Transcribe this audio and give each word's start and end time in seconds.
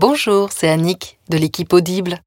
Bonjour, 0.00 0.50
c'est 0.50 0.70
Annick 0.70 1.18
de 1.28 1.36
l'équipe 1.36 1.74
Audible. 1.74 2.22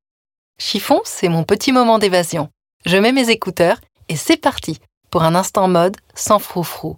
Chiffon, 0.60 1.02
c'est 1.06 1.28
mon 1.28 1.44
petit 1.44 1.72
moment 1.72 1.98
d'évasion. 1.98 2.50
Je 2.86 2.98
mets 2.98 3.12
mes 3.12 3.32
écouteurs 3.32 3.82
et 4.10 4.16
c'est 4.16 4.38
parti 4.38 4.80
pour 5.10 5.24
un 5.24 5.34
instant 5.34 5.68
mode 5.68 5.98
sans 6.14 6.38
froufrou. 6.38 6.98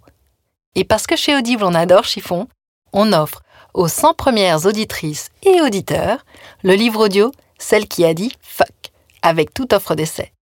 Et 0.74 0.84
parce 0.84 1.06
que 1.06 1.16
chez 1.16 1.34
Audible 1.34 1.64
on 1.64 1.72
adore 1.72 2.04
Chiffon, 2.04 2.46
on 2.92 3.14
offre 3.14 3.40
aux 3.72 3.88
100 3.88 4.12
premières 4.12 4.66
auditrices 4.66 5.30
et 5.44 5.62
auditeurs 5.62 6.26
le 6.62 6.74
livre 6.74 7.06
audio 7.06 7.32
Celle 7.56 7.88
qui 7.88 8.04
a 8.04 8.12
dit 8.12 8.34
fuck 8.42 8.92
avec 9.22 9.54
toute 9.54 9.72
offre 9.72 9.94
d'essai. 9.94 10.34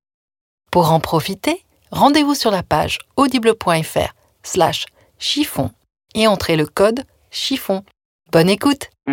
Pour 0.73 0.91
en 0.91 0.99
profiter, 0.99 1.65
rendez-vous 1.93 2.35
sur 2.35 2.51
la 2.51 2.65
page 2.65 2.99
audible.fr 3.15 4.13
slash 4.43 4.87
chiffon 5.17 5.71
et 6.17 6.27
entrez 6.27 6.57
le 6.57 6.67
code 6.67 7.05
chiffon. 7.31 7.85
Bonne 8.33 8.51
écoute 8.51 8.91
J'ai 9.07 9.13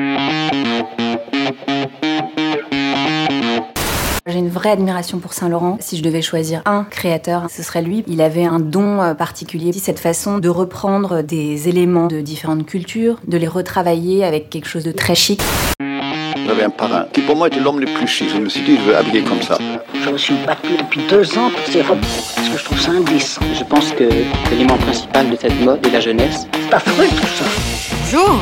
une 4.38 4.48
vraie 4.48 4.70
admiration 4.70 5.20
pour 5.20 5.34
Saint-Laurent. 5.34 5.78
Si 5.82 5.98
je 5.98 6.04
devais 6.04 6.22
choisir 6.22 6.62
un 6.66 6.86
créateur, 6.86 7.50
ce 7.50 7.62
serait 7.62 7.82
lui. 7.82 8.06
Il 8.08 8.22
avait 8.22 8.46
un 8.46 8.62
don 8.62 9.02
euh, 9.02 9.14
particulier, 9.16 9.74
cette 9.74 10.00
façon 10.00 10.38
de 10.38 10.48
reprendre 10.48 11.22
des 11.22 11.68
éléments 11.68 12.08
de 12.08 12.22
différentes 12.22 12.66
cultures, 12.66 13.20
de 13.28 13.38
les 13.38 13.50
retravailler 13.50 14.24
avec 14.24 14.50
quelque 14.50 14.68
chose 14.70 14.86
de 14.86 14.94
très 14.94 15.16
chic. 15.16 15.42
J'avais 16.48 16.64
un 16.64 16.70
parrain 16.70 17.08
qui 17.12 17.20
pour 17.22 17.36
moi 17.36 17.48
était 17.48 17.60
l'homme 17.60 17.82
le 17.82 17.88
plus 17.88 18.08
chic. 18.08 18.30
Je 18.30 18.38
me 18.38 18.48
suis 18.48 18.64
dit, 18.64 18.78
je 18.78 18.84
veux 18.84 18.96
habiller 18.96 19.24
comme 19.24 19.42
ça. 19.42 19.58
Je 19.94 20.10
me 20.10 20.18
suis 20.18 20.36
battu 20.46 20.78
depuis 20.78 21.02
deux 21.10 21.38
ans 21.38 21.50
pour 21.50 21.66
ces 21.68 21.82
robes 21.82 22.00
parce 22.00 22.50
que 22.50 22.58
je 22.58 22.64
trouve 22.64 22.80
ça 22.80 22.92
indécent. 22.92 23.42
Je 23.54 23.66
pense 23.66 23.92
que 23.92 24.10
l'élément 24.52 24.78
principal 24.78 25.30
de 25.30 25.36
cette 25.36 25.60
mode 25.60 25.86
est 25.86 25.92
la 25.92 26.00
jeunesse. 26.00 26.48
C'est 26.54 26.74
affreux 26.74 27.08
tout 27.08 27.28
ça. 27.28 27.46
Bonjour, 28.04 28.42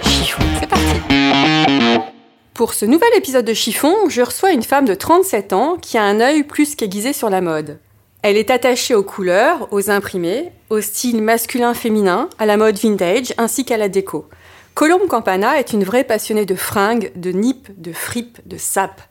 Pour 2.61 2.75
ce 2.75 2.85
nouvel 2.85 3.09
épisode 3.15 3.45
de 3.45 3.55
Chiffon, 3.55 4.07
je 4.07 4.21
reçois 4.21 4.51
une 4.51 4.61
femme 4.61 4.85
de 4.85 4.93
37 4.93 5.51
ans 5.51 5.77
qui 5.81 5.97
a 5.97 6.03
un 6.03 6.19
œil 6.19 6.43
plus 6.43 6.75
qu'aiguisé 6.75 7.11
sur 7.11 7.31
la 7.31 7.41
mode. 7.41 7.79
Elle 8.21 8.37
est 8.37 8.51
attachée 8.51 8.93
aux 8.93 9.01
couleurs, 9.01 9.67
aux 9.71 9.89
imprimés, 9.89 10.51
au 10.69 10.79
style 10.79 11.23
masculin-féminin, 11.23 12.29
à 12.37 12.45
la 12.45 12.57
mode 12.57 12.77
vintage 12.77 13.33
ainsi 13.39 13.65
qu'à 13.65 13.77
la 13.77 13.89
déco. 13.89 14.29
Colombe 14.75 15.07
Campana 15.07 15.57
est 15.57 15.73
une 15.73 15.83
vraie 15.83 16.03
passionnée 16.03 16.45
de 16.45 16.53
fringues, 16.53 17.11
de 17.15 17.31
nippes, 17.31 17.71
de 17.81 17.93
fripes, 17.93 18.37
de 18.45 18.57
sapes. 18.57 19.01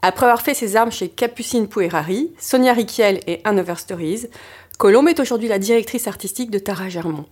Après 0.00 0.24
avoir 0.24 0.40
fait 0.40 0.54
ses 0.54 0.74
armes 0.74 0.90
chez 0.90 1.10
Capucine 1.10 1.68
Pouerari, 1.68 2.32
Sonia 2.38 2.72
Riquiel 2.72 3.20
et 3.26 3.42
Hanover 3.44 3.76
Stories, 3.76 4.28
Colombe 4.78 5.08
est 5.08 5.20
aujourd'hui 5.20 5.48
la 5.48 5.58
directrice 5.58 6.06
artistique 6.08 6.50
de 6.50 6.58
Tara 6.58 6.88
Germont. 6.88 7.26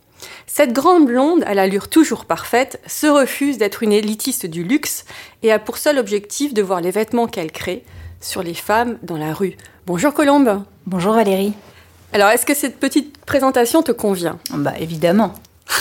Cette 0.47 0.73
grande 0.73 1.07
blonde, 1.07 1.45
à 1.47 1.55
l'allure 1.55 1.89
toujours 1.89 2.25
parfaite, 2.25 2.81
se 2.87 3.07
refuse 3.07 3.59
d'être 3.59 3.83
une 3.83 3.93
élitiste 3.93 4.47
du 4.47 4.65
luxe 4.65 5.05
et 5.43 5.53
a 5.53 5.59
pour 5.59 5.79
seul 5.79 5.99
objectif 5.99 6.55
de 6.55 6.63
voir 6.63 6.81
les 6.81 6.91
vêtements 6.91 7.27
qu'elle 7.27 7.53
crée 7.53 7.85
sur 8.21 8.43
les 8.43 8.55
femmes 8.55 8.99
dans 9.03 9.17
la 9.17 9.35
rue. 9.35 9.57
Bonjour 9.87 10.15
Colombe. 10.15 10.63
Bonjour 10.87 11.15
Valérie. 11.15 11.55
Alors, 12.13 12.29
est-ce 12.29 12.45
que 12.45 12.55
cette 12.55 12.79
petite 12.79 13.19
présentation 13.25 13.83
te 13.83 13.93
convient? 13.93 14.39
Bah 14.51 14.75
évidemment. 14.79 15.33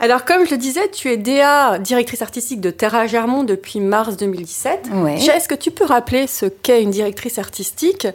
Alors, 0.00 0.24
comme 0.24 0.44
je 0.44 0.52
le 0.52 0.56
disais, 0.58 0.88
tu 0.90 1.08
es 1.08 1.16
DA, 1.16 1.78
directrice 1.78 2.22
artistique 2.22 2.60
de 2.60 2.70
Terra 2.70 3.06
Germont 3.06 3.44
depuis 3.44 3.80
mars 3.80 4.16
2017. 4.16 4.88
Ouais. 4.94 5.16
Est-ce 5.16 5.48
que 5.48 5.54
tu 5.54 5.70
peux 5.70 5.84
rappeler 5.84 6.26
ce 6.26 6.46
qu'est 6.46 6.82
une 6.82 6.90
directrice 6.90 7.38
artistique? 7.38 8.06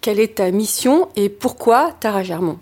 Quelle 0.00 0.20
est 0.20 0.36
ta 0.36 0.50
mission 0.50 1.08
et 1.16 1.28
pourquoi 1.28 1.94
Terra 2.00 2.22
Germont? 2.22 2.58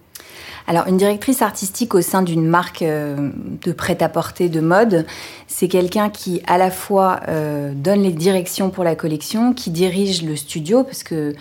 Alors, 0.68 0.88
une 0.88 0.96
directrice 0.96 1.42
artistique 1.42 1.94
au 1.94 2.02
sein 2.02 2.22
d'une 2.22 2.46
marque 2.46 2.82
euh, 2.82 3.30
de 3.62 3.72
prêt-à-porter 3.72 4.48
de 4.48 4.60
mode, 4.60 5.06
c'est 5.46 5.68
quelqu'un 5.68 6.10
qui 6.10 6.42
à 6.46 6.58
la 6.58 6.72
fois 6.72 7.20
euh, 7.28 7.72
donne 7.72 8.02
les 8.02 8.12
directions 8.12 8.70
pour 8.70 8.82
la 8.82 8.96
collection, 8.96 9.52
qui 9.52 9.70
dirige 9.70 10.24
le 10.24 10.34
studio, 10.34 10.82
parce 10.82 11.04
que 11.04 11.34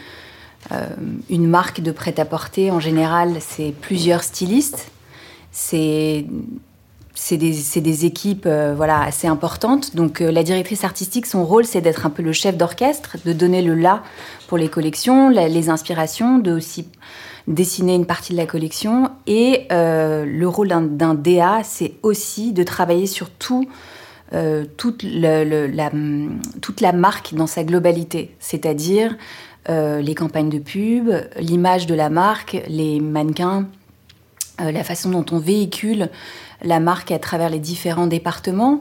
euh, 0.72 0.88
une 1.30 1.48
marque 1.48 1.82
de 1.82 1.92
prêt-à-porter, 1.92 2.70
en 2.70 2.80
général, 2.80 3.38
c'est 3.40 3.74
plusieurs 3.82 4.24
stylistes. 4.24 4.92
C'est 5.52 6.28
des, 7.32 8.06
équipes 8.06 8.48
voilà, 8.76 9.02
assez 9.02 9.26
importantes. 9.26 9.96
Donc 9.96 10.20
la 10.20 10.44
directrice 10.44 10.84
artistique, 10.84 11.26
son 11.28 11.46
rôle, 11.46 11.64
c'est 11.66 11.80
d'être 11.80 12.06
un 12.06 12.10
peu 12.10 12.22
le 12.22 12.34
chef 12.34 12.58
d'orchestre, 12.58 13.16
de 13.24 13.32
donner 13.32 13.62
le 13.62 13.74
là 13.74 14.04
pour 14.48 14.58
les 14.58 14.68
collections, 14.68 15.30
les 15.30 15.70
inspirations, 15.70 16.40
de 16.40 16.52
aussi 16.52 16.90
dessiner 17.48 17.96
une 17.96 18.06
partie 18.06 18.34
de 18.34 18.38
la 18.38 18.46
collection. 18.46 19.12
Et 19.28 19.68
euh, 19.72 20.26
le 20.26 20.48
rôle 20.48 20.70
d'un, 20.70 21.14
DA, 21.14 21.62
c'est 21.64 21.94
aussi 22.04 22.54
de 22.54 22.64
travailler 22.64 23.08
sur 23.08 23.30
tout, 23.30 23.68
euh, 24.34 24.66
toute, 24.78 25.04
la, 25.04 25.92
toute 26.62 26.82
la 26.82 26.92
marque 26.92 27.34
dans 27.34 27.48
sa 27.48 27.64
globalité. 27.64 28.36
C'est-à-dire 28.40 29.16
euh, 29.70 30.02
les 30.02 30.16
campagnes 30.16 30.50
de 30.50 30.60
pub, 30.60 31.10
l'image 31.40 31.88
de 31.88 31.96
la 31.96 32.10
marque, 32.10 32.58
les 32.68 33.00
mannequins, 33.00 33.68
la 34.60 34.84
façon 34.86 35.10
dont 35.10 35.26
on 35.32 35.40
véhicule 35.40 36.10
la 36.62 36.80
marque 36.80 37.12
à 37.12 37.20
travers 37.20 37.50
les 37.50 37.60
différents 37.60 38.08
départements. 38.08 38.80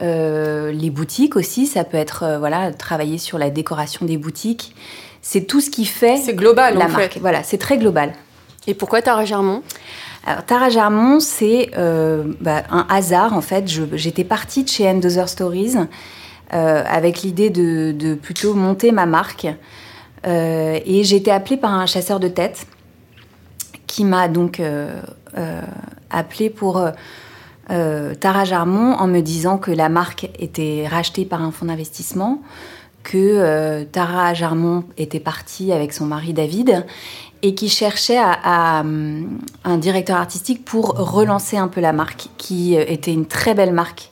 Les 0.00 0.90
boutiques 0.90 1.34
aussi, 1.34 1.66
ça 1.66 1.82
peut 1.82 1.96
être 1.96 2.36
voilà 2.38 2.72
travailler 2.72 3.18
sur 3.18 3.36
la 3.36 3.50
décoration 3.50 4.06
des 4.06 4.16
boutiques. 4.16 4.76
C'est 5.22 5.42
tout 5.42 5.60
ce 5.60 5.70
qui 5.70 5.84
fait 5.84 6.16
C'est 6.16 6.34
global, 6.34 6.76
la 6.78 6.86
en 6.86 6.88
marque. 6.88 7.14
fait. 7.14 7.20
Voilà, 7.20 7.42
c'est 7.42 7.58
très 7.58 7.78
global. 7.78 8.12
Et 8.66 8.74
pourquoi 8.74 9.02
Tara 9.02 9.24
Germont? 9.24 9.62
Alors, 10.26 10.44
Tara 10.44 10.68
Germont, 10.68 11.20
c'est 11.20 11.70
euh, 11.78 12.24
bah, 12.40 12.64
un 12.70 12.86
hasard 12.90 13.32
en 13.32 13.40
fait. 13.40 13.64
J'étais 13.94 14.24
partie 14.24 14.64
de 14.64 14.68
chez 14.68 14.86
Endozer 14.88 15.26
Stories 15.28 15.76
euh, 16.52 16.82
avec 16.86 17.22
l'idée 17.22 17.50
de, 17.50 17.92
de 17.92 18.14
plutôt 18.14 18.54
monter 18.54 18.92
ma 18.92 19.06
marque. 19.06 19.46
Euh, 20.26 20.78
et 20.84 21.04
j'ai 21.04 21.16
été 21.16 21.30
appelée 21.30 21.56
par 21.56 21.72
un 21.72 21.86
chasseur 21.86 22.20
de 22.20 22.28
tête 22.28 22.66
qui 23.86 24.04
m'a 24.04 24.28
donc 24.28 24.60
appelée 26.10 26.50
pour 26.50 26.84
Tara 27.68 28.44
Jarmon 28.44 28.94
en 28.94 29.06
me 29.06 29.20
disant 29.20 29.56
que 29.56 29.70
la 29.70 29.88
marque 29.88 30.28
était 30.38 30.86
rachetée 30.88 31.24
par 31.24 31.42
un 31.42 31.50
fonds 31.52 31.66
d'investissement, 31.66 32.42
que 33.08 33.16
euh, 33.16 33.84
Tara 33.90 34.34
Jarmon 34.34 34.84
était 34.98 35.18
partie 35.18 35.72
avec 35.72 35.94
son 35.94 36.04
mari 36.04 36.34
David 36.34 36.84
et 37.40 37.54
qui 37.54 37.70
cherchait 37.70 38.18
à, 38.18 38.32
à, 38.44 38.80
hum, 38.82 39.38
un 39.64 39.78
directeur 39.78 40.18
artistique 40.18 40.62
pour 40.62 40.88
relancer 40.88 41.56
un 41.56 41.68
peu 41.68 41.80
la 41.80 41.94
marque, 41.94 42.28
qui 42.36 42.76
euh, 42.76 42.84
était 42.86 43.12
une 43.12 43.24
très 43.24 43.54
belle 43.54 43.72
marque, 43.72 44.10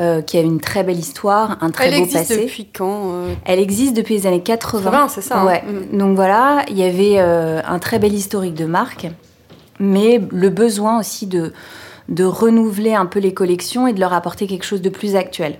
euh, 0.00 0.22
qui 0.22 0.38
a 0.38 0.40
une 0.40 0.60
très 0.60 0.82
belle 0.82 0.98
histoire, 0.98 1.58
un 1.60 1.70
très 1.70 1.86
Elle 1.86 1.98
beau 1.98 2.04
existe 2.04 2.28
passé. 2.30 2.42
depuis 2.42 2.66
quand 2.66 3.12
euh, 3.12 3.34
Elle 3.44 3.60
existe 3.60 3.94
depuis 3.94 4.14
les 4.14 4.26
années 4.26 4.42
80. 4.42 4.90
80, 4.90 5.08
c'est 5.08 5.20
ça, 5.20 5.40
hein. 5.40 5.46
Ouais. 5.46 5.62
Mm. 5.62 5.98
Donc 5.98 6.16
voilà, 6.16 6.64
il 6.68 6.76
y 6.76 6.82
avait 6.82 7.18
euh, 7.18 7.60
un 7.64 7.78
très 7.78 8.00
bel 8.00 8.12
historique 8.12 8.54
de 8.54 8.64
marque, 8.64 9.06
mais 9.78 10.20
le 10.32 10.48
besoin 10.48 10.98
aussi 10.98 11.26
de, 11.28 11.52
de 12.08 12.24
renouveler 12.24 12.94
un 12.94 13.06
peu 13.06 13.20
les 13.20 13.34
collections 13.34 13.86
et 13.86 13.92
de 13.92 14.00
leur 14.00 14.14
apporter 14.14 14.48
quelque 14.48 14.64
chose 14.64 14.82
de 14.82 14.88
plus 14.88 15.14
actuel. 15.14 15.58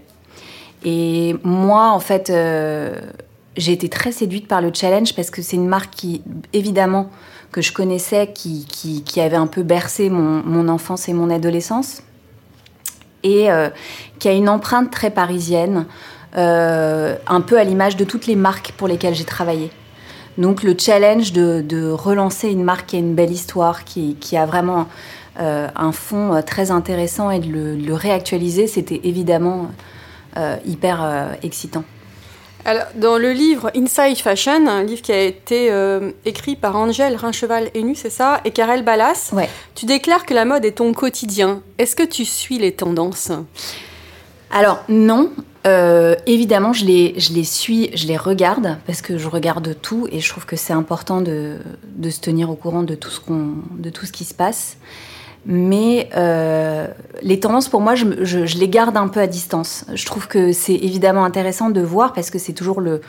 Et 0.84 1.36
moi, 1.42 1.90
en 1.92 2.00
fait, 2.00 2.30
euh, 2.30 3.00
j'ai 3.56 3.72
été 3.72 3.88
très 3.88 4.12
séduite 4.12 4.48
par 4.48 4.60
le 4.60 4.72
challenge 4.72 5.14
parce 5.14 5.30
que 5.30 5.42
c'est 5.42 5.56
une 5.56 5.68
marque 5.68 5.90
qui, 5.90 6.22
évidemment, 6.52 7.10
que 7.52 7.60
je 7.60 7.72
connaissais, 7.72 8.32
qui, 8.32 8.66
qui, 8.66 9.02
qui 9.02 9.20
avait 9.20 9.36
un 9.36 9.46
peu 9.46 9.62
bercé 9.62 10.08
mon, 10.08 10.42
mon 10.42 10.68
enfance 10.68 11.08
et 11.08 11.12
mon 11.12 11.30
adolescence 11.30 12.02
et 13.22 13.50
euh, 13.52 13.68
qui 14.18 14.28
a 14.28 14.32
une 14.32 14.48
empreinte 14.48 14.90
très 14.90 15.10
parisienne, 15.10 15.86
un 16.34 17.40
peu 17.46 17.58
à 17.58 17.62
l'image 17.62 17.96
de 17.96 18.04
toutes 18.04 18.26
les 18.26 18.36
marques 18.36 18.72
pour 18.78 18.88
lesquelles 18.88 19.14
j'ai 19.14 19.24
travaillé. 19.24 19.70
Donc 20.38 20.62
le 20.62 20.74
challenge 20.78 21.32
de, 21.32 21.90
relancer 21.90 22.48
une 22.48 22.64
marque 22.64 22.86
qui 22.86 22.96
a 22.96 22.98
une 22.98 23.14
belle 23.14 23.30
histoire, 23.30 23.84
qui, 23.84 24.16
a 24.34 24.46
vraiment 24.46 24.88
un 25.36 25.92
fond 25.92 26.42
très 26.44 26.70
intéressant 26.70 27.30
et 27.30 27.38
de 27.38 27.76
le, 27.76 27.94
réactualiser, 27.94 28.66
c'était 28.66 29.02
évidemment 29.04 29.68
hyper 30.64 31.36
excitant. 31.42 31.84
Alors, 32.64 32.84
dans 32.94 33.18
le 33.18 33.32
livre 33.32 33.72
Inside 33.74 34.18
Fashion, 34.18 34.68
un 34.68 34.84
livre 34.84 35.02
qui 35.02 35.10
a 35.10 35.20
été 35.20 35.72
euh, 35.72 36.12
écrit 36.24 36.54
par 36.54 36.76
Angèle 36.76 37.16
Rincheval 37.16 37.70
Enu, 37.74 37.96
c'est 37.96 38.10
ça, 38.10 38.40
et 38.44 38.52
Karel 38.52 38.84
Ballas, 38.84 39.32
tu 39.74 39.84
déclares 39.84 40.24
que 40.24 40.32
la 40.32 40.44
mode 40.44 40.64
est 40.64 40.72
ton 40.72 40.92
quotidien. 40.92 41.60
Est-ce 41.78 41.96
que 41.96 42.04
tu 42.04 42.24
suis 42.24 42.58
les 42.58 42.72
tendances? 42.72 43.32
Alors, 44.50 44.84
non. 44.88 45.32
Euh, 45.64 46.16
évidemment, 46.26 46.72
je 46.72 46.84
les, 46.84 47.14
je 47.18 47.32
les 47.32 47.44
suis, 47.44 47.90
je 47.96 48.06
les 48.06 48.16
regarde, 48.16 48.78
parce 48.86 49.00
que 49.00 49.18
je 49.18 49.28
regarde 49.28 49.76
tout, 49.80 50.08
et 50.10 50.20
je 50.20 50.28
trouve 50.28 50.44
que 50.44 50.56
c'est 50.56 50.72
important 50.72 51.20
de, 51.20 51.58
de, 51.84 52.10
se 52.10 52.20
tenir 52.20 52.50
au 52.50 52.56
courant 52.56 52.82
de 52.82 52.94
tout 52.94 53.10
ce, 53.10 53.20
qu'on, 53.20 53.54
de 53.70 53.90
tout 53.90 54.06
ce 54.06 54.12
qui 54.12 54.24
se 54.24 54.34
passe. 54.34 54.76
Mais 55.44 56.08
euh, 56.16 56.86
les 57.22 57.40
tendances, 57.40 57.68
pour 57.68 57.80
moi, 57.80 57.94
je, 57.94 58.58
les 58.58 58.68
garde 58.68 58.96
un 58.96 59.08
peu 59.08 59.20
à 59.20 59.26
distance. 59.26 59.84
Je 59.92 60.06
trouve 60.06 60.28
que 60.28 60.52
c'est 60.52 60.74
évidemment 60.74 61.24
intéressant 61.24 61.70
de 61.70 61.80
voir 61.80 62.12
parce 62.12 62.30
que 62.30 62.38
c'est 62.38 62.52
toujours 62.52 62.80
le, 62.80 63.00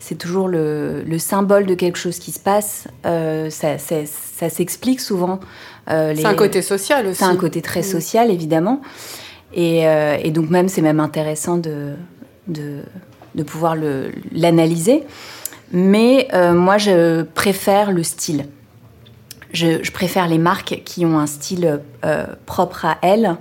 c'est 0.00 0.16
toujours 0.16 0.48
le, 0.48 1.04
symbole 1.18 1.66
de 1.66 1.74
quelque 1.74 1.98
chose 1.98 2.18
qui 2.18 2.32
se 2.32 2.40
passe. 2.40 2.88
Euh, 3.06 3.48
ça, 3.50 3.78
s'explique 4.48 5.00
souvent. 5.00 5.38
Euh, 5.88 6.14
c'est 6.16 6.26
un 6.26 6.34
côté 6.34 6.62
social 6.62 7.06
aussi. 7.06 7.18
C'est 7.18 7.24
un 7.24 7.36
côté 7.36 7.62
très 7.62 7.80
mm. 7.80 7.84
social, 7.84 8.30
évidemment. 8.30 8.80
Et, 9.54 9.84
donc 10.30 10.50
même, 10.50 10.68
c'est 10.68 10.82
même 10.82 11.00
intéressant 11.00 11.58
de, 11.58 11.94
de, 12.48 12.80
de 13.36 13.42
pouvoir 13.44 13.76
l'analyser. 14.32 15.04
Mais 15.70 16.28
moi, 16.32 16.76
je 16.76 17.22
préfère 17.22 17.92
le 17.92 18.02
style. 18.02 18.46
Je, 19.52 19.90
préfère 19.90 20.28
les 20.28 20.38
marques 20.38 20.82
qui 20.84 21.06
ont 21.06 21.18
un 21.18 21.26
style 21.26 21.80
euh, 22.04 22.26
propre 22.46 22.84
à 22.84 22.98
elles, 23.02 23.36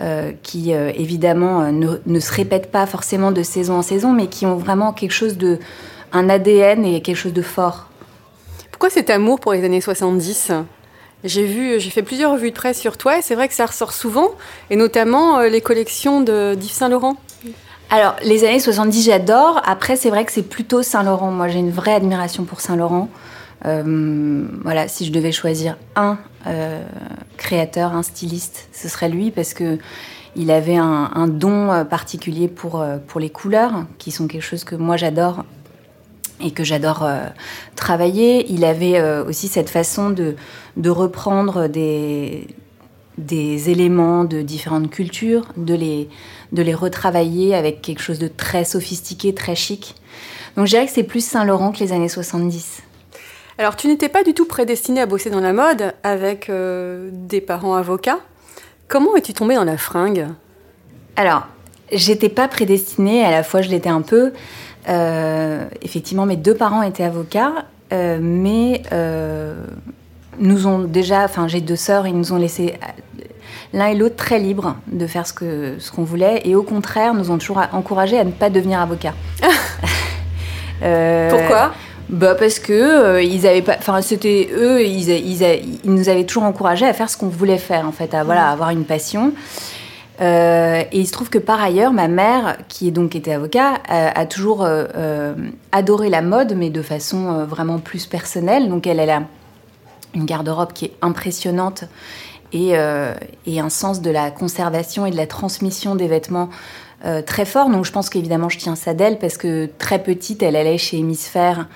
euh, 0.00 0.32
qui 0.42 0.74
euh, 0.74 0.90
évidemment 0.94 1.70
ne, 1.70 2.20
se 2.20 2.32
répètent 2.32 2.70
pas 2.70 2.86
forcément 2.86 3.32
de 3.32 3.42
saison 3.42 3.74
en 3.74 3.82
saison, 3.82 4.12
mais 4.12 4.28
qui 4.28 4.46
ont 4.46 4.56
vraiment 4.56 4.92
quelque 4.92 5.12
chose 5.12 5.36
de. 5.36 5.58
un 6.12 6.28
ADN 6.28 6.84
et 6.84 7.02
quelque 7.02 7.16
chose 7.16 7.32
de 7.32 7.42
fort. 7.42 7.88
Pourquoi 8.70 8.90
cet 8.90 9.10
amour 9.10 9.40
pour 9.40 9.52
les 9.52 9.64
années 9.64 9.80
70 9.80 10.52
j'ai 11.24 11.44
vu, 11.44 11.78
j'ai 11.78 11.90
fait 11.90 12.02
plusieurs 12.02 12.32
revues 12.32 12.50
de 12.50 12.56
presse 12.56 12.80
sur 12.80 12.98
toi 12.98 13.16
et 13.16 13.22
c'est 13.22 13.36
vrai 13.36 13.46
que 13.46 13.54
ça 13.54 13.66
ressort 13.66 13.92
souvent, 13.92 14.30
et 14.70 14.74
notamment 14.74 15.38
les 15.42 15.60
collections 15.60 16.20
de 16.20 16.56
d'Yves 16.56 16.72
Saint 16.72 16.88
Laurent. 16.88 17.16
Alors, 17.94 18.16
les 18.24 18.44
années 18.44 18.58
70, 18.58 19.04
j'adore. 19.04 19.60
Après, 19.66 19.96
c'est 19.96 20.08
vrai 20.08 20.24
que 20.24 20.32
c'est 20.32 20.48
plutôt 20.48 20.82
Saint 20.82 21.02
Laurent. 21.02 21.30
Moi, 21.30 21.48
j'ai 21.48 21.58
une 21.58 21.70
vraie 21.70 21.92
admiration 21.92 22.44
pour 22.44 22.62
Saint 22.62 22.74
Laurent. 22.74 23.10
Euh, 23.64 24.46
voilà, 24.62 24.88
si 24.88 25.06
je 25.06 25.12
devais 25.12 25.32
choisir 25.32 25.76
un 25.94 26.18
euh, 26.46 26.82
créateur, 27.36 27.92
un 27.94 28.02
styliste, 28.02 28.68
ce 28.72 28.88
serait 28.88 29.08
lui 29.08 29.30
parce 29.30 29.54
que 29.54 29.78
il 30.34 30.50
avait 30.50 30.76
un, 30.76 31.28
don 31.28 31.70
euh, 31.70 31.84
particulier 31.84 32.48
pour, 32.48 32.84
pour 33.06 33.20
les 33.20 33.28
couleurs, 33.28 33.84
qui 33.98 34.10
sont 34.10 34.26
quelque 34.26 34.42
chose 34.42 34.64
que 34.64 34.74
moi 34.74 34.96
j'adore 34.96 35.44
et 36.40 36.50
que 36.50 36.64
j'adore 36.64 37.06
travailler. 37.76 38.50
Il 38.50 38.64
avait 38.64 39.00
aussi 39.20 39.46
cette 39.46 39.68
façon 39.68 40.10
de, 40.10 40.34
de 40.76 40.90
reprendre 40.90 41.68
des, 41.68 42.48
des 43.18 43.70
éléments 43.70 44.24
de 44.24 44.42
différentes 44.42 44.90
cultures, 44.90 45.46
de 45.56 45.74
les, 45.74 46.08
de 46.52 46.62
les 46.62 46.74
retravailler 46.74 47.54
avec 47.54 47.82
quelque 47.82 48.00
chose 48.00 48.18
de 48.18 48.28
très 48.28 48.64
sophistiqué, 48.64 49.34
très 49.34 49.54
chic. 49.54 49.94
Donc 50.56 50.66
je 50.66 50.72
dirais 50.72 50.86
que 50.86 50.92
c'est 50.92 51.04
plus 51.04 51.24
Saint-Laurent 51.24 51.72
que 51.72 51.78
les 51.78 51.92
années 51.92 52.08
70. 52.08 52.82
Alors, 53.58 53.76
tu 53.76 53.86
n'étais 53.86 54.08
pas 54.08 54.22
du 54.22 54.32
tout 54.32 54.46
prédestinée 54.46 55.00
à 55.02 55.06
bosser 55.06 55.28
dans 55.28 55.40
la 55.40 55.52
mode 55.52 55.92
avec 56.02 56.48
euh, 56.48 57.10
des 57.12 57.42
parents 57.42 57.74
avocats. 57.74 58.20
Comment 58.88 59.14
es-tu 59.16 59.34
tombée 59.34 59.56
dans 59.56 59.64
la 59.64 59.76
fringue? 59.76 60.26
Alors, 61.16 61.46
j'étais 61.92 62.30
pas 62.30 62.48
prédestinée, 62.48 63.24
à 63.24 63.30
la 63.30 63.42
fois 63.42 63.60
je 63.60 63.68
l'étais 63.68 63.90
un 63.90 64.00
peu. 64.00 64.32
Euh, 64.88 65.66
effectivement, 65.82 66.24
mes 66.24 66.36
deux 66.36 66.54
parents 66.54 66.82
étaient 66.82 67.04
avocats, 67.04 67.66
euh, 67.92 68.18
mais 68.22 68.82
nous 70.38 70.66
ont 70.66 70.78
déjà, 70.78 71.24
enfin 71.24 71.46
j'ai 71.46 71.60
deux 71.60 71.76
sœurs, 71.76 72.06
ils 72.06 72.16
nous 72.16 72.32
ont 72.32 72.38
laissé 72.38 72.78
l'un 73.74 73.88
et 73.88 73.94
l'autre 73.94 74.16
très 74.16 74.38
libres 74.38 74.76
de 74.86 75.06
faire 75.06 75.26
ce 75.26 75.34
qu'on 75.34 75.74
ce 75.78 75.92
qu'on 75.92 76.04
voulait, 76.04 76.40
et 76.46 76.54
au 76.54 76.62
contraire, 76.62 77.12
nous 77.12 77.30
ont 77.30 77.36
toujours 77.36 77.60
encouragés 77.72 78.18
à 78.18 78.24
ne 78.24 78.32
pas 78.32 78.48
devenir 78.48 78.80
avocats. 78.80 79.14
Pourquoi? 80.80 81.72
Bah 82.08 82.34
parce 82.34 82.58
que 82.58 82.72
euh, 82.72 83.22
ils 83.22 83.46
avaient 83.46 83.62
pas, 83.62 83.76
enfin 83.78 84.02
c'était 84.02 84.50
eux, 84.54 84.82
ils, 84.84 85.08
ils, 85.08 85.70
nous 85.84 86.08
avaient 86.08 86.24
toujours 86.24 86.44
encouragés 86.44 86.86
à 86.86 86.92
faire 86.92 87.08
ce 87.08 87.16
qu'on 87.16 87.28
voulait 87.28 87.58
faire 87.58 87.86
en 87.86 87.92
fait, 87.92 88.14
à 88.14 88.24
voilà, 88.24 88.48
avoir 88.50 88.70
une 88.70 88.84
passion. 88.84 89.32
Euh, 90.20 90.82
et 90.92 90.98
il 90.98 91.06
se 91.06 91.12
trouve 91.12 91.30
que 91.30 91.38
par 91.38 91.62
ailleurs, 91.62 91.92
ma 91.92 92.08
mère, 92.08 92.58
qui 92.68 92.88
est 92.88 92.90
donc 92.90 93.16
était 93.16 93.32
avocat, 93.32 93.80
a, 93.88 94.26
toujours 94.26 94.64
euh, 94.64 95.34
adoré 95.72 96.10
la 96.10 96.22
mode, 96.22 96.54
mais 96.54 96.70
de 96.70 96.82
façon 96.82 97.44
vraiment 97.44 97.78
plus 97.78 98.06
personnelle. 98.06 98.68
Donc 98.68 98.86
elle, 98.86 99.00
elle 99.00 99.10
a 99.10 99.22
une 100.14 100.26
garde-robe 100.26 100.72
qui 100.74 100.86
est 100.86 100.92
impressionnante 101.00 101.84
et, 102.52 102.74
et, 103.46 103.60
un 103.60 103.70
sens 103.70 104.02
de 104.02 104.10
la 104.10 104.30
conservation 104.30 105.06
et 105.06 105.10
de 105.10 105.16
la 105.16 105.26
transmission 105.26 105.94
des 105.96 106.08
vêtements 106.08 106.50
très 107.26 107.44
fort. 107.44 107.68
Donc 107.68 107.84
je 107.84 107.92
pense 107.92 108.08
qu'évidemment 108.10 108.48
je 108.48 108.58
tiens 108.58 108.76
ça 108.76 108.94
d'elle 108.94 109.18
parce 109.18 109.36
que 109.36 109.68
très 109.78 110.02
petite, 110.02 110.42
elle 110.42 110.56
allait 110.56 110.78
chez 110.78 110.98
Hémisphère 110.98 111.66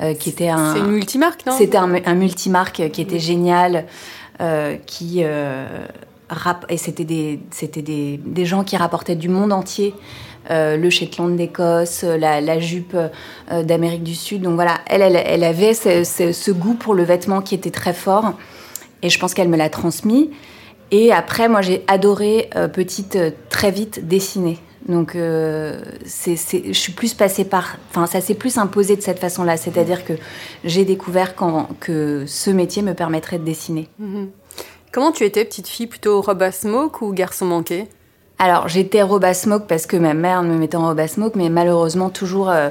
euh, 0.00 0.14
qui 0.14 0.30
était 0.30 0.48
un. 0.48 0.74
C'est 0.74 0.80
une 0.80 0.90
multimarque, 0.90 1.46
non? 1.46 1.52
C'était 1.56 1.76
un, 1.76 2.14
multimarque 2.14 2.90
qui 2.90 3.00
était 3.00 3.20
génial, 3.20 3.84
euh, 4.40 4.76
qui 4.86 5.20
euh, 5.22 5.86
et 6.68 6.78
c'était 6.78 7.04
des 7.04 7.38
des, 7.76 8.20
des, 8.24 8.44
gens 8.44 8.64
qui 8.64 8.76
rapportaient 8.76 9.14
du 9.14 9.28
monde 9.28 9.52
entier. 9.52 9.94
le 10.50 10.90
Shetland 10.90 11.36
d'Écosse, 11.36 12.02
la, 12.02 12.58
jupe 12.58 12.96
d'Amérique 13.52 14.02
du 14.02 14.16
Sud. 14.16 14.42
Donc 14.42 14.54
voilà, 14.54 14.80
elle, 14.86 15.02
elle, 15.02 15.16
elle 15.16 15.44
avait 15.44 15.74
ce, 15.74 16.02
ce, 16.02 16.50
goût 16.50 16.74
pour 16.74 16.94
le 16.94 17.04
vêtement 17.04 17.40
qui 17.40 17.54
était 17.54 17.70
très 17.70 17.94
fort. 17.94 18.32
Et 19.02 19.10
je 19.10 19.18
pense 19.20 19.32
qu'elle 19.32 19.48
me 19.48 19.56
l'a 19.56 19.68
transmis. 19.68 20.30
Et 20.90 21.12
après, 21.12 21.48
moi, 21.48 21.62
j'ai 21.62 21.84
adoré, 21.86 22.50
petite, 22.72 23.16
très 23.48 23.70
vite, 23.70 24.08
dessiner. 24.08 24.58
Donc, 24.88 25.16
euh, 25.16 25.80
je 26.04 26.72
suis 26.72 26.92
plus 26.92 27.14
passée 27.14 27.44
par. 27.44 27.76
Enfin, 27.90 28.06
ça 28.06 28.20
s'est 28.20 28.34
plus 28.34 28.58
imposé 28.58 28.96
de 28.96 29.00
cette 29.00 29.18
façon-là. 29.18 29.56
C'est-à-dire 29.56 30.04
que 30.04 30.12
j'ai 30.64 30.84
découvert 30.84 31.34
que 31.80 32.24
ce 32.26 32.50
métier 32.50 32.82
me 32.82 32.94
permettrait 32.94 33.38
de 33.38 33.44
dessiner. 33.44 33.88
Mhm. 33.98 34.30
Comment 34.92 35.10
tu 35.10 35.24
étais, 35.24 35.44
petite 35.44 35.68
fille, 35.68 35.86
plutôt 35.86 36.20
robe 36.20 36.42
à 36.42 36.52
smoke 36.52 37.04
ou 37.04 37.12
garçon 37.12 37.46
manqué? 37.46 37.88
Alors, 38.38 38.68
j'étais 38.68 39.02
robe 39.02 39.24
à 39.24 39.34
smoke 39.34 39.66
parce 39.66 39.86
que 39.86 39.96
ma 39.96 40.12
mère 40.12 40.42
me 40.42 40.56
mettait 40.56 40.76
en 40.76 40.86
robe 40.88 41.00
à 41.00 41.08
smoke, 41.08 41.36
mais 41.36 41.48
malheureusement, 41.48 42.10
toujours. 42.10 42.50
Euh, 42.50 42.68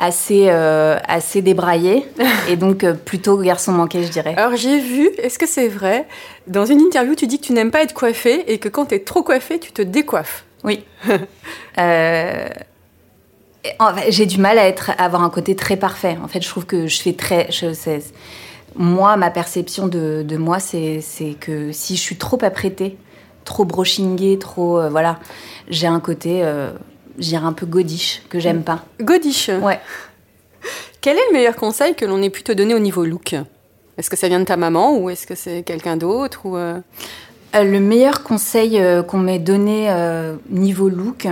assez, 0.00 0.46
euh, 0.48 0.96
assez 1.08 1.42
débraillée 1.42 2.06
et 2.48 2.54
donc 2.54 2.88
plutôt 3.04 3.36
garçon 3.38 3.72
manqué, 3.72 4.04
je 4.04 4.10
dirais. 4.12 4.32
Alors 4.36 4.54
j'ai 4.54 4.78
vu, 4.78 5.08
est-ce 5.18 5.40
que 5.40 5.46
c'est 5.48 5.66
vrai? 5.66 6.06
Dans 6.46 6.64
une 6.64 6.80
interview, 6.80 7.16
tu 7.16 7.26
dis 7.26 7.40
que 7.40 7.46
tu 7.46 7.52
n'aimes 7.52 7.72
pas 7.72 7.82
être 7.82 7.94
coiffée 7.94 8.52
et 8.52 8.58
que 8.58 8.68
quand 8.68 8.86
tu 8.86 8.94
es 8.94 9.00
trop 9.00 9.24
coiffée, 9.24 9.58
tu 9.58 9.72
te 9.72 9.82
décoiffes. 9.82 10.44
Oui. 10.64 10.84
Euh, 11.78 12.48
j'ai 14.08 14.26
du 14.26 14.38
mal 14.38 14.58
à, 14.58 14.66
être, 14.66 14.90
avoir 14.98 15.22
un 15.22 15.30
côté 15.30 15.54
très 15.54 15.76
parfait. 15.76 16.18
En 16.24 16.26
fait, 16.26 16.42
je 16.42 16.48
trouve 16.48 16.66
que 16.66 16.88
je 16.88 17.00
fais 17.00 17.12
très. 17.12 17.48
Je, 17.52 17.72
moi, 18.74 19.16
ma 19.16 19.30
perception 19.30 19.86
de, 19.86 20.24
de 20.26 20.36
moi, 20.36 20.58
c'est 20.58 21.00
que 21.38 21.70
si 21.70 21.94
je 21.94 22.00
suis 22.00 22.16
trop 22.16 22.38
apprêtée, 22.42 22.96
trop 23.44 23.64
brochinguée, 23.64 24.38
trop. 24.38 24.80
Euh, 24.80 24.88
voilà, 24.88 25.20
j'ai 25.68 25.86
un 25.86 26.00
côté, 26.00 26.42
euh, 26.42 26.70
un 27.32 27.52
peu 27.52 27.66
godiche, 27.66 28.22
que 28.28 28.40
j'aime 28.40 28.62
pas. 28.62 28.84
Godiche 29.00 29.50
Ouais. 29.62 29.78
Quel 31.00 31.16
est 31.16 31.26
le 31.28 31.32
meilleur 31.34 31.54
conseil 31.54 31.94
que 31.94 32.04
l'on 32.04 32.20
ait 32.22 32.30
pu 32.30 32.42
te 32.42 32.52
donner 32.52 32.74
au 32.74 32.80
niveau 32.80 33.04
look? 33.04 33.36
Est-ce 33.98 34.10
que 34.10 34.16
ça 34.16 34.28
vient 34.28 34.40
de 34.40 34.44
ta 34.44 34.56
maman 34.56 34.96
ou 34.96 35.10
est-ce 35.10 35.26
que 35.26 35.34
c'est 35.34 35.62
quelqu'un 35.62 35.96
d'autre 35.96 36.40
ou 36.44 36.56
euh, 36.56 36.78
le 37.54 37.80
meilleur 37.80 38.22
conseil 38.22 38.78
euh, 38.78 39.02
qu'on 39.02 39.18
m'ait 39.18 39.38
donné 39.38 39.90
euh, 39.90 40.36
niveau 40.50 40.88
look, 40.88 41.26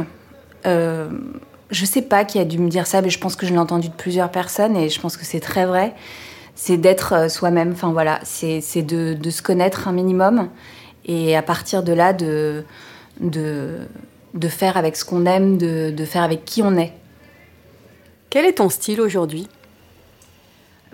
je 0.65 1.85
sais 1.85 2.03
pas 2.03 2.25
qui 2.25 2.39
a 2.39 2.45
dû 2.45 2.59
me 2.59 2.69
dire 2.69 2.87
ça, 2.87 3.03
mais 3.03 3.11
je 3.11 3.19
pense 3.19 3.37
que 3.37 3.47
je 3.47 3.53
l'ai 3.53 3.59
entendu 3.59 3.89
de 3.89 3.95
plusieurs 3.95 4.31
personnes 4.31 4.77
et 4.77 4.89
je 4.89 5.01
pense 5.01 5.17
que 5.17 5.25
c'est 5.25 5.41
très 5.41 5.67
vrai. 5.67 5.95
C'est 6.55 6.77
d'être 6.77 7.31
soi-même. 7.31 7.73
Enfin 7.73 7.93
voilà, 7.93 8.21
c'est 8.23 8.61
de, 8.83 9.31
se 9.31 9.43
connaître 9.43 9.89
un 9.89 9.93
minimum 9.93 10.49
et 11.05 11.37
à 11.37 11.43
partir 11.43 11.83
de 11.83 11.93
là 11.93 12.13
de, 12.13 12.65
faire 14.49 14.77
avec 14.77 14.97
ce 14.97 15.05
qu'on 15.05 15.27
aime, 15.27 15.59
de 15.59 16.05
faire 16.05 16.23
avec 16.23 16.45
qui 16.45 16.63
on 16.63 16.77
est. 16.77 16.93
Quel 18.31 18.45
est 18.45 18.55
ton 18.55 18.69
style 18.69 19.01
aujourd'hui? 19.01 19.49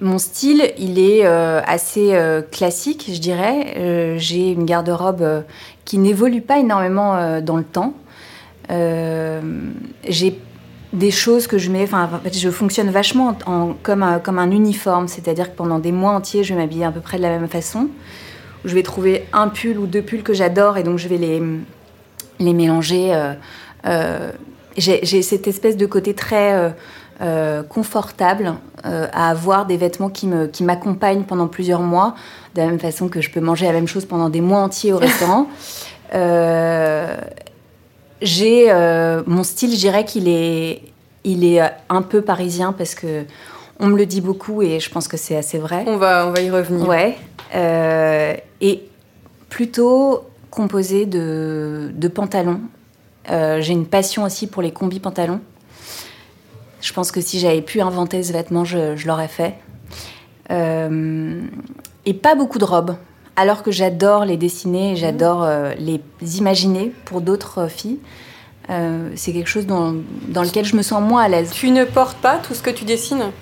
Mon 0.02 0.18
style, 0.18 0.72
il 0.78 0.98
est 0.98 1.24
euh, 1.24 1.60
assez 1.64 2.12
euh, 2.12 2.42
classique, 2.42 3.08
je 3.12 3.20
dirais. 3.20 3.74
Euh, 3.76 4.16
j'ai 4.18 4.50
une 4.50 4.64
garde-robe 4.64 5.44
qui 5.84 5.96
n'évolue 5.98 6.42
pas 6.42 6.58
énormément 6.58 7.40
dans 7.40 7.56
le 7.56 7.64
temps. 7.64 7.94
j'ai 8.68 10.38
des 10.92 11.10
choses 11.10 11.46
que 11.46 11.56
je 11.56 11.70
mets. 11.70 11.84
Enfin, 11.84 12.10
je 12.30 12.50
fonctionne 12.50 12.90
vachement 12.90 13.38
en, 13.46 13.74
comme, 13.82 14.02
un, 14.02 14.18
comme 14.18 14.38
un 14.38 14.50
uniforme, 14.50 15.08
c'est-à-dire 15.08 15.52
que 15.52 15.56
pendant 15.56 15.78
des 15.78 15.92
mois 15.92 16.12
entiers, 16.12 16.44
je 16.44 16.52
vais 16.52 16.60
m'habiller 16.60 16.84
à 16.84 16.90
peu 16.90 17.00
près 17.00 17.16
de 17.16 17.22
la 17.22 17.30
même 17.30 17.48
façon. 17.48 17.88
Je 18.64 18.74
vais 18.74 18.82
trouver 18.82 19.26
un 19.32 19.48
pull 19.48 19.78
ou 19.78 19.86
deux 19.86 20.02
pulls 20.02 20.22
que 20.22 20.34
j'adore 20.34 20.78
et 20.78 20.82
donc 20.82 20.98
je 20.98 21.08
vais 21.08 21.16
les, 21.16 21.42
les 22.40 22.52
mélanger. 22.52 23.34
J'ai 24.76 25.22
cette 25.22 25.46
espèce 25.46 25.76
de 25.76 25.86
côté 25.86 26.14
très 26.14 26.74
euh, 27.22 27.62
euh 27.62 27.62
confortable 27.62 28.54
euh, 28.84 29.06
à 29.12 29.30
avoir 29.30 29.66
des 29.66 29.76
vêtements 29.76 30.10
qui 30.10 30.26
m'accompagnent 30.26 31.20
qui 31.20 31.26
pendant 31.26 31.46
plusieurs 31.46 31.80
mois, 31.80 32.14
de 32.54 32.60
la 32.60 32.66
même 32.66 32.80
façon 32.80 33.08
que 33.08 33.20
je 33.20 33.30
peux 33.30 33.40
manger 33.40 33.66
la 33.66 33.72
même 33.72 33.86
chose 33.86 34.04
pendant 34.04 34.28
des 34.28 34.40
mois 34.40 34.60
entiers 34.60 34.92
au 34.92 34.98
restaurant. 35.08 35.46
j'ai 38.20 38.72
mon 39.26 39.42
style, 39.44 39.72
je 39.72 39.76
dirais 39.76 40.04
qu'il 40.04 40.28
est, 40.28 40.82
il 41.24 41.44
est 41.44 41.60
un 41.88 42.02
peu 42.02 42.22
parisien 42.22 42.72
parce 42.72 42.94
que 42.94 43.24
on 43.82 43.88
me 43.88 43.96
le 43.96 44.06
dit 44.06 44.20
beaucoup 44.20 44.62
et 44.62 44.80
je 44.80 44.90
pense 44.90 45.08
que 45.08 45.16
c'est 45.16 45.36
assez 45.36 45.58
vrai. 45.58 45.84
On 45.86 45.96
va, 45.96 46.26
on 46.26 46.30
va 46.30 46.40
y 46.40 46.50
revenir. 46.50 46.88
Ouais. 46.88 47.16
Euh, 47.54 48.34
et 48.60 48.84
plutôt 49.48 50.22
composé 50.50 51.04
de, 51.04 51.90
de 51.92 52.08
pantalons. 52.08 52.60
Euh, 53.30 53.60
j'ai 53.60 53.72
une 53.72 53.86
passion 53.86 54.24
aussi 54.24 54.46
pour 54.46 54.62
les 54.62 54.70
combis 54.70 55.00
pantalons. 55.00 55.40
Je 56.82 56.92
pense 56.92 57.10
que 57.10 57.22
si 57.22 57.38
j'avais 57.38 57.62
pu 57.62 57.80
inventer 57.80 58.22
ce 58.22 58.32
vêtement, 58.34 58.66
je, 58.66 58.96
je 58.96 59.08
l'aurais 59.08 59.28
fait. 59.28 59.54
Euh, 60.50 61.40
et 62.04 62.12
pas 62.12 62.34
beaucoup 62.34 62.58
de 62.58 62.64
robes. 62.64 62.96
Alors 63.36 63.62
que 63.62 63.70
j'adore 63.70 64.26
les 64.26 64.36
dessiner, 64.36 64.94
j'adore 64.94 65.48
les 65.78 66.02
imaginer 66.36 66.92
pour 67.06 67.22
d'autres 67.22 67.68
filles. 67.68 67.98
Euh, 68.70 69.10
c'est 69.16 69.32
quelque 69.32 69.48
chose 69.48 69.66
dans, 69.66 69.94
dans, 70.28 70.42
lequel 70.42 70.64
je 70.64 70.76
me 70.76 70.82
sens 70.82 71.02
moins 71.02 71.22
à 71.22 71.28
l'aise. 71.28 71.50
Tu 71.52 71.70
ne 71.70 71.84
portes 71.84 72.18
pas 72.18 72.38
tout 72.38 72.54
ce 72.54 72.62
que 72.62 72.70
tu 72.70 72.84
dessines? 72.84 73.32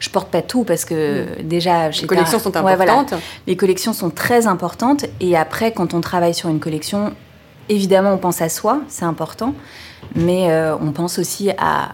Je 0.00 0.10
porte 0.10 0.28
pas 0.28 0.42
tout 0.42 0.64
parce 0.64 0.84
que 0.84 1.40
mmh. 1.40 1.42
déjà 1.44 1.88
les 1.88 2.06
collections 2.06 2.38
sont 2.38 2.56
importantes. 2.56 3.12
Ouais, 3.12 3.18
Les 3.46 3.56
collections 3.56 3.92
sont 3.92 4.10
très 4.10 4.46
importantes 4.46 5.06
et 5.20 5.36
après 5.36 5.72
quand 5.72 5.94
on 5.94 6.00
travaille 6.00 6.34
sur 6.34 6.48
une 6.48 6.58
collection, 6.58 7.12
évidemment 7.68 8.12
on 8.12 8.18
pense 8.18 8.42
à 8.42 8.48
soi, 8.48 8.80
c'est 8.88 9.04
important, 9.04 9.54
mais 10.14 10.50
euh, 10.50 10.76
on 10.76 10.90
pense 10.92 11.18
aussi 11.18 11.50
à 11.58 11.92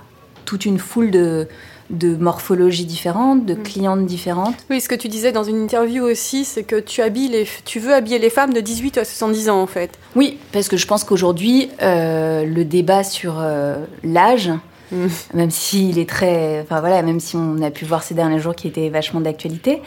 toute 0.51 0.67
une 0.67 0.79
foule 0.79 1.13
de 1.13 1.47
de 1.91 2.17
morphologies 2.17 2.85
différentes, 2.85 3.47
de 3.47 3.55
mm. 3.55 3.63
clientes 3.63 4.07
différentes. 4.07 4.55
Oui, 4.69 4.81
ce 4.81 4.89
que 4.89 4.95
tu 4.95 5.09
disais 5.09 5.33
dans 5.33 5.43
une 5.43 5.61
interview 5.61 6.05
aussi, 6.05 6.45
c'est 6.45 6.63
que 6.63 6.79
tu, 6.79 7.03
habilles 7.03 7.29
les, 7.29 7.49
tu 7.65 7.81
veux 7.81 7.93
habiller 7.93 8.21
les 8.21 8.31
femmes 8.31 8.53
de 8.53 8.61
18 8.61 8.99
à 8.99 9.05
70 9.05 9.51
ans 9.51 9.61
en 9.61 9.67
fait. 9.67 9.91
Oui, 10.15 10.39
parce 10.53 10.69
que 10.69 10.77
je 10.77 10.87
pense 10.87 11.03
qu'aujourd'hui, 11.03 11.69
euh, 11.83 12.45
le 12.45 12.65
débat 12.65 13.03
sur 13.03 13.39
euh, 13.41 13.85
l'âge, 14.05 14.51
mm. 14.93 15.07
même 15.35 15.51
s'il 15.51 15.99
est 15.99 16.09
très... 16.09 16.61
Enfin 16.61 16.79
voilà, 16.79 17.03
même 17.03 17.19
si 17.19 17.35
on 17.35 17.61
a 17.61 17.71
pu 17.71 17.85
voir 17.85 18.05
ces 18.05 18.15
derniers 18.15 18.39
jours 18.39 18.55
qui 18.55 18.69
était 18.69 18.89
vachement 18.89 19.21
d'actualité, 19.21 19.83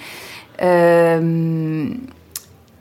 euh, 0.62 1.88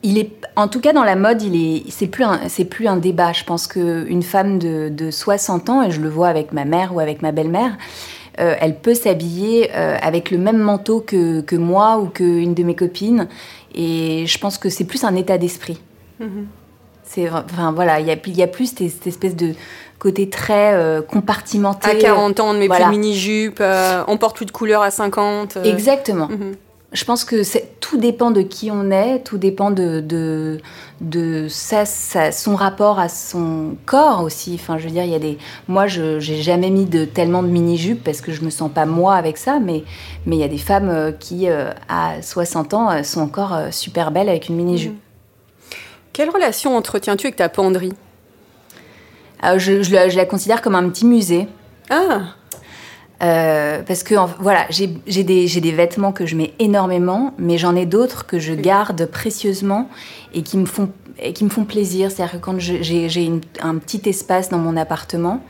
il 0.03 0.19
est, 0.19 0.31
en 0.57 0.69
tout 0.69 0.81
cas 0.81 0.93
dans 0.93 1.05
la 1.05 1.17
mode, 1.17 1.43
il 1.43 1.55
est, 1.57 1.91
c'est 1.91 2.09
plus 2.09 2.25
un, 2.25 2.49
c'est 2.49 2.65
plus 2.65 2.89
un 2.89 2.97
débat. 2.97 3.33
Je 3.33 3.45
pense 3.45 3.67
qu'une 3.67 4.23
femme 4.23 4.59
de, 4.59 4.89
de 4.89 5.11
60 5.11 5.71
ans, 5.71 5.83
et 5.83 5.91
je 5.91 6.01
le 6.01 6.09
vois 6.09 6.29
avec 6.29 6.53
ma 6.53 6.65
mère 6.65 6.95
ou 6.95 7.01
avec 7.01 7.23
ma 7.23 7.33
belle-mère, 7.33 7.77
euh, 8.41 8.55
elle 8.61 8.79
peut 8.79 8.95
s'habiller 8.95 9.71
euh, 9.75 9.97
avec 10.01 10.31
le 10.31 10.39
même 10.39 10.59
manteau 10.59 11.01
que, 11.01 11.41
que 11.41 11.57
moi 11.57 11.99
ou 11.99 12.07
qu'une 12.07 12.55
de 12.55 12.63
mes 12.63 12.75
copines. 12.75 13.29
Et 13.75 14.27
je 14.27 14.39
pense 14.39 14.59
que 14.59 14.69
c'est 14.69 14.85
plus 14.85 15.05
un 15.05 15.15
état 15.15 15.39
d'esprit. 15.39 15.81
Mhm. 16.19 16.47
C'est, 17.05 17.29
enfin 17.31 17.73
voilà, 17.73 18.01
il 18.01 18.07
y 18.07 18.11
a, 18.11 18.17
y 18.27 18.43
a 18.43 18.47
plus 18.47 18.75
cette, 18.75 19.07
espèce 19.07 19.37
de 19.37 19.55
côté 19.99 20.29
très 20.29 20.73
euh, 20.73 21.03
compartimenté. 21.03 21.91
À 21.91 21.95
40 21.95 22.41
ans, 22.41 22.51
on 22.51 22.55
ne 22.55 22.59
met 22.59 22.69
plus 22.69 22.85
de 22.85 22.91
mini-jupe, 22.91 23.63
on 24.09 24.17
porte 24.17 24.37
plus 24.37 24.47
de 24.47 24.51
couleurs 24.51 24.83
à 24.83 24.91
50. 24.91 25.59
Exactement. 25.65 26.29
Mhm 26.29 26.55
je 26.93 27.05
pense 27.05 27.25
que 27.25 27.43
tout 27.81 27.97
dépend 27.97 28.31
de 28.31 28.43
qui 28.43 28.71
on 28.71 28.91
est, 28.91 29.21
tout 29.21 29.39
dépend 29.39 29.71
de, 29.71 30.01
de, 30.01 30.61
de 31.01 31.47
son 31.49 32.55
rapport 32.55 32.99
à 32.99 33.09
son 33.09 33.77
corps 33.87 34.23
aussi. 34.23 34.53
Enfin, 34.55 34.77
je 34.77 34.85
veux 34.85 34.91
dire, 34.91 35.05
il 35.05 35.11
y 35.11 35.15
a 35.15 35.19
des. 35.19 35.39
Moi, 35.69 35.87
je 35.87 36.17
n'ai 36.17 36.43
jamais 36.43 36.71
mis 36.71 36.85
de, 36.85 37.05
tellement 37.05 37.43
de 37.43 37.49
mini-jupes 37.49 38.05
parce 38.05 38.21
que 38.21 38.33
je 38.33 38.43
me 38.43 38.51
sens 38.51 38.71
pas 38.71 38.85
moi 38.85 39.15
avec 39.15 39.39
ça, 39.39 39.59
mais 39.59 39.85
mais 40.27 40.37
il 40.37 40.41
y 40.41 40.45
a 40.45 40.49
des 40.49 40.59
femmes 40.59 40.91
euh, 40.91 41.13
qui, 41.13 41.49
euh, 41.49 41.73
à 41.89 42.21
60 42.21 42.75
ans, 42.75 42.91
euh, 42.91 43.03
sont 43.03 43.21
encore 43.21 43.57
super 43.71 44.11
belles 44.11 44.29
avec 44.29 44.49
une 44.49 44.57
mini-jupe. 44.57 44.93
Mmh. 44.93 45.75
Quelle 46.13 46.31
relation 46.31 46.77
entretiens-tu 46.77 47.27
avec 47.27 47.37
ta 47.37 47.49
penderie? 47.49 47.95
Je, 49.57 49.83
je, 49.83 49.93
la, 49.93 50.09
je 50.09 50.17
la 50.17 50.25
considère 50.27 50.63
comme 50.63 50.77
un 50.77 50.89
petit 50.89 51.07
musée. 51.07 51.49
Ah 51.91 52.35
euh, 53.23 53.83
parce 53.87 54.03
que 54.03 54.17
voilà, 54.41 54.67
j'ai 54.71 54.89
des, 55.23 55.47
des, 55.47 55.73
vêtements 55.73 56.11
que 56.11 56.27
je 56.27 56.35
mets 56.35 56.55
énormément, 56.59 57.35
mais 57.39 57.57
j'en 57.57 57.77
ai 57.77 57.87
d'autres 57.87 58.27
que 58.27 58.41
je 58.41 58.53
garde 58.53 59.07
précieusement 59.07 59.89
et 60.35 60.43
qui 60.43 60.57
me 60.57 60.67
font, 60.67 60.91
et 61.21 61.33
qui 61.33 61.45
me 61.45 61.49
font 61.49 61.65
plaisir. 61.65 62.11
C'est-à-dire 62.11 62.41
que 62.41 62.45
quand 62.45 62.59
j'ai 62.59 63.33
un 63.61 63.77
petit 63.77 64.09
espace 64.09 64.49
dans 64.49 64.59
mon 64.59 64.77
appartement, 64.77 65.41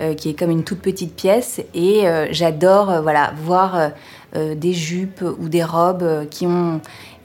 euh, 0.00 0.14
qui 0.14 0.30
est 0.30 0.34
comme 0.34 0.50
une 0.50 0.64
toute 0.64 0.80
petite 0.80 1.14
pièce, 1.14 1.60
et 1.74 2.08
euh, 2.08 2.28
j'adore 2.30 3.02
voilà, 3.02 3.34
voir 3.44 3.90
des 4.34 4.72
jupes 4.72 5.24
ou 5.40 5.48
des 5.48 5.64
robes 5.64 6.28
qui, 6.30 6.46
ont, 6.46 6.80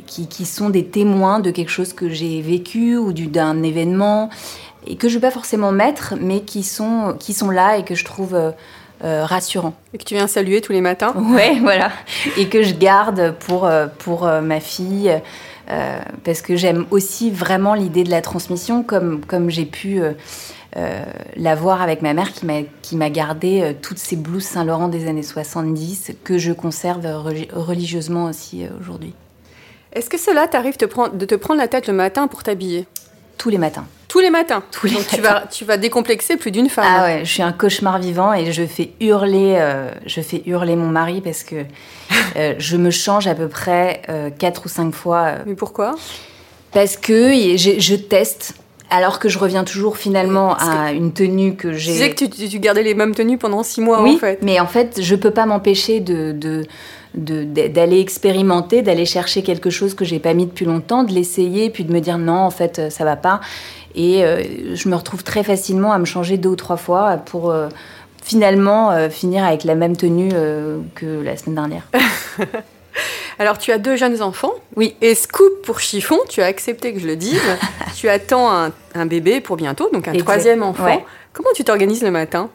qui, 0.08 0.28
qui, 0.28 0.44
sont 0.44 0.72
des 0.72 0.88
témoins 0.88 1.40
de 1.40 1.52
quelque 1.52 1.70
chose 1.70 1.94
que 1.94 2.10
j'ai 2.10 2.42
vécu 2.42 2.98
ou 2.98 3.14
d'un 3.14 3.62
événement, 3.64 4.30
et 4.88 4.98
que 4.98 5.08
je 5.08 5.16
ne 5.16 5.22
vais 5.22 5.28
pas 5.28 5.32
forcément 5.32 5.72
mettre, 5.72 6.16
mais 6.20 6.42
qui 6.42 6.64
sont, 6.64 7.16
qui 7.18 7.34
sont 7.34 7.52
là 7.52 7.78
et 7.78 7.86
que 7.86 7.96
je 7.96 8.04
trouve 8.04 8.36
euh, 9.04 9.25
rassurant. 9.25 9.74
Et 9.94 9.98
que 9.98 10.06
tu 10.06 10.14
viens 10.14 10.28
saluer 10.28 10.62
tous 10.62 10.72
les 10.72 10.82
matins 10.82 11.14
Ouais, 11.18 11.58
voilà. 11.62 11.92
Et 12.38 12.48
que 12.48 12.64
je 12.64 12.74
garde 12.74 13.36
pour, 13.40 13.66
euh, 13.66 13.88
pour 14.00 14.25
euh, 14.25 14.42
ma 14.42 14.60
fille, 14.60 15.14
parce 16.24 16.44
que 16.44 16.56
j'aime 16.56 16.86
aussi 16.92 17.32
vraiment 17.32 17.74
l'idée 17.74 18.04
de 18.04 18.12
la 18.12 18.22
transmission, 18.22 18.84
comme, 18.84 19.25
comme 19.25 19.50
j'ai 19.50 19.66
pu 19.66 20.00
la 21.36 21.56
voir 21.56 21.82
avec 21.82 22.04
ma 22.04 22.14
mère 22.14 22.34
qui 22.34 22.96
m'a 22.96 23.10
gardé 23.10 23.75
toutes 23.82 23.98
ces 23.98 24.16
blouses 24.16 24.44
Saint-Laurent 24.44 24.90
des 24.90 25.08
années 25.08 25.24
70, 25.24 26.12
que 26.24 26.38
je 26.38 26.54
conserve 26.54 27.08
religieusement 27.52 28.25
aussi 28.25 28.68
aujourd'hui. 28.80 29.16
Est-ce 29.94 30.08
que 30.08 30.20
cela 30.20 30.48
t'arrive 30.48 30.78
de 30.78 31.25
te 31.25 31.36
prendre 31.36 31.60
la 31.60 31.68
tête 31.68 31.88
le 31.88 31.94
matin 31.94 32.28
pour 32.28 32.44
t'habiller? 32.44 32.86
Tous 33.40 33.50
les 33.50 33.58
matins. 33.58 33.88
Tous 34.16 34.22
les 34.22 34.30
matins. 34.30 34.64
Tous 34.72 34.88
les 34.88 34.94
Donc 34.94 35.08
tu 35.08 35.20
vas, 35.20 35.44
tu 35.52 35.66
vas 35.66 35.76
décomplexer 35.76 36.38
plus 36.38 36.50
d'une 36.50 36.70
femme. 36.70 36.86
Ah 36.88 37.04
ouais, 37.04 37.26
je 37.26 37.30
suis 37.30 37.42
un 37.42 37.52
cauchemar 37.52 38.00
vivant 38.00 38.34
et 38.34 38.50
je 38.54 38.66
fais 38.66 38.92
hurler, 39.02 39.58
euh, 39.58 39.92
je 40.06 40.22
fais 40.22 40.42
hurler 40.46 40.78
mon 40.78 40.88
mari 40.88 41.20
parce 41.20 41.44
que 41.44 41.66
euh, 42.38 42.54
je 42.58 42.78
me 42.78 42.92
change 42.92 43.28
à 43.28 43.36
peu 43.36 43.50
près 43.50 44.04
euh, 44.08 44.30
quatre 44.30 44.68
ou 44.68 44.70
cinq 44.70 44.96
fois. 44.96 45.34
Mais 45.46 45.56
pourquoi? 45.56 45.96
Parce 46.72 46.96
que 46.96 47.34
je, 47.58 47.78
je, 47.78 47.96
teste. 47.96 48.54
Alors 48.90 49.20
que 49.20 49.28
je 49.28 49.38
reviens 49.38 49.66
toujours 49.66 49.98
finalement 49.98 50.56
à 50.56 50.94
une 50.94 51.12
tenue 51.12 51.58
que 51.58 51.74
j'ai. 51.74 51.92
Tu 51.92 51.92
disais 51.92 52.10
que 52.12 52.24
tu, 52.24 52.50
tu, 52.50 52.60
gardais 52.60 52.84
les 52.84 52.94
mêmes 52.94 53.16
tenues 53.16 53.38
pendant 53.38 53.64
six 53.64 53.82
mois 53.82 54.02
oui, 54.02 54.16
en 54.16 54.20
fait. 54.20 54.40
mais 54.42 54.62
en 54.62 54.68
fait, 54.68 55.02
je 55.02 55.16
peux 55.16 55.32
pas 55.32 55.46
m'empêcher 55.46 56.00
de, 56.00 56.32
de 56.32 56.64
d'aller 57.18 58.02
expérimenter, 58.02 58.82
d'aller 58.82 59.06
chercher 59.06 59.42
quelque 59.42 59.70
chose 59.70 59.94
que 59.94 60.04
j'ai 60.04 60.20
pas 60.20 60.34
mis 60.34 60.46
depuis 60.46 60.66
longtemps, 60.66 61.04
de 61.04 61.14
l'essayer, 61.14 61.70
puis 61.70 61.86
de 61.86 61.94
me 61.94 62.02
dire 62.02 62.18
non, 62.18 62.40
en 62.40 62.50
fait, 62.50 62.92
ça 62.92 63.06
va 63.06 63.16
pas. 63.16 63.40
Et 63.96 64.24
euh, 64.24 64.75
je 64.75 64.90
me 64.90 64.96
retrouve 64.96 65.24
très 65.24 65.44
facilement 65.44 65.94
à 65.94 65.98
me 65.98 66.06
changer 66.06 66.38
deux 66.38 66.50
ou 66.50 66.56
trois 66.56 66.78
fois 66.78 67.18
pour 67.18 67.50
euh, 67.50 67.70
finalement 68.22 68.92
euh, 68.92 69.10
finir 69.10 69.46
avec 69.46 69.64
la 69.64 69.75
même 69.75 69.96
tenue 69.96 70.32
que 70.96 71.24
la 71.24 71.38
semaine 71.38 71.56
dernière. 71.56 71.84
Alors, 73.40 73.58
tu 73.58 73.72
as 73.72 73.78
deux 73.78 73.98
jeunes 73.98 74.22
enfants. 74.22 74.54
Oui. 74.75 74.96
Et 75.02 75.16
scoop 75.16 75.62
pour 75.66 75.80
chiffon, 75.80 76.18
tu 76.30 76.42
as 76.42 76.46
accepté 76.46 76.94
que 76.94 77.00
je 77.00 77.08
le 77.08 77.16
dise. 77.16 77.42
tu 77.96 78.08
attends 78.08 78.50
un, 78.96 79.06
bébé 79.06 79.42
pour 79.42 79.58
bientôt, 79.58 79.90
donc 79.92 80.08
un 80.08 80.14
troisième 80.14 80.64
enfant. 80.64 81.04
Comment 81.34 81.50
tu 81.54 81.64
t'organises 81.64 82.04
le 82.04 82.12
matin? 82.12 82.50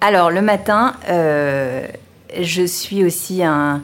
Alors, 0.00 0.30
le 0.30 0.40
matin, 0.40 0.94
je 1.06 2.66
suis 2.66 3.04
aussi 3.04 3.42
un. 3.42 3.82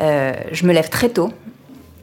je 0.00 0.66
me 0.66 0.72
lève 0.72 0.90
très 0.90 1.08
tôt 1.08 1.30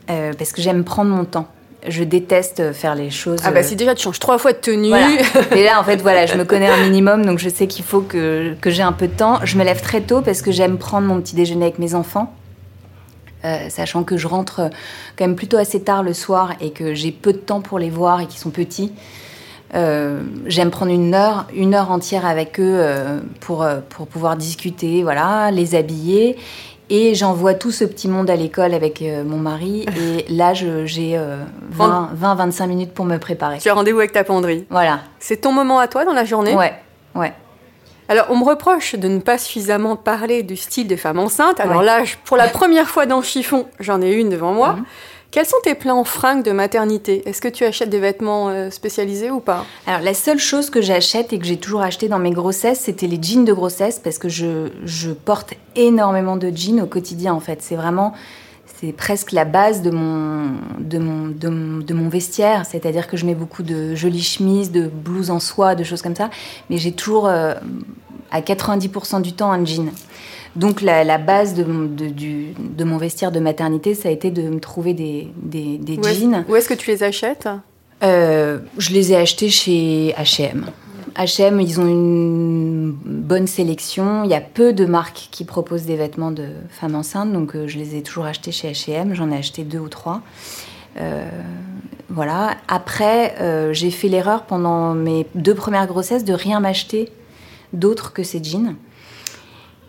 parce 0.07 0.51
que 0.51 0.61
j'aime 0.61 0.83
prendre 0.83 1.11
mon 1.11 1.25
temps 1.25 1.47
je 1.87 2.03
déteste 2.03 2.73
faire 2.73 2.95
les 2.95 3.09
choses. 3.09 3.39
Ah 3.43 3.51
bah 3.51 3.63
si 3.63 3.75
déjà 3.75 3.95
tu 3.95 4.03
changes 4.03 4.19
trois 4.19 4.37
fois 4.37 4.53
de 4.53 4.57
tenue. 4.57 4.93
Et 5.55 5.63
là 5.63 5.79
en 5.79 5.83
fait 5.83 6.01
voilà, 6.01 6.25
je 6.25 6.35
me 6.35 6.45
connais 6.45 6.67
un 6.67 6.83
minimum 6.83 7.25
donc 7.25 7.39
je 7.39 7.49
sais 7.49 7.67
qu'il 7.67 7.85
faut 7.85 8.01
que, 8.01 8.55
que 8.61 8.69
j'ai 8.69 8.83
un 8.83 8.91
peu 8.91 9.07
de 9.07 9.13
temps. 9.13 9.39
Je 9.43 9.57
me 9.57 9.63
lève 9.63 9.81
très 9.81 10.01
tôt 10.01 10.21
parce 10.21 10.41
que 10.41 10.51
j'aime 10.51 10.77
prendre 10.77 11.07
mon 11.07 11.21
petit 11.21 11.35
déjeuner 11.35 11.65
avec 11.65 11.79
mes 11.79 11.95
enfants. 11.95 12.33
Euh, 13.45 13.69
sachant 13.69 14.03
que 14.03 14.17
je 14.17 14.27
rentre 14.27 14.69
quand 15.15 15.25
même 15.25 15.35
plutôt 15.35 15.57
assez 15.57 15.81
tard 15.81 16.01
le 16.01 16.13
soir 16.13 16.53
et 16.59 16.71
que 16.71 16.95
j'ai 16.95 17.11
peu 17.11 17.33
de 17.33 17.37
temps 17.37 17.61
pour 17.61 17.77
les 17.77 17.89
voir 17.89 18.19
et 18.19 18.25
qu'ils 18.25 18.39
sont 18.39 18.49
petits. 18.49 18.91
Euh, 19.75 20.23
j'aime 20.47 20.71
prendre 20.71 20.91
une 20.91 21.13
heure, 21.13 21.45
une 21.53 21.75
heure 21.75 21.91
entière 21.91 22.25
avec 22.25 22.59
eux 22.59 22.77
euh, 22.79 23.19
pour, 23.39 23.67
pour 23.89 24.07
pouvoir 24.07 24.37
discuter, 24.37 25.03
voilà, 25.03 25.51
les 25.51 25.75
habiller 25.75 26.37
et 26.89 27.15
j'envoie 27.15 27.53
tout 27.53 27.71
ce 27.71 27.83
petit 27.83 28.07
monde 28.07 28.29
à 28.29 28.35
l'école 28.35 28.73
avec 28.73 29.01
euh, 29.01 29.23
mon 29.23 29.37
mari. 29.37 29.85
Et 29.97 30.25
là, 30.33 30.53
j'ai 30.53 31.19
20-25 31.77 32.63
euh, 32.63 32.67
minutes 32.67 32.93
pour 32.93 33.05
me 33.05 33.17
préparer. 33.17 33.59
Tu 33.59 33.69
as 33.69 33.73
rendez-vous 33.73 33.99
avec 33.99 34.11
ta 34.11 34.23
penderie. 34.23 34.65
Voilà. 34.69 35.01
C'est 35.19 35.37
ton 35.37 35.51
moment 35.51 35.79
à 35.79 35.87
toi 35.87 36.05
dans 36.05 36.13
la 36.13 36.25
journée? 36.25 36.55
Ouais, 36.55 36.73
ouais. 37.15 37.33
Alors, 38.09 38.27
on 38.29 38.37
me 38.37 38.45
reproche 38.45 38.95
de 38.95 39.07
ne 39.07 39.19
pas 39.19 39.37
suffisamment 39.37 39.97
parler 39.97 40.41
du 40.43 40.55
style 40.55 40.87
de 40.87 40.95
femme 40.95 41.19
enceinte. 41.19 41.59
Alors 41.59 41.81
là, 41.81 42.03
pour 42.23 42.37
la 42.37 42.47
première 42.47 42.87
fois 42.87 43.05
dans 43.05 43.21
Chiffon, 43.21 43.65
j'en 43.81 44.01
ai 44.01 44.11
une 44.13 44.29
devant 44.29 44.53
moi. 44.53 44.73
Mhm. 44.73 44.85
Quels 45.29 45.45
sont 45.45 45.57
tes 45.63 45.75
plans 45.75 46.03
fringues 46.03 46.43
de 46.43 46.51
maternité? 46.51 47.27
Est-ce 47.27 47.41
que 47.41 47.49
tu 47.49 47.65
achètes 47.65 47.89
des 47.89 47.99
vêtements 47.99 48.49
euh, 48.49 48.69
spécialisés 48.69 49.29
ou 49.29 49.39
pas? 49.39 49.65
Alors 49.85 50.01
la 50.01 50.13
seule 50.13 50.39
chose 50.39 50.69
que 50.69 50.81
j'achète 50.81 51.33
et 51.33 51.39
que 51.39 51.45
j'ai 51.45 51.57
toujours 51.57 51.81
acheté 51.81 52.07
dans 52.07 52.19
mes 52.19 52.31
grossesses, 52.31 52.79
c'était 52.79 53.07
les 53.07 53.21
jeans 53.21 53.43
de 53.43 53.53
grossesse 53.53 53.99
parce 53.99 54.17
que 54.19 54.29
je, 54.29 54.69
je 54.85 55.11
porte 55.11 55.53
énormément 55.75 56.37
de 56.37 56.49
jeans 56.55 56.81
au 56.81 56.87
quotidien 56.87 57.33
en 57.33 57.41
fait. 57.41 57.61
C'est 57.61 57.75
vraiment 57.75 58.13
c'est 58.79 58.91
presque 58.91 59.31
la 59.31 59.45
base 59.45 59.81
de 59.81 59.89
mon, 59.89 60.51
de 60.79 60.99
mon, 60.99 61.27
de 61.29 61.93
mon, 61.93 62.09
vestiaire. 62.09 62.65
C'est-à-dire 62.65 63.07
que 63.07 63.17
je 63.17 63.25
mets 63.25 63.33
beaucoup 63.33 63.63
de 63.63 63.95
jolies 63.95 64.21
chemises, 64.21 64.71
de 64.71 64.87
blouses 64.87 65.31
en 65.31 65.39
soie, 65.39 65.73
de 65.73 65.83
choses 65.83 66.03
comme 66.03 66.15
ça. 66.15 66.29
Mais 66.69 66.77
j'ai 66.77 66.91
toujours, 66.91 67.27
euh, 67.27 67.55
à 68.29 68.41
90% 68.41 69.21
du 69.21 69.33
temps, 69.33 69.51
un 69.51 69.65
jean. 69.65 69.89
Donc 70.57 70.81
la, 70.81 71.17
base 71.17 71.53
de, 71.53 71.63
de, 71.63 72.07
du, 72.07 72.47
de, 72.57 72.83
mon 72.83 72.97
vestiaire 72.97 73.31
de 73.31 73.39
maternité, 73.39 73.93
ça 73.93 74.09
a 74.09 74.11
été 74.11 74.31
de 74.31 74.41
me 74.49 74.59
trouver 74.59 74.93
des, 74.93 75.27
des, 75.41 75.77
des 75.77 76.01
jeans. 76.01 76.45
où 76.49 76.55
est-ce 76.55 76.67
que 76.67 76.73
tu 76.73 76.89
les 76.89 77.03
achètes? 77.03 77.47
Euh, 78.03 78.59
Je 78.77 78.91
les 78.91 79.13
ai 79.13 79.15
achetés 79.17 79.49
chez 79.49 80.13
H&M. 80.17 80.65
H&M, 81.15 81.59
ils 81.61 81.79
ont 81.79 81.87
une 81.87 82.91
bonne 82.91 83.47
sélection. 83.47 84.23
Il 84.23 84.29
y 84.29 84.35
a 84.35 84.41
peu 84.41 84.73
de 84.73 84.85
marques 84.85 85.29
qui 85.31 85.45
proposent 85.45 85.85
des 85.85 85.95
vêtements 85.95 86.31
de 86.31 86.47
femmes 86.69 86.95
enceintes, 86.95 87.31
donc 87.31 87.55
euh, 87.55 87.67
je 87.67 87.77
les 87.77 87.95
ai 87.95 88.03
toujours 88.03 88.25
achetés 88.25 88.51
chez 88.51 88.71
H&M. 88.71 89.13
J'en 89.15 89.31
ai 89.31 89.37
acheté 89.37 89.63
deux 89.63 89.79
ou 89.79 89.89
trois. 89.89 90.21
Euh, 90.99 91.27
voilà. 92.09 92.55
Après, 92.67 93.35
euh, 93.41 93.73
j'ai 93.73 93.91
fait 93.91 94.07
l'erreur 94.07 94.43
pendant 94.43 94.93
mes 94.93 95.25
deux 95.35 95.55
premières 95.55 95.87
grossesses 95.87 96.23
de 96.23 96.33
rien 96.33 96.59
m'acheter 96.59 97.11
d'autre 97.73 98.13
que 98.13 98.23
ces 98.23 98.43
jeans. 98.43 98.75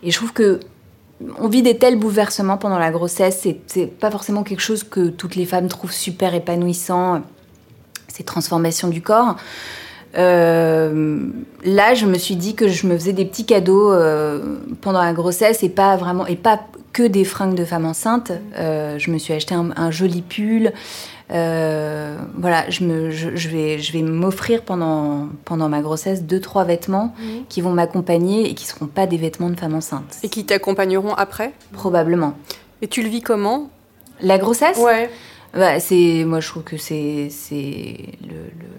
Et 0.03 0.11
je 0.11 0.17
trouve 0.17 0.33
que 0.33 0.59
on 1.37 1.49
vit 1.49 1.61
des 1.61 1.77
tels 1.77 1.97
bouleversements 1.97 2.57
pendant 2.57 2.79
la 2.79 2.91
grossesse. 2.91 3.45
C'est 3.67 3.87
pas 3.87 4.11
forcément 4.11 4.43
quelque 4.43 4.61
chose 4.61 4.83
que 4.83 5.09
toutes 5.09 5.35
les 5.35 5.45
femmes 5.45 5.67
trouvent 5.67 5.91
super 5.91 6.33
épanouissant, 6.33 7.21
ces 8.07 8.23
transformations 8.23 8.87
du 8.87 9.01
corps. 9.01 9.35
Euh, 10.17 11.29
là, 11.63 11.93
je 11.93 12.05
me 12.05 12.17
suis 12.17 12.35
dit 12.35 12.55
que 12.55 12.67
je 12.67 12.87
me 12.87 12.97
faisais 12.97 13.13
des 13.13 13.25
petits 13.25 13.45
cadeaux 13.45 13.91
euh, 13.91 14.57
pendant 14.81 15.01
la 15.01 15.13
grossesse 15.13 15.61
et 15.63 15.69
pas 15.69 15.97
vraiment 15.97 16.25
et 16.25 16.35
pas 16.35 16.59
que 16.93 17.03
des 17.03 17.23
fringues 17.23 17.55
de 17.55 17.65
femme 17.65 17.85
enceinte. 17.85 18.31
Euh, 18.57 18.97
je 18.97 19.11
me 19.11 19.17
suis 19.17 19.33
acheté 19.33 19.53
un, 19.53 19.91
joli 19.91 20.21
pull. 20.21 20.73
Voilà, 21.29 22.69
je, 22.69 22.83
me, 22.83 23.11
je, 23.11 23.49
vais, 23.49 23.79
je 23.79 23.93
vais 23.93 24.01
m'offrir 24.01 24.63
pendant, 24.63 25.29
pendant 25.45 25.69
ma 25.69 25.81
grossesse 25.81 26.23
deux, 26.23 26.39
trois 26.39 26.63
vêtements 26.63 27.13
qui 27.49 27.61
vont 27.61 27.71
m'accompagner 27.71 28.49
et 28.49 28.53
qui 28.53 28.65
seront 28.65 28.87
pas 28.87 29.07
des 29.07 29.17
vêtements 29.17 29.49
de 29.49 29.59
femme 29.59 29.75
enceinte. 29.75 30.17
Et 30.23 30.29
qui 30.29 30.45
t'accompagneront 30.45 31.13
après? 31.13 31.53
Probablement. 31.71 32.33
Et 32.81 32.87
tu 32.87 33.03
le 33.03 33.09
vis 33.09 33.21
comment? 33.21 33.69
La 34.21 34.37
grossesse? 34.37 34.77
Ouais. 34.77 35.09
Bah, 35.53 35.79
c'est, 35.79 36.23
moi, 36.25 36.39
je 36.39 36.47
trouve 36.47 36.63
que 36.63 36.77
c'est, 36.77 37.27
c'est 37.29 37.97
le, 38.21 38.35
le 38.59 38.69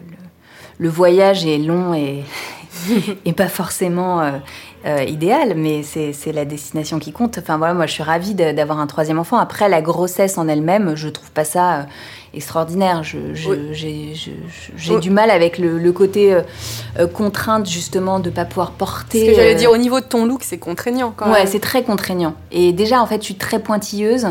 le 0.81 0.89
voyage 0.89 1.45
est 1.45 1.59
long 1.59 1.93
et, 1.93 2.25
et 3.27 3.33
pas 3.35 3.49
forcément 3.49 4.23
euh, 4.23 4.31
euh, 4.87 5.05
idéal, 5.05 5.53
mais 5.55 5.83
c'est 5.83 6.33
la 6.33 6.47
destination 6.47 6.99
qui 6.99 7.13
compte. 7.13 7.37
Enfin 7.39 7.59
voilà, 7.59 7.75
moi 7.75 7.87
je 7.87 7.93
suis 7.93 8.03
ravie 8.03 8.35
d'avoir 8.35 8.81
un 8.81 8.87
troisième 8.87 9.19
enfant. 9.19 9.37
Après, 9.37 9.69
la 9.69 9.83
grossesse 9.83 10.39
en 10.39 10.49
elle-même, 10.49 10.95
je 10.97 11.09
trouve 11.11 11.31
pas 11.33 11.45
ça 11.45 11.75
euh, 11.75 11.83
extraordinaire. 12.35 13.03
J'ai 13.03 14.99
du 15.01 15.11
mal 15.11 15.31
avec 15.31 15.59
le, 15.59 15.93
côté 15.93 16.39
contrainte 17.15 17.69
justement 17.69 18.21
de 18.21 18.31
pas 18.31 18.45
pouvoir 18.45 18.73
porter. 18.73 19.21
Ce 19.21 19.31
que 19.31 19.35
j'allais 19.35 19.55
dire 19.55 19.71
au 19.71 19.77
niveau 19.77 20.01
de 20.01 20.05
ton 20.07 20.25
look, 20.25 20.43
c'est 20.43 20.59
contraignant 20.59 21.13
quand 21.17 21.27
même. 21.27 21.35
Ouais, 21.35 21.47
c'est 21.47 21.61
très 21.61 21.83
contraignant. 21.83 22.35
Et 22.53 22.73
déjà 22.73 23.01
en 23.01 23.07
fait, 23.07 23.21
je 23.21 23.27
suis 23.27 23.35
très 23.35 23.59
pointilleuse. 23.59 24.29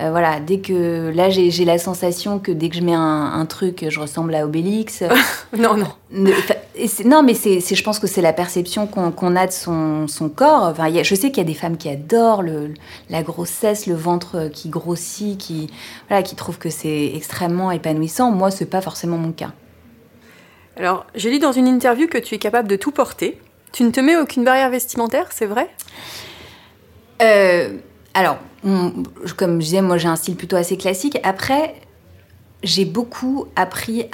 Euh, 0.00 0.10
voilà, 0.10 0.38
dès 0.38 0.60
que 0.60 1.10
là 1.12 1.28
j'ai 1.28 1.64
la 1.64 1.76
sensation 1.78 2.38
que 2.38 2.52
dès 2.52 2.68
que 2.68 2.76
je 2.76 2.82
mets 2.82 2.94
un, 2.94 3.44
truc, 3.46 3.84
je 3.88 3.98
ressemble 3.98 4.34
à 4.34 4.44
Obélix. 4.44 5.02
non, 5.56 5.76
non. 5.76 5.88
non, 6.12 7.22
mais 7.22 7.34
c'est, 7.34 7.60
je 7.60 7.82
pense 7.82 7.98
que 7.98 8.06
c'est 8.06 8.22
la 8.22 8.32
perception 8.32 8.86
qu'on 8.86 9.36
a 9.36 9.46
de 9.46 9.52
son, 9.52 10.06
son 10.06 10.28
corps. 10.28 10.64
Enfin, 10.64 10.88
je 11.02 11.14
sais 11.14 11.30
qu'il 11.30 11.38
y 11.38 11.46
a 11.46 11.48
des 11.48 11.54
femmes 11.54 11.76
qui 11.76 11.88
adorent 11.88 12.42
le, 12.42 12.74
la 13.10 13.22
grossesse, 13.22 13.86
le 13.86 13.94
ventre 13.94 14.48
qui 14.52 14.68
grossit, 14.68 15.36
qui, 15.36 15.68
voilà, 16.08 16.22
qui 16.22 16.36
trouvent 16.36 16.58
que 16.58 16.70
c'est 16.70 17.12
extrêmement 17.14 17.72
épanouissant. 17.72 18.30
Moi, 18.30 18.52
c'est 18.52 18.66
pas 18.66 18.80
forcément 18.80 19.18
mon 19.18 19.32
cas. 19.32 19.52
Alors, 20.76 21.06
j'ai 21.16 21.30
lu 21.30 21.40
dans 21.40 21.52
une 21.52 21.66
interview 21.66 22.06
que 22.06 22.18
tu 22.18 22.36
es 22.36 22.38
capable 22.38 22.68
de 22.68 22.76
tout 22.76 22.92
porter. 22.92 23.40
Tu 23.72 23.82
ne 23.82 23.90
te 23.90 23.98
mets 23.98 24.16
aucune 24.16 24.44
barrière 24.44 24.70
vestimentaire, 24.70 25.26
c'est 25.32 25.46
vrai? 25.46 25.68
Euh, 27.20 27.78
alors, 28.14 28.38
comme 29.36 29.60
je 29.60 29.64
disais, 29.64 29.82
moi 29.82 29.98
j'ai 29.98 30.08
un 30.08 30.16
style 30.16 30.36
plutôt 30.36 30.56
assez 30.56 30.76
classique. 30.76 31.18
Après, 31.22 31.74
j'ai 32.62 32.84
beaucoup 32.84 33.46
appris 33.56 34.06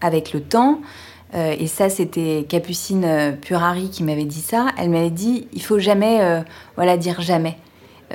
avec 0.00 0.32
le 0.32 0.40
temps. 0.40 0.80
Euh, 1.34 1.54
et 1.58 1.66
ça, 1.66 1.88
c'était 1.88 2.46
Capucine 2.48 3.04
euh, 3.04 3.32
Purari 3.32 3.90
qui 3.90 4.04
m'avait 4.04 4.24
dit 4.24 4.40
ça. 4.40 4.68
Elle 4.78 4.90
m'avait 4.90 5.10
dit 5.10 5.48
il 5.52 5.62
faut 5.62 5.78
jamais 5.78 6.20
euh, 6.20 6.40
voilà, 6.76 6.96
dire 6.96 7.20
jamais. 7.20 7.58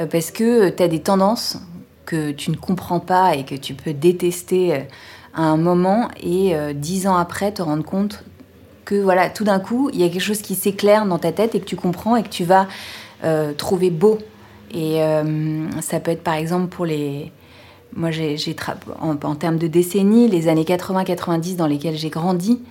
parce 0.09 0.31
que 0.31 0.69
tu 0.69 0.81
as 0.81 0.87
des 0.87 1.01
tendances 1.01 1.57
que 2.05 2.31
tu 2.31 2.51
ne 2.51 2.55
comprends 2.55 2.99
pas 2.99 3.35
et 3.35 3.43
que 3.43 3.55
tu 3.55 3.73
peux 3.73 3.93
détester 3.93 4.85
à 5.33 5.43
un 5.43 5.57
moment 5.57 6.09
et 6.21 6.55
dix 6.73 7.07
ans 7.07 7.15
après 7.15 7.51
te 7.51 7.61
rendre 7.61 7.83
compte 7.83 8.23
que 8.85 8.95
voilà, 8.95 9.29
tout 9.29 9.43
d'un 9.43 9.59
coup, 9.59 9.89
il 9.93 9.99
y 9.99 10.03
a 10.03 10.09
quelque 10.09 10.21
chose 10.21 10.41
qui 10.41 10.55
s'éclaire 10.55 11.05
dans 11.05 11.19
ta 11.19 11.31
tête 11.31 11.55
et 11.55 11.59
que 11.59 11.65
tu 11.65 11.75
comprends 11.75 12.15
et 12.15 12.23
que 12.23 12.29
tu 12.29 12.45
vas 12.45 12.67
trouver 13.57 13.89
beau 13.89 14.17
et 14.73 15.01
euh, 15.01 15.69
ça 15.81 15.99
peut 15.99 16.11
être 16.11 16.23
par 16.23 16.35
exemple 16.35 16.67
pour 16.67 16.85
les. 16.85 17.31
Moi, 17.93 18.09
j'ai 18.11 18.37
en, 19.01 19.17
en 19.21 19.35
termes 19.35 19.57
de 19.57 19.67
décennies, 19.67 20.29
les 20.29 20.47
années 20.47 20.63
80-90 20.63 21.57
dans 21.57 21.67
lesquelles 21.67 21.97
j'ai 21.97 22.09
grandi, 22.09 22.61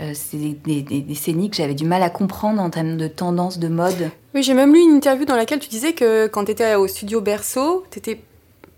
euh, 0.00 0.12
c'est 0.14 0.38
des, 0.38 0.82
décennies 0.82 1.50
que 1.50 1.56
j'avais 1.56 1.74
du 1.74 1.84
mal 1.84 2.02
à 2.02 2.08
comprendre 2.08 2.62
en 2.62 2.70
termes 2.70 2.96
de 2.96 3.08
tendance, 3.08 3.58
de 3.58 3.68
mode. 3.68 4.10
Oui, 4.34 4.42
j'ai 4.42 4.54
même 4.54 4.72
lu 4.72 4.80
une 4.80 4.96
interview 4.96 5.26
dans 5.26 5.36
laquelle 5.36 5.58
tu 5.58 5.68
disais 5.68 5.92
que 5.92 6.26
quand 6.26 6.46
tu 6.46 6.52
étais 6.52 6.74
au 6.76 6.88
studio 6.88 7.20
Berceau, 7.20 7.84
tu 7.90 7.98
étais 7.98 8.22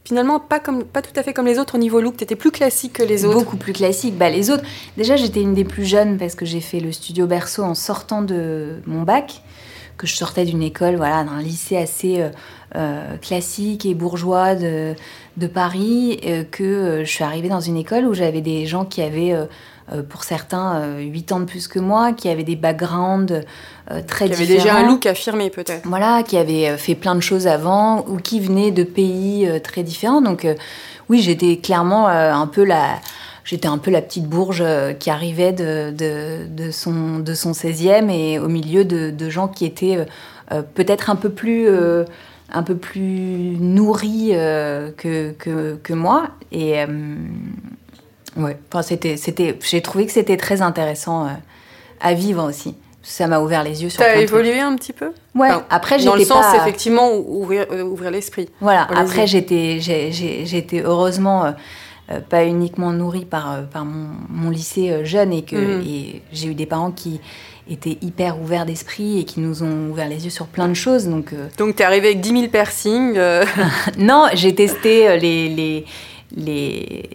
finalement 0.05 0.41
pas, 0.41 0.59
comme, 0.59 0.83
pas 0.83 1.03
tout 1.03 1.13
à 1.17 1.23
fait 1.23 1.33
comme 1.33 1.47
les 1.47 1.61
autres 1.61 1.77
au 1.77 1.79
niveau 1.79 2.01
look, 2.01 2.17
tu 2.17 2.25
étais 2.25 2.35
plus 2.35 2.51
classique 2.51 2.95
que 2.95 3.03
les 3.05 3.25
autres. 3.25 3.39
Beaucoup 3.39 3.57
plus 3.57 3.73
classique. 3.73 4.19
Bah, 4.19 4.29
les 4.29 4.51
autres, 4.51 4.65
déjà 4.97 5.15
j'étais 5.15 5.41
une 5.41 5.55
des 5.55 5.65
plus 5.65 5.85
jeunes 5.85 6.19
parce 6.19 6.35
que 6.35 6.45
j'ai 6.45 6.61
fait 6.61 6.81
le 6.81 6.91
studio 6.91 7.27
Berceau 7.27 7.63
en 7.63 7.75
sortant 7.75 8.21
de 8.21 8.81
mon 8.87 9.03
bac 9.03 9.43
que 9.97 10.07
je 10.07 10.15
sortais 10.15 10.45
d'une 10.45 10.63
école, 10.63 10.97
voilà, 10.97 11.25
d'un 11.25 11.41
lycée 11.41 11.77
assez 11.77 12.21
euh, 12.21 12.29
euh, 12.77 13.17
classique 13.19 13.87
et 13.87 13.95
bourgeois 13.95 14.55
de, 14.55 14.95
de 15.37 15.47
Paris, 15.47 16.21
euh, 16.25 16.45
que 16.45 17.03
je 17.05 17.11
suis 17.11 17.25
arrivée 17.25 17.49
dans 17.49 17.61
une 17.61 17.77
école 17.77 18.07
où 18.07 18.15
j'avais 18.15 18.41
des 18.41 18.67
gens 18.67 18.85
qui 18.85 19.03
avaient, 19.03 19.35
pour 20.09 20.25
certains, 20.25 20.97
8 20.99 21.33
ans 21.33 21.41
de 21.41 21.45
plus 21.45 21.69
que 21.69 21.79
moi, 21.79 22.13
qui 22.13 22.29
avaient 22.29 22.43
des 22.43 22.57
backgrounds 22.57 23.45
très 24.07 24.29
différents. 24.29 24.29
Qui 24.29 24.33
avaient 24.33 24.47
déjà 24.47 24.77
un 24.77 24.89
look 24.89 25.07
affirmé 25.07 25.51
peut-être. 25.51 25.87
Voilà, 25.87 26.23
qui 26.23 26.37
avaient 26.39 26.77
fait 26.79 26.95
plein 26.95 27.15
de 27.15 27.21
choses 27.21 27.47
avant 27.47 28.05
ou 28.09 28.17
qui 28.17 28.41
venaient 28.41 28.71
de 28.71 28.83
pays 28.83 29.49
très 29.63 29.83
différents. 29.83 30.23
Donc 30.23 30.47
oui, 31.11 31.21
j'étais 31.21 31.59
clairement 31.59 32.09
un 32.09 32.47
peu 32.47 32.65
la 32.65 32.99
j'étais 33.45 33.69
un 33.69 33.79
peu 33.79 33.91
la 33.91 34.03
petite 34.03 34.27
bourge 34.27 34.63
euh, 34.65 34.93
qui 34.93 35.11
arrivait 35.11 35.53
de, 35.53 35.91
de, 35.91 36.71
son, 36.71 37.19
de 37.19 37.35
son 37.35 37.53
16e 37.53 38.11
et 38.11 38.39
au 38.39 38.49
milieu 38.49 38.85
de, 38.85 39.31
gens 39.31 39.49
qui 39.49 39.65
étaient 39.65 39.99
euh, 39.99 40.05
euh, 40.53 40.63
peut-être 40.63 41.11
un 41.11 41.17
peu 41.17 41.31
plus 41.31 41.69
un 42.53 42.63
peu 42.63 42.77
plus 42.77 43.57
nourris 43.59 44.31
que, 44.31 45.33
que, 45.33 45.77
que, 45.83 45.93
moi 45.93 46.29
et 46.53 46.85
ouais 48.37 48.59
enfin, 48.69 48.83
c'était 48.83 49.17
c'était 49.17 49.59
j'ai 49.63 49.81
trouvé 49.81 50.07
que 50.07 50.13
c'était 50.13 50.37
très 50.37 50.61
intéressant 50.61 51.29
à 52.01 52.15
vivre 52.15 52.45
aussi 52.45 52.77
ça 53.05 53.27
m'a 53.27 53.39
ouvert 53.39 53.63
les 53.63 53.83
yeux 53.83 53.91
sur 53.91 54.03
T'as 54.03 54.17
évolué 54.17 54.59
un 54.61 54.75
petit 54.77 54.95
peu? 54.95 55.13
Ouais. 55.35 55.51
après, 55.69 55.99
j'étais 55.99 56.11
Dans 56.11 56.17
le 56.17 56.25
sens, 56.25 56.47
effectivement, 56.55 57.13
ouvrir, 57.15 57.67
ouvrir 57.85 58.11
l'esprit. 58.11 58.49
Voilà. 58.61 58.89
Après, 58.97 59.27
j'étais, 59.27 59.79
j'étais 59.81 60.83
heureusement 60.83 61.45
euh, 61.45 61.53
pas 62.21 62.45
uniquement 62.45 62.93
nourrie 62.93 63.25
par, 63.25 63.53
euh, 63.53 63.63
par 63.63 63.85
mon, 63.85 64.09
mon 64.29 64.51
lycée 64.51 64.91
euh, 64.91 65.05
jeune 65.05 65.33
et 65.33 65.43
que 65.43 65.57
mhm. 65.57 65.87
et 65.87 66.23
j'ai 66.33 66.49
eu 66.49 66.55
des 66.55 66.67
parents 66.67 66.91
qui 66.91 67.21
étaient 67.69 67.97
hyper 68.03 68.41
ouverts 68.41 68.67
d'esprit 68.67 69.21
et 69.21 69.25
qui 69.25 69.41
nous 69.41 69.63
ont 69.63 69.91
ouvert 69.91 70.09
les 70.09 70.25
yeux 70.25 70.31
sur 70.31 70.47
plein 70.47 70.69
de 70.69 70.75
choses. 70.75 71.09
Donc, 71.09 71.35
donc 71.57 71.77
tu 71.77 71.83
es 71.83 71.85
arrivée 71.85 72.09
avec 72.09 72.21
10 72.21 72.29
000 72.29 72.49
piercings 72.49 73.19
Non, 73.99 74.27
j'ai 74.35 74.55
testé 74.55 75.19
les, 75.19 75.49
les, 75.49 75.87
les, 76.37 77.09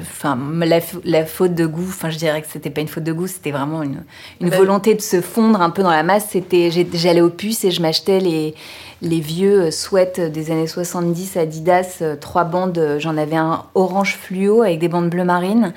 enfin, 0.00 0.38
la, 0.60 0.80
la, 1.04 1.26
faute 1.26 1.54
de 1.54 1.66
goût, 1.66 1.86
enfin, 1.86 2.10
je 2.10 2.18
dirais 2.18 2.40
que 2.42 2.48
c'était 2.50 2.70
pas 2.70 2.80
une 2.80 2.88
faute 2.88 3.04
de 3.04 3.12
goût, 3.12 3.26
c'était 3.26 3.50
vraiment 3.50 3.82
une, 3.82 4.02
une 4.40 4.48
bah 4.48 4.56
volonté 4.56 4.94
de 4.94 5.00
se 5.00 5.20
fondre 5.20 5.60
un 5.60 5.70
peu 5.70 5.82
dans 5.82 5.90
la 5.90 6.02
masse. 6.02 6.28
C'était, 6.30 6.70
j'allais 6.70 7.20
au 7.20 7.30
puce 7.30 7.64
et 7.64 7.70
je 7.70 7.82
m'achetais 7.82 8.18
les, 8.18 8.54
les 9.02 9.20
vieux 9.20 9.70
sweats 9.70 10.30
des 10.30 10.50
années 10.50 10.66
70 10.66 11.36
Adidas, 11.36 11.98
euh, 12.02 12.16
trois 12.16 12.44
bandes, 12.44 12.96
j'en 12.98 13.16
avais 13.16 13.36
un 13.36 13.64
orange 13.74 14.16
fluo 14.16 14.62
avec 14.62 14.78
des 14.78 14.88
bandes 14.88 15.10
bleu 15.10 15.24
marine. 15.24 15.72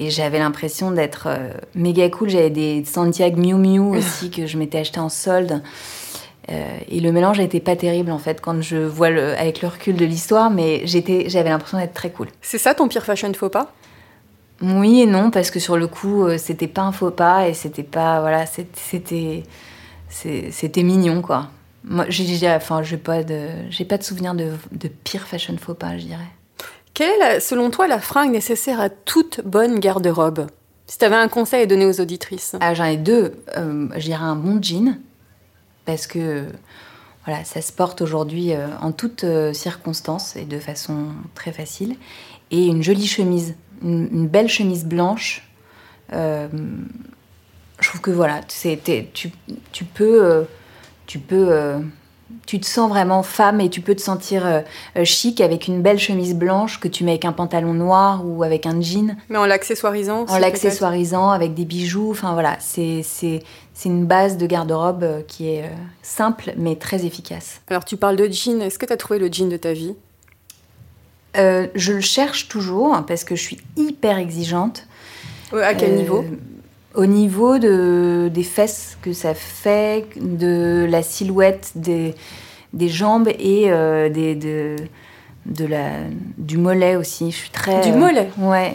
Et 0.00 0.10
j'avais 0.10 0.38
l'impression 0.38 0.92
d'être 0.92 1.26
euh, 1.26 1.50
méga 1.74 2.08
cool. 2.08 2.30
J'avais 2.30 2.50
des 2.50 2.84
Santiago 2.84 3.40
Miu 3.40 3.54
Miu 3.54 3.80
aussi 3.96 4.30
que 4.30 4.46
je 4.46 4.56
m'étais 4.56 4.78
acheté 4.78 5.00
en 5.00 5.08
solde. 5.08 5.60
Euh, 6.50 6.78
et 6.88 7.00
le 7.00 7.12
mélange 7.12 7.38
n'était 7.38 7.60
pas 7.60 7.76
terrible 7.76 8.10
en 8.10 8.18
fait 8.18 8.40
quand 8.40 8.62
je 8.62 8.76
vois 8.76 9.10
le, 9.10 9.38
avec 9.38 9.60
le 9.60 9.68
recul 9.68 9.96
de 9.96 10.04
l'histoire, 10.04 10.50
mais 10.50 10.86
j'étais, 10.86 11.28
j'avais 11.28 11.50
l'impression 11.50 11.78
d'être 11.78 11.94
très 11.94 12.10
cool. 12.10 12.28
C'est 12.40 12.58
ça 12.58 12.74
ton 12.74 12.88
pire 12.88 13.04
fashion 13.04 13.32
faux 13.34 13.50
pas? 13.50 13.72
Oui 14.62 15.02
et 15.02 15.06
non 15.06 15.30
parce 15.30 15.50
que 15.50 15.60
sur 15.60 15.76
le 15.76 15.86
coup 15.86 16.24
euh, 16.24 16.38
c'était 16.38 16.66
pas 16.66 16.82
un 16.82 16.92
faux 16.92 17.10
pas 17.10 17.48
et 17.48 17.54
c'était 17.54 17.82
pas 17.82 18.20
voilà 18.20 18.44
c'était 18.46 19.44
c'était 20.08 20.82
mignon 20.82 21.22
quoi. 21.22 21.50
Moi 21.84 22.06
j'ai 22.08 22.48
enfin 22.48 22.82
j'ai 22.82 22.96
pas 22.96 23.22
de 23.22 23.48
j'ai 23.70 23.84
pas 23.84 23.98
de 23.98 24.02
souvenir 24.02 24.34
de, 24.34 24.52
de 24.72 24.88
pire 24.88 25.28
fashion 25.28 25.56
faux 25.58 25.74
pas 25.74 25.96
je 25.98 26.06
dirais. 26.06 26.32
Quelle 26.94 27.22
est, 27.22 27.38
selon 27.38 27.70
toi, 27.70 27.86
la 27.86 28.00
fringue 28.00 28.32
nécessaire 28.32 28.80
à 28.80 28.88
toute 28.88 29.40
bonne 29.44 29.78
garde-robe? 29.78 30.48
Si 30.88 30.98
tu 30.98 31.04
avais 31.04 31.14
un 31.14 31.28
conseil 31.28 31.62
à 31.62 31.66
donner 31.66 31.86
aux 31.86 32.00
auditrices? 32.00 32.56
Ah, 32.58 32.74
j'en 32.74 32.86
ai 32.86 32.96
deux. 32.96 33.34
Euh, 33.56 33.86
je 33.94 34.00
dirais 34.00 34.24
un 34.24 34.34
bon 34.34 34.60
jean, 34.60 34.98
parce 35.88 36.06
que 36.06 36.44
voilà, 37.24 37.44
ça 37.44 37.62
se 37.62 37.72
porte 37.72 38.02
aujourd'hui 38.02 38.52
euh, 38.52 38.66
en 38.82 38.92
toutes 38.92 39.24
euh, 39.24 39.54
circonstances 39.54 40.36
et 40.36 40.44
de 40.44 40.58
façon 40.58 41.06
très 41.34 41.50
facile. 41.50 41.96
Et 42.50 42.66
une 42.66 42.82
jolie 42.82 43.06
chemise, 43.06 43.54
une, 43.82 44.06
une 44.12 44.28
belle 44.28 44.50
chemise 44.50 44.84
blanche. 44.84 45.48
Euh, 46.12 46.46
je 47.80 47.88
trouve 47.88 48.02
que 48.02 48.10
voilà, 48.10 48.42
tu, 48.42 49.30
tu 49.72 49.84
peux, 49.84 50.22
euh, 50.22 50.42
tu 51.06 51.18
peux, 51.18 51.48
euh, 51.50 51.78
tu 52.46 52.60
te 52.60 52.66
sens 52.66 52.88
vraiment 52.88 53.22
femme 53.22 53.60
et 53.60 53.70
tu 53.70 53.80
peux 53.80 53.94
te 53.94 54.02
sentir 54.02 54.44
euh, 54.44 54.60
euh, 54.96 55.04
chic 55.04 55.40
avec 55.40 55.68
une 55.68 55.80
belle 55.80 55.98
chemise 55.98 56.34
blanche 56.34 56.80
que 56.80 56.88
tu 56.88 57.04
mets 57.04 57.12
avec 57.12 57.24
un 57.24 57.32
pantalon 57.32 57.72
noir 57.72 58.26
ou 58.26 58.42
avec 58.42 58.66
un 58.66 58.80
jean 58.82 59.16
Mais 59.30 59.38
en 59.38 59.46
l'accessoirisant 59.46 60.26
en 60.28 60.38
l'accessoirisant 60.38 61.30
avec 61.30 61.54
des 61.54 61.64
bijoux. 61.64 62.10
Enfin 62.10 62.34
voilà, 62.34 62.56
c'est 62.60 63.02
c'est 63.80 63.88
une 63.88 64.06
base 64.06 64.38
de 64.38 64.46
garde-robe 64.46 65.04
euh, 65.04 65.22
qui 65.22 65.48
est 65.50 65.62
euh, 65.62 65.68
simple 66.02 66.52
mais 66.56 66.74
très 66.74 67.04
efficace. 67.06 67.60
Alors, 67.68 67.84
tu 67.84 67.96
parles 67.96 68.16
de 68.16 68.26
jean. 68.28 68.60
Est-ce 68.60 68.76
que 68.76 68.86
tu 68.86 68.92
as 68.92 68.96
trouvé 68.96 69.20
le 69.20 69.28
jean 69.32 69.48
de 69.48 69.56
ta 69.56 69.72
vie? 69.72 69.94
Euh, 71.36 71.68
je 71.76 71.92
le 71.92 72.00
cherche 72.00 72.48
toujours 72.48 72.92
hein, 72.92 73.04
parce 73.06 73.22
que 73.22 73.36
je 73.36 73.42
suis 73.42 73.58
hyper 73.76 74.18
exigeante. 74.18 74.84
Ouais, 75.52 75.62
À 75.62 75.74
quel 75.74 75.92
Euh, 75.92 75.96
niveau? 75.96 76.24
Au 76.94 77.06
niveau 77.06 77.58
de, 77.58 78.28
des 78.34 78.42
fesses 78.42 78.98
que 79.00 79.12
ça 79.12 79.34
fait, 79.34 80.06
de 80.16 80.84
la 80.90 81.02
silhouette 81.04 81.70
des, 81.76 82.16
des 82.72 82.88
jambes 82.88 83.28
et 83.28 83.70
euh, 83.70 84.08
des, 84.08 84.34
de, 84.34 84.74
de 85.46 85.66
la, 85.66 85.90
du 86.38 86.56
mollet 86.56 86.96
aussi. 86.96 87.30
Je 87.30 87.36
suis 87.36 87.50
très. 87.50 87.82
Du 87.82 87.92
mollet? 87.92 88.28
Ouais. 88.38 88.74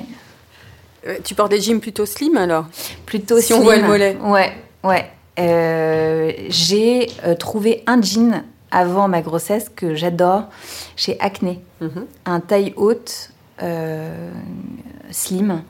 Tu 1.26 1.36
portes 1.36 1.52
des 1.52 1.60
jeans 1.60 1.82
plutôt 1.82 2.06
slim 2.06 2.38
alors? 2.38 2.68
Plutôt 3.06 3.42
Si 3.42 3.52
on 3.52 3.58
slim. 3.58 3.66
voit 3.66 3.76
le 3.76 3.88
mollet. 3.88 4.16
Ouais, 4.24 4.54
ouais. 4.84 5.10
Euh, 5.40 6.32
j'ai 6.50 7.10
euh, 7.26 7.36
trouvé 7.36 7.84
un 7.88 8.02
jean 8.02 8.44
avant 8.72 9.08
ma 9.08 9.22
grossesse 9.22 9.70
que 9.70 9.96
j'adore 9.96 10.44
chez 10.96 11.18
Acne. 11.20 11.60
Mhm. 11.82 12.06
Un 12.26 12.40
taille 12.40 12.74
haute, 12.76 13.32
euh, 13.62 14.32
slim, 15.12 15.62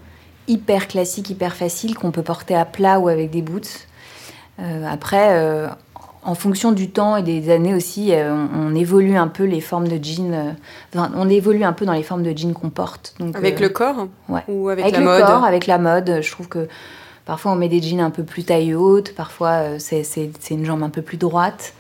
hyper 0.48 0.88
classique, 0.88 1.30
hyper 1.30 1.56
facile, 1.56 1.96
qu'on 1.96 2.12
peut 2.12 2.24
porter 2.24 2.56
à 2.56 2.66
plat 2.66 3.00
ou 3.00 3.08
avec 3.08 3.30
des 3.30 3.42
boots. 3.42 3.88
Euh, 4.60 4.86
après, 4.90 5.68
en 6.24 6.36
fonction 6.36 6.72
du 6.72 6.92
temps 6.92 7.18
et 7.18 7.24
des 7.24 7.50
années 7.50 7.74
aussi, 7.74 8.14
on, 8.14 8.48
on 8.56 8.76
évolue 8.76 9.18
un 9.18 9.28
peu 9.28 9.44
les 9.44 9.62
formes 9.62 9.88
de 9.88 10.02
jeans. 10.02 10.56
enfin, 10.94 11.12
on 11.16 11.28
évolue 11.28 11.64
un 11.64 11.74
peu 11.74 11.86
dans 11.86 11.94
les 11.94 12.04
formes 12.04 12.24
de 12.24 12.38
jeans 12.38 12.54
qu'on 12.54 12.70
porte. 12.70 13.16
Donc, 13.20 13.36
Avec 13.36 13.60
le 13.60 13.70
corps 13.70 14.08
Ouais. 14.30 14.44
Ou 14.48 14.70
avec, 14.70 14.86
avec 14.86 14.96
la 14.96 15.00
le 15.00 15.06
mode 15.06 15.26
corps, 15.26 15.44
avec 15.44 15.68
la 15.68 15.78
mode. 15.78 16.20
Je 16.22 16.32
trouve 16.32 16.48
que 16.48 16.68
parfois 17.26 17.52
on 17.52 17.56
met 17.56 17.70
des 17.70 17.82
jeans 17.82 18.00
un 18.02 18.10
peu 18.12 18.24
plus 18.24 18.44
taille 18.44 18.74
haute, 18.76 19.14
parfois 19.16 19.50
euh, 19.50 19.80
c'est 19.80 20.30
une 20.52 20.66
jambe 20.66 20.84
un 20.84 20.90
peu 20.90 21.02
plus 21.02 21.18
droite. 21.18 21.74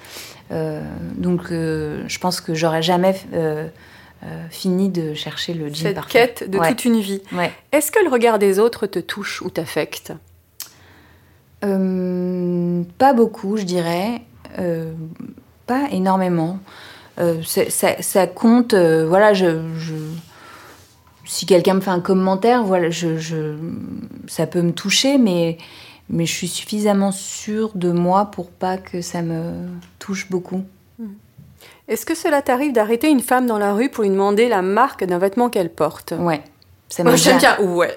Euh, 0.51 0.81
donc 1.15 1.51
euh, 1.51 2.03
je 2.07 2.19
pense 2.19 2.39
que 2.41 2.53
j'aurais 2.53 2.81
jamais 2.83 3.15
euh, 3.33 3.67
fini 4.49 4.89
de 4.89 5.13
chercher 5.13 5.53
le 5.53 5.67
jean 5.69 5.75
Cette 5.83 5.95
parfait. 5.95 6.11
quête 6.37 6.49
de 6.49 6.57
Ouais. 6.59 6.69
toute 6.69 6.85
une 6.85 6.99
vie. 6.99 7.21
Ouais. 7.33 7.51
Est-ce 7.71 7.91
que 7.91 8.03
le 8.03 8.09
regard 8.09 8.39
des 8.39 8.59
autres 8.59 8.85
te 8.87 8.99
touche 8.99 9.41
ou 9.41 9.49
t'affecte? 9.49 10.13
Pas 11.61 13.13
beaucoup, 13.13 13.57
je 13.57 13.63
dirais. 13.63 14.21
Pas 15.65 15.87
énormément. 15.91 16.59
C'est- 17.45 17.69
ça, 17.69 18.01
ça 18.01 18.27
compte. 18.27 18.73
voilà, 18.73 19.33
je, 19.33 19.61
je- 19.77 19.93
si 21.33 21.45
quelqu'un 21.47 21.73
me 21.73 21.81
fait 21.81 21.89
un 21.89 21.99
commentaire, 21.99 22.63
voilà, 22.63 22.89
je, 22.91 23.17
je- 23.17 23.55
ça 24.27 24.45
peut 24.45 24.61
me 24.61 24.71
toucher, 24.71 25.17
mais, 25.17 25.57
mais 26.09 26.25
je 26.27 26.31
suis 26.33 26.47
suffisamment 26.47 27.11
sûre 27.11 27.71
de 27.73 27.91
moi 27.91 28.25
pour 28.25 28.49
pas 28.51 28.77
que 28.77 29.01
ça 29.01 29.21
me 29.23 29.51
touche 29.99 30.29
beaucoup. 30.29 30.61
Est-ce 31.87 32.05
que 32.05 32.15
cela 32.15 32.41
t'arrive 32.41 32.71
d'arrêter 32.71 33.09
une 33.09 33.19
femme 33.19 33.45
dans 33.45 33.57
la 33.57 33.73
rue 33.73 33.89
pour 33.89 34.03
lui 34.03 34.09
demander 34.09 34.47
la 34.47 34.61
marque 34.61 35.03
d'un 35.03 35.17
vêtement 35.17 35.49
qu'elle 35.49 35.69
porte? 35.71 36.13
Ouais. 36.17 36.41
Ça 36.95 37.01
Moi, 37.01 37.13
m'est 37.13 37.17
j'aime 37.17 37.37
déjà- 37.37 37.55
bien. 37.57 37.65
Ouais. 37.71 37.95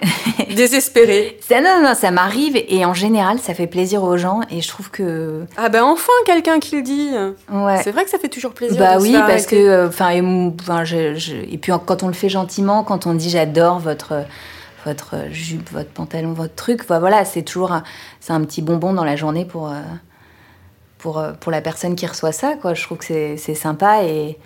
Désespérée. 0.55 1.39
Ça, 1.47 1.61
non, 1.61 1.83
non, 1.83 1.95
ça 1.95 2.11
m'arrive 2.11 2.57
et 2.57 2.85
en 2.87 2.95
général, 2.95 3.39
ça 3.39 3.53
fait 3.53 3.67
plaisir 3.67 4.03
aux 4.03 4.17
gens 4.17 4.41
et 4.51 4.63
je 4.63 4.69
trouve 4.69 4.91
que. 4.91 5.45
Ah 5.59 5.69
ben 5.69 5.85
enfin 5.85 6.13
quelqu'un 6.25 6.59
qui 6.61 6.77
le 6.77 6.83
dit. 6.83 7.11
Ouais. 7.53 7.83
C'est 7.85 7.91
vrai 7.91 8.05
que 8.05 8.11
ça 8.11 8.19
fait 8.19 8.31
toujours 8.31 8.53
plaisir. 8.53 8.79
Bah 8.79 8.97
oui, 8.99 9.13
parce 9.13 9.45
que, 9.45 9.55
arrêter. 9.57 9.69
euh, 9.69 9.89
enfin, 9.89 10.09
et, 10.11 10.23
enfin, 10.23 10.85
je, 10.85 11.15
je- 11.15 11.35
et 11.37 11.59
puis 11.59 11.73
quand 11.85 12.03
on 12.05 12.07
le 12.09 12.15
fait 12.15 12.31
gentiment, 12.31 12.85
quand 12.85 13.07
on 13.07 13.13
dit 13.13 13.29
j'adore 13.29 13.79
votre 13.81 14.25
votre 14.87 15.17
jupe, 15.31 15.71
votre 15.73 15.91
pantalon, 15.91 16.33
votre 16.33 16.55
truc, 16.55 16.87
bah 16.89 16.99
voilà, 16.99 17.25
c'est 17.27 17.43
toujours 17.43 17.73
un, 17.73 17.83
c'est 18.21 18.33
un 18.33 18.41
petit 18.45 18.63
bonbon 18.63 18.95
dans 18.95 19.05
la 19.05 19.17
journée 19.17 19.45
pour 19.45 19.69
euh, 19.69 19.75
pour 20.99 21.19
euh, 21.19 21.33
pour 21.39 21.53
la 21.53 21.61
personne 21.61 21.97
qui 21.97 22.07
reçoit 22.07 22.33
ça, 22.33 22.55
quoi. 22.63 22.73
Je 22.73 22.83
trouve 22.83 22.97
que 22.99 23.05
c'est 23.05 23.37
c'est 23.37 23.55
sympa 23.55 24.05
et, 24.05 24.39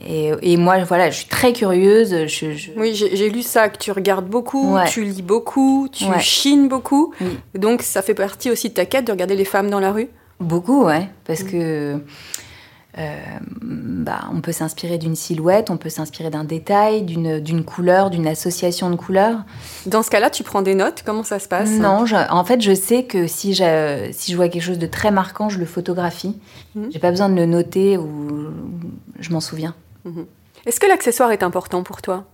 et 0.00 0.32
et 0.42 0.56
moi, 0.56 0.82
voilà, 0.84 1.10
je 1.10 1.16
suis 1.18 1.28
très 1.28 1.52
curieuse. 1.52 2.26
Je, 2.26 2.52
je- 2.52 2.70
Oui, 2.76 2.94
j'ai 2.94 3.30
lu 3.30 3.42
ça, 3.42 3.68
que 3.68 3.78
tu 3.78 3.92
regardes 3.92 4.26
beaucoup, 4.28 4.74
Ouais. 4.74 4.86
tu 4.88 5.04
lis 5.04 5.22
beaucoup, 5.22 5.88
tu 5.90 6.04
Ouais. 6.04 6.20
chines 6.20 6.68
beaucoup. 6.68 7.12
Oui. 7.20 7.38
Donc 7.54 7.82
ça 7.82 8.02
fait 8.02 8.14
partie 8.14 8.50
aussi 8.50 8.68
de 8.68 8.74
ta 8.74 8.84
quête 8.86 9.06
de 9.06 9.12
regarder 9.12 9.36
les 9.36 9.44
femmes 9.44 9.70
dans 9.70 9.80
la 9.80 9.92
rue? 9.92 10.08
Beaucoup, 10.40 10.84
ouais, 10.84 11.08
parce 11.24 11.42
que 11.42 11.98
euh, 12.98 13.20
bah, 13.62 14.24
on 14.32 14.40
peut 14.40 14.52
s'inspirer 14.52 14.96
d'une 14.98 15.16
silhouette, 15.16 15.68
on 15.70 15.76
peut 15.76 15.90
s'inspirer 15.90 16.30
d'un 16.30 16.44
détail, 16.44 17.02
d'une 17.02 17.62
couleur, 17.64 18.08
d'une 18.10 18.26
association 18.26 18.88
de 18.90 18.96
couleurs. 18.96 19.40
Dans 19.86 20.02
ce 20.02 20.08
cas-là, 20.10 20.30
tu 20.30 20.42
prends 20.44 20.62
des 20.62 20.74
notes, 20.74 21.02
comment 21.04 21.22
ça 21.22 21.38
se 21.38 21.46
passe? 21.48 21.70
Non, 21.70 22.06
je- 22.06 22.16
en 22.30 22.44
fait, 22.44 22.60
je 22.62 22.74
sais 22.74 23.04
que 23.04 23.26
si 23.26 23.52
je, 23.54 24.08
si 24.12 24.32
je 24.32 24.36
vois 24.36 24.48
quelque 24.48 24.62
chose 24.62 24.78
de 24.78 24.86
très 24.86 25.10
marquant, 25.10 25.48
je 25.50 25.58
le 25.58 25.66
photographie. 25.66 26.36
Mhm. 26.74 26.88
J'ai 26.90 26.98
pas 26.98 27.10
besoin 27.10 27.28
de 27.28 27.34
le 27.34 27.44
noter 27.46 27.98
ou 27.98 28.46
je 29.20 29.30
m'en 29.30 29.40
souviens. 29.40 29.74
Est-ce 30.66 30.80
que 30.80 30.86
l'accessoire 30.86 31.30
est 31.32 31.42
important 31.42 31.82
pour 31.82 32.02
toi? 32.02 32.24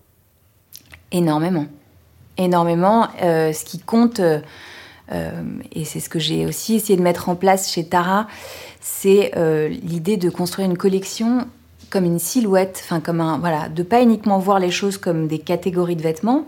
Énormément. 1.11 1.67
Énormément. 2.39 3.09
Euh, 3.23 3.53
ce 3.53 3.65
qui 3.65 3.79
compte, 3.79 4.21
euh, 4.21 4.41
euh, 5.13 5.43
et 5.73 5.85
c'est 5.85 6.01
ce 6.01 6.09
que 6.09 6.19
j'ai 6.19 6.47
aussi 6.47 6.77
essayé 6.77 6.97
de 6.97 7.03
mettre 7.03 7.29
en 7.29 7.37
place 7.37 7.71
chez 7.71 7.85
Tara, 7.85 8.27
c'est 8.81 9.33
l'idée 9.69 10.17
de 10.17 10.29
construire 10.29 10.69
une 10.69 10.77
collection 10.77 11.47
comme 11.91 12.05
une 12.05 12.19
silhouette, 12.19 12.81
enfin 12.83 13.01
comme 13.01 13.21
un 13.21 13.39
voilà, 13.39 13.69
de 13.69 13.83
pas 13.83 14.03
uniquement 14.03 14.39
voir 14.39 14.59
les 14.59 14.71
choses 14.71 14.97
comme 14.97 15.29
des 15.29 15.39
catégories 15.39 15.95
de 15.95 16.03
vêtements, 16.03 16.47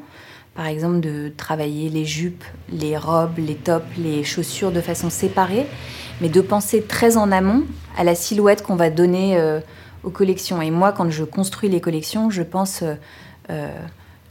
par 0.57 0.67
exemple 0.67 0.99
de 0.99 1.31
travailler 1.37 1.91
les 1.91 2.05
jupes, 2.05 2.43
les 2.73 2.97
robes, 2.97 3.39
les 3.39 3.55
tops, 3.55 3.85
les 3.99 4.25
chaussures 4.25 4.73
de 4.73 4.81
façon 4.81 5.11
séparée, 5.11 5.67
mais 6.21 6.29
de 6.29 6.41
penser 6.41 6.83
très 6.83 7.17
en 7.17 7.31
amont 7.31 7.63
à 7.97 8.03
la 8.03 8.17
silhouette 8.17 8.63
qu'on 8.63 8.77
va 8.77 8.91
donner 8.91 9.39
aux 10.05 10.11
collections. 10.11 10.61
Et 10.63 10.71
moi, 10.71 10.93
quand 10.93 11.11
je 11.11 11.25
construis 11.25 11.69
les 11.69 11.81
collections, 11.81 12.31
je 12.31 12.43
pense 12.43 12.83
euh, 12.83 12.95
euh, 13.51 13.69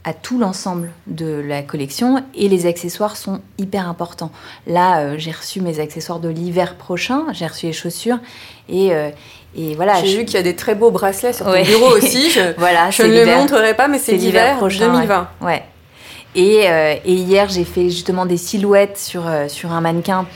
à 0.04 0.12
tout 0.12 0.38
l'ensemble 0.38 0.90
de 1.06 1.42
la 1.46 1.62
collection 1.62 2.22
et 2.34 2.48
les 2.48 2.66
accessoires 2.66 3.16
sont 3.16 3.40
hyper 3.58 3.88
importants. 3.88 4.30
Là, 4.66 5.00
euh, 5.00 5.14
j'ai 5.18 5.30
reçu 5.30 5.60
mes 5.60 5.80
accessoires 5.80 6.20
de 6.20 6.28
l'hiver 6.28 6.76
prochain, 6.76 7.24
j'ai 7.32 7.46
reçu 7.46 7.66
les 7.66 7.72
chaussures 7.72 8.18
et, 8.68 8.92
euh, 8.94 9.08
et 9.56 9.74
voilà. 9.76 9.94
J'ai 10.02 10.08
je- 10.08 10.18
vu 10.18 10.24
qu'il 10.26 10.34
y 10.34 10.38
a 10.38 10.42
des 10.42 10.56
très 10.56 10.74
beaux 10.74 10.90
bracelets 10.90 11.32
sur 11.32 11.46
ton 11.46 11.52
Ouais. 11.52 11.64
bureau 11.64 11.90
aussi. 11.96 12.30
Je, 12.30 12.54
Voilà, 12.58 12.90
je 12.90 13.02
ne 13.02 13.08
le 13.08 13.14
l'hiver. 13.20 13.38
montrerai 13.38 13.74
pas, 13.74 13.88
mais 13.88 13.98
c'est 13.98 14.16
l'hiver 14.16 14.56
prochain, 14.58 14.92
2020. 14.92 15.28
Ouais. 15.40 15.46
Ouais. 15.46 15.62
Et, 16.36 16.68
euh, 16.68 16.96
et 17.04 17.14
hier, 17.14 17.48
j'ai 17.48 17.64
fait 17.64 17.84
justement 17.90 18.26
des 18.26 18.36
silhouettes 18.36 18.98
sur, 18.98 19.22
sur 19.48 19.70
un 19.72 19.80
mannequin 19.80 20.26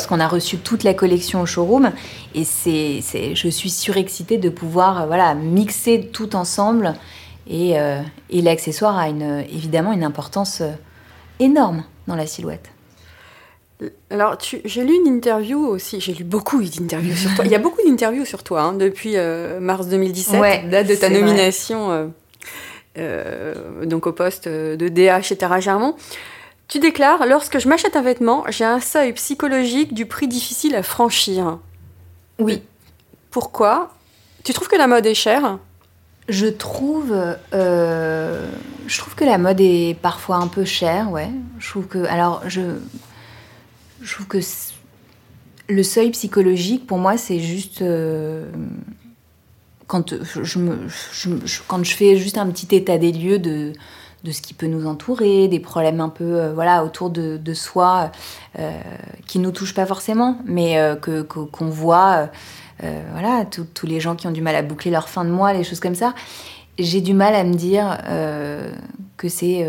parce 0.00 0.08
qu'on 0.08 0.20
a 0.20 0.28
reçu 0.28 0.56
toute 0.56 0.82
la 0.82 0.94
collection 0.94 1.42
au 1.42 1.46
showroom. 1.46 1.92
Et 2.34 2.44
c'est, 2.44 3.02
je 3.34 3.48
suis 3.48 3.68
surexcitée 3.68 4.38
de 4.38 4.48
pouvoir 4.48 5.02
euh, 5.02 5.06
voilà, 5.06 5.34
mixer 5.34 6.08
tout 6.12 6.36
ensemble. 6.36 6.94
Et, 7.46 7.78
euh, 7.78 8.00
et 8.30 8.40
l'accessoire 8.40 8.96
a 8.96 9.08
une, 9.08 9.44
évidemment 9.52 9.92
une 9.92 10.04
importance 10.04 10.62
euh, 10.62 10.72
énorme 11.38 11.84
dans 12.06 12.16
la 12.16 12.26
silhouette. 12.26 12.70
Alors, 14.10 14.36
j'ai 14.40 14.84
lu 14.84 14.94
une 14.94 15.06
interview 15.06 15.58
aussi, 15.66 16.00
j'ai 16.00 16.12
lu 16.12 16.24
beaucoup 16.24 16.62
d'interviews 16.62 17.16
sur 17.16 17.34
toi. 17.34 17.44
Il 17.46 17.50
y 17.50 17.54
a 17.54 17.58
beaucoup 17.58 17.80
d'interviews 17.86 18.26
sur 18.26 18.42
toi 18.42 18.60
hein, 18.62 18.72
depuis 18.74 19.16
euh, 19.16 19.58
mars 19.58 19.86
2017, 19.88 20.40
Ouais, 20.40 20.64
date 20.70 20.86
de 20.86 20.94
ta 20.94 21.08
nomination 21.08 22.12
euh, 22.98 23.54
donc 23.84 24.06
au 24.06 24.12
poste 24.12 24.48
de 24.48 24.88
DA 24.88 25.22
chez 25.22 25.36
Tara 25.36 25.60
Germont. 25.60 25.94
Tu 26.70 26.78
déclares, 26.78 27.26
lorsque 27.26 27.58
je 27.58 27.68
m'achète 27.68 27.96
un 27.96 28.02
vêtement, 28.02 28.44
j'ai 28.48 28.64
un 28.64 28.78
seuil 28.78 29.12
psychologique 29.14 29.92
du 29.92 30.06
prix 30.06 30.28
difficile 30.28 30.76
à 30.76 30.84
franchir. 30.84 31.58
Oui. 32.38 32.62
Pourquoi? 33.30 33.92
Tu 34.44 34.52
trouves 34.52 34.68
que 34.68 34.76
la 34.76 34.86
mode 34.86 35.04
est 35.04 35.14
chère? 35.14 35.58
Je 36.28 36.46
trouve, 36.46 37.12
euh, 37.54 38.48
je 38.86 38.98
trouve 38.98 39.16
que 39.16 39.24
la 39.24 39.36
mode 39.36 39.60
est 39.60 39.98
parfois 40.00 40.36
un 40.36 40.46
peu 40.46 40.64
chère, 40.64 41.10
ouais. 41.10 41.28
Je 41.58 41.68
trouve 41.70 41.88
que, 41.88 42.04
alors, 42.04 42.42
je, 42.46 42.60
je 44.00 44.14
trouve 44.14 44.28
que 44.28 44.38
le 45.68 45.82
seuil 45.82 46.10
psychologique, 46.12 46.86
pour 46.86 46.98
moi, 46.98 47.16
c'est 47.18 47.40
juste 47.40 47.82
euh, 47.82 48.48
quand 49.88 50.14
je, 50.22 50.44
je 50.44 50.58
me, 50.60 50.78
je- 51.12 51.30
je- 51.44 51.60
quand 51.66 51.82
je 51.82 51.96
fais 51.96 52.16
juste 52.16 52.38
un 52.38 52.48
petit 52.48 52.76
état 52.76 52.96
des 52.96 53.10
lieux 53.10 53.40
de 53.40 53.72
de 54.24 54.32
ce 54.32 54.42
qui 54.42 54.52
peut 54.54 54.66
nous 54.66 54.86
entourer, 54.86 55.48
des 55.48 55.60
problèmes 55.60 56.00
un 56.00 56.08
peu 56.10 56.24
euh, 56.24 56.52
voilà 56.52 56.84
autour 56.84 57.10
de, 57.10 57.36
de 57.38 57.54
soi 57.54 58.10
euh, 58.58 58.70
qui 59.26 59.38
nous 59.38 59.50
touchent 59.50 59.74
pas 59.74 59.86
forcément, 59.86 60.38
mais 60.44 60.78
euh, 60.78 60.94
que 60.96 61.22
qu'on 61.22 61.68
voit, 61.70 62.28
voilà, 63.12 63.44
tous 63.50 63.64
tous 63.74 63.86
les 63.86 64.00
gens 64.00 64.16
qui 64.16 64.26
ont 64.26 64.30
du 64.30 64.42
mal 64.42 64.56
à 64.56 64.62
boucler 64.62 64.90
leur 64.90 65.08
fin 65.08 65.24
de 65.24 65.30
mois, 65.30 65.52
les 65.52 65.64
choses 65.64 65.80
comme 65.80 65.94
ça. 65.94 66.14
J'ai 66.78 67.00
du 67.02 67.12
mal 67.14 67.34
à 67.34 67.44
me 67.44 67.54
dire 67.54 67.98
que 69.18 69.28
c'est, 69.28 69.66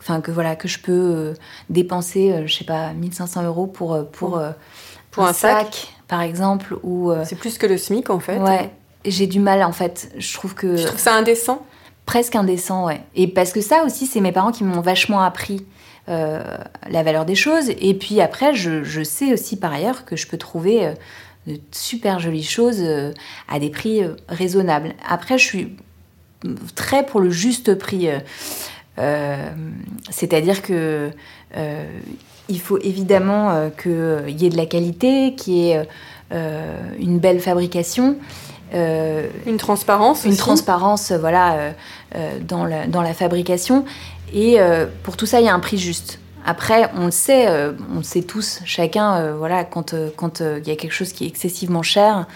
enfin 0.00 0.20
que 0.20 0.30
voilà, 0.30 0.54
que 0.54 0.68
je 0.68 0.78
peux 0.78 0.92
euh, 0.92 1.34
dépenser, 1.70 2.30
euh, 2.32 2.46
je 2.46 2.54
sais 2.54 2.64
pas, 2.64 2.92
1500 2.92 3.42
euros 3.44 3.66
pour 3.66 3.98
pour 4.12 4.38
euh, 4.38 4.50
Pour 5.10 5.24
un 5.24 5.32
sac. 5.32 5.88
par 6.06 6.20
exemple, 6.20 6.76
ou 6.82 7.12
C'est 7.24 7.36
plus 7.38 7.58
que 7.58 7.66
le 7.66 7.76
SMIC 7.78 8.10
en 8.10 8.20
fait. 8.20 8.38
ouais. 8.38 8.70
J'ai 9.06 9.26
du 9.26 9.38
mal 9.40 9.62
en 9.62 9.72
fait. 9.72 10.10
Je 10.16 10.32
trouve 10.34 10.54
que 10.54 10.76
Tu 10.78 10.84
trouves 10.86 10.98
ça 10.98 11.14
indécent? 11.14 11.64
Presque 12.06 12.36
indécent, 12.36 12.86
ouais. 12.86 13.00
Et 13.14 13.26
parce 13.26 13.52
que 13.52 13.60
ça 13.60 13.84
aussi, 13.84 14.06
c'est 14.06 14.20
mes 14.20 14.32
parents 14.32 14.52
qui 14.52 14.64
m'ont 14.64 14.80
vachement 14.80 15.20
appris 15.20 15.64
euh, 16.08 16.42
la 16.90 17.02
valeur 17.02 17.24
des 17.24 17.34
choses. 17.34 17.70
Et 17.80 17.94
puis 17.94 18.20
après, 18.20 18.54
je, 18.54 19.02
sais 19.02 19.32
aussi 19.32 19.56
par 19.56 19.72
ailleurs 19.72 20.04
que 20.04 20.16
je 20.16 20.26
peux 20.26 20.36
trouver 20.36 20.86
euh, 20.86 20.92
de 21.46 21.58
super 21.72 22.20
jolies 22.20 22.42
choses 22.42 22.80
euh, 22.80 23.12
à 23.48 23.58
des 23.58 23.70
prix 23.70 24.02
raisonnables. 24.28 24.92
Après, 25.08 25.38
je 25.38 25.44
suis 25.44 25.76
très 26.74 27.06
pour 27.06 27.20
le 27.20 27.30
juste 27.30 27.74
prix. 27.74 28.08
C'est-à-dire 30.10 30.60
que 30.60 31.10
il 32.50 32.60
faut 32.60 32.78
évidemment 32.78 33.70
qu'il 33.82 34.36
y 34.38 34.44
ait 34.44 34.50
de 34.50 34.56
la 34.58 34.66
qualité, 34.66 35.34
qu'il 35.34 35.54
y 35.54 35.70
ait 35.70 35.88
une 36.30 37.18
belle 37.18 37.40
fabrication. 37.40 38.18
Euh, 38.74 39.28
Une 39.46 39.56
transparence 39.56 40.24
une 40.24 40.32
aussi 40.32 40.38
transparence 40.38 41.10
euh, 41.10 41.18
voilà, 41.18 41.74
euh, 42.14 42.38
dans, 42.40 42.64
la, 42.64 42.86
dans 42.86 43.02
la 43.02 43.14
fabrication. 43.14 43.84
Et 44.32 44.58
pour 45.04 45.16
tout 45.16 45.26
ça, 45.26 45.40
il 45.40 45.46
y 45.46 45.48
a 45.48 45.54
un 45.54 45.60
prix 45.60 45.78
juste. 45.78 46.18
Après, 46.44 46.90
on 46.96 47.04
le 47.04 47.10
sait, 47.12 47.46
on 47.92 47.98
le 47.98 48.02
sait 48.02 48.22
tous, 48.22 48.60
chacun, 48.64 49.32
voilà, 49.34 49.62
quand 49.62 49.94
quand 50.16 50.40
il 50.40 50.66
y 50.66 50.72
a 50.72 50.76
quelque 50.76 50.92
chose 50.92 51.12
qui 51.12 51.24
est 51.24 51.28
excessivement 51.28 51.84
cher, 51.84 52.26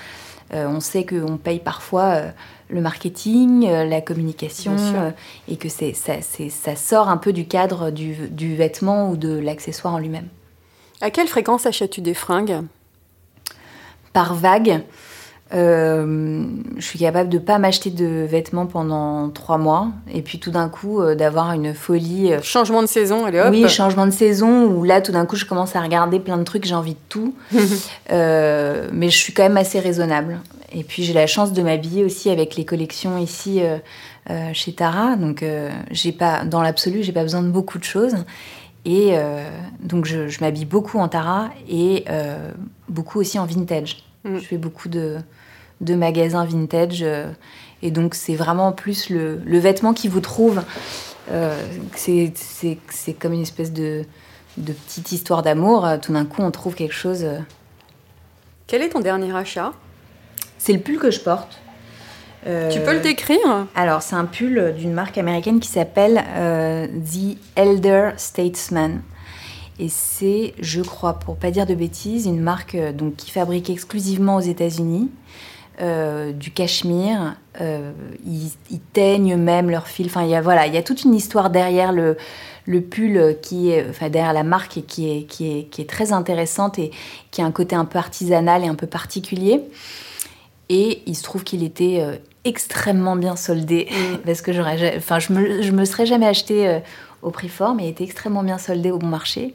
on 0.53 0.79
sait 0.79 1.05
qu'on 1.05 1.39
paye 1.39 1.59
parfois 1.59 2.21
le 2.69 2.81
marketing, 2.81 3.69
la 3.69 4.01
communication, 4.01 4.77
et 5.49 5.57
que 5.57 5.69
c'est 5.69 5.93
ça, 5.93 6.13
ça 6.23 6.77
sort 6.77 7.09
un 7.09 7.17
peu 7.17 7.33
du 7.33 7.49
cadre 7.49 7.91
du, 7.91 8.15
du 8.31 8.55
vêtement 8.55 9.11
ou 9.11 9.17
de 9.17 9.37
l'accessoire 9.37 9.95
en 9.95 9.99
lui-même. 9.99 10.29
À 11.01 11.11
quelle 11.11 11.27
fréquence 11.27 11.67
achètes-tu 11.67 12.01
des 12.01 12.15
fringues? 12.15 12.63
Par 14.13 14.35
vague. 14.35 14.83
Euh, 15.55 16.47
je 16.77 16.85
suis 16.85 16.99
capable 16.99 17.31
de 17.31 17.39
pas 17.39 17.59
m'acheter 17.59 17.89
de 17.89 18.27
vêtements 18.29 18.67
pendant 18.67 19.31
trois 19.31 19.57
mois 19.57 19.89
et 20.13 20.21
puis 20.21 20.39
tout 20.39 20.51
d'un 20.51 20.69
coup 20.69 21.01
euh, 21.01 21.15
d'avoir 21.15 21.53
une 21.53 21.73
folie. 21.73 22.35
euh, 22.35 22.43
Changement 22.43 22.83
de 22.83 22.87
saison, 22.87 23.25
allez 23.25 23.41
hop 23.41 23.49
oui, 23.51 23.67
changement 23.67 24.05
de 24.05 24.11
saison 24.11 24.67
où 24.67 24.85
là 24.85 25.01
tout 25.01 25.13
d'un 25.13 25.25
coup 25.25 25.37
je 25.37 25.47
commence 25.47 25.75
à 25.75 25.81
regarder 25.81 26.21
plein 26.21 26.37
de 26.37 26.45
trucs, 26.45 26.67
j'ai 26.67 26.75
envie 26.75 26.95
de 26.95 26.99
tout. 27.09 27.35
Mais 28.11 29.09
je 29.11 29.17
suis 29.17 29.33
quand 29.33 29.43
même 29.43 29.57
assez 29.57 29.81
raisonnable. 29.81 30.41
Et 30.73 30.85
puis 30.85 31.03
j'ai 31.03 31.15
la 31.15 31.27
chance 31.27 31.55
de 31.55 31.63
m'habiller 31.63 32.05
aussi 32.05 32.29
avec 32.29 32.57
les 32.57 32.67
collections 32.67 33.17
ici 33.17 33.63
chez 34.53 34.73
Tara, 34.75 35.17
donc 35.17 35.43
j'ai 35.91 36.13
pas 36.13 36.45
dans 36.45 36.61
l'absolu 36.61 37.03
j'ai 37.03 37.13
pas 37.13 37.23
besoin 37.23 37.43
de 37.43 37.49
beaucoup 37.49 37.79
de 37.79 37.85
choses. 37.85 38.17
Et 38.85 39.15
donc 39.83 40.05
je, 40.05 40.29
je 40.29 40.41
m'habille 40.41 40.67
beaucoup 40.67 40.99
en 40.99 41.09
Tara 41.09 41.49
et 41.71 42.05
beaucoup 42.91 43.19
aussi 43.19 43.39
en 43.39 43.47
vintage. 43.47 44.05
Mm. 44.25 44.37
Je 44.37 44.45
fais 44.45 44.59
beaucoup 44.59 44.91
de, 44.91 45.17
de 45.81 45.95
magasins 45.95 46.45
vintage 46.45 47.03
euh, 47.03 47.31
et 47.83 47.91
donc 47.91 48.15
c'est 48.15 48.35
vraiment 48.35 48.73
plus 48.73 49.11
le, 49.11 49.41
le 49.45 49.59
vêtement 49.59 49.95
qui 49.95 50.09
vous 50.09 50.21
trouve. 50.21 50.63
Euh, 51.31 51.61
c'est- 51.95 52.33
c'est 52.37 52.79
c'est 52.89 53.13
comme 53.13 53.33
une 53.35 53.43
espèce 53.43 53.73
de, 53.73 54.05
de 54.57 54.73
petite 54.73 55.13
histoire 55.13 55.43
d'amour. 55.43 55.87
Euh, 55.87 55.99
Tout 56.01 56.13
d'un 56.13 56.25
coup 56.25 56.43
on 56.43 56.51
trouve 56.51 56.75
quelque 56.75 56.95
chose. 56.95 57.25
Quel 58.67 58.83
est 58.83 58.91
ton 58.91 59.01
dernier 59.01 59.35
achat? 59.35 59.73
C'est 60.59 60.73
le 60.73 60.81
pull 60.81 60.99
que 60.99 61.11
je 61.11 61.21
porte. 61.21 61.59
Euh, 62.47 62.71
Tu 62.71 62.81
peux 62.81 62.93
le 62.93 63.01
décrire? 63.01 63.67
Alors, 63.75 64.03
c'est 64.03 64.15
un 64.15 64.25
pull 64.25 64.75
d'une 64.77 64.93
marque 64.93 65.19
américaine 65.19 65.61
qui 65.61 65.69
s'appelle 65.69 66.23
euh, 66.37 66.87
The 66.87 67.37
Elder 67.57 68.11
Statesman. 68.17 69.01
Et 69.79 69.89
c'est, 69.89 70.55
je 70.61 70.83
crois, 70.83 71.15
pour 71.15 71.37
pas 71.37 71.51
dire 71.51 71.65
de 71.67 71.75
bêtises, 71.75 72.27
une 72.27 72.41
marque 72.41 72.75
euh, 72.75 72.93
donc, 72.93 73.17
qui 73.17 73.31
fabrique 73.31 73.71
exclusivement 73.71 74.37
aux 74.37 74.41
États-Unis. 74.41 75.11
Euh, 75.81 76.33
du 76.33 76.51
cachemire, 76.51 77.37
euh, 77.61 77.93
ils, 78.27 78.51
ils 78.71 78.81
teignent 78.81 79.37
même 79.37 79.71
leur 79.71 79.87
fil. 79.87 80.07
Enfin, 80.07 80.23
il 80.25 80.31
y 80.31 80.35
a 80.35 80.41
voilà, 80.41 80.67
il 80.67 80.75
y 80.75 80.77
a 80.77 80.83
toute 80.83 81.05
une 81.05 81.15
histoire 81.15 81.51
derrière 81.51 81.93
le, 81.93 82.17
le 82.67 82.81
pull 82.81 83.37
qui 83.43 83.71
est, 83.71 83.87
enfin 83.89 84.09
derrière 84.11 84.33
la 84.33 84.43
marque 84.43 84.81
qui 84.87 85.11
est, 85.11 85.23
qui 85.25 85.59
est, 85.59 85.65
qui 85.65 85.81
est 85.83 85.89
très 85.89 86.13
intéressante 86.13 86.79
et 86.79 86.91
qui 87.31 87.43
a 87.43 87.45
un 87.45 87.53
côté 87.53 87.77
un 87.77 87.85
peu 87.85 87.99
artisanal 87.99 88.65
et 88.65 88.67
un 88.69 88.75
peu 88.75 88.87
particulier. 88.87 89.61
Et 90.69 91.03
il 91.07 91.17
se 91.17 91.23
trouve 91.23 91.45
qu'il 91.45 91.63
était 91.63 91.99
euh, 92.01 92.17
extrêmement 92.45 93.17
bien 93.17 93.37
soldé 93.37 93.89
parce 94.27 94.43
que 94.43 94.53
j'aurais, 94.53 94.79
ja- 94.79 94.93
enfin, 94.97 95.19
je 95.19 95.33
me, 95.33 95.63
je 95.63 95.73
me 95.73 95.85
serais 95.85 96.07
jamais 96.07 96.27
acheté 96.27 96.81
au 97.23 97.31
prix 97.31 97.49
fort, 97.49 97.75
mais 97.75 97.85
il 97.87 97.89
était 97.91 98.05
extrêmement 98.05 98.43
bien 98.43 98.59
soldé 98.59 98.91
au 98.91 98.99
bon 98.99 99.07
marché. 99.09 99.55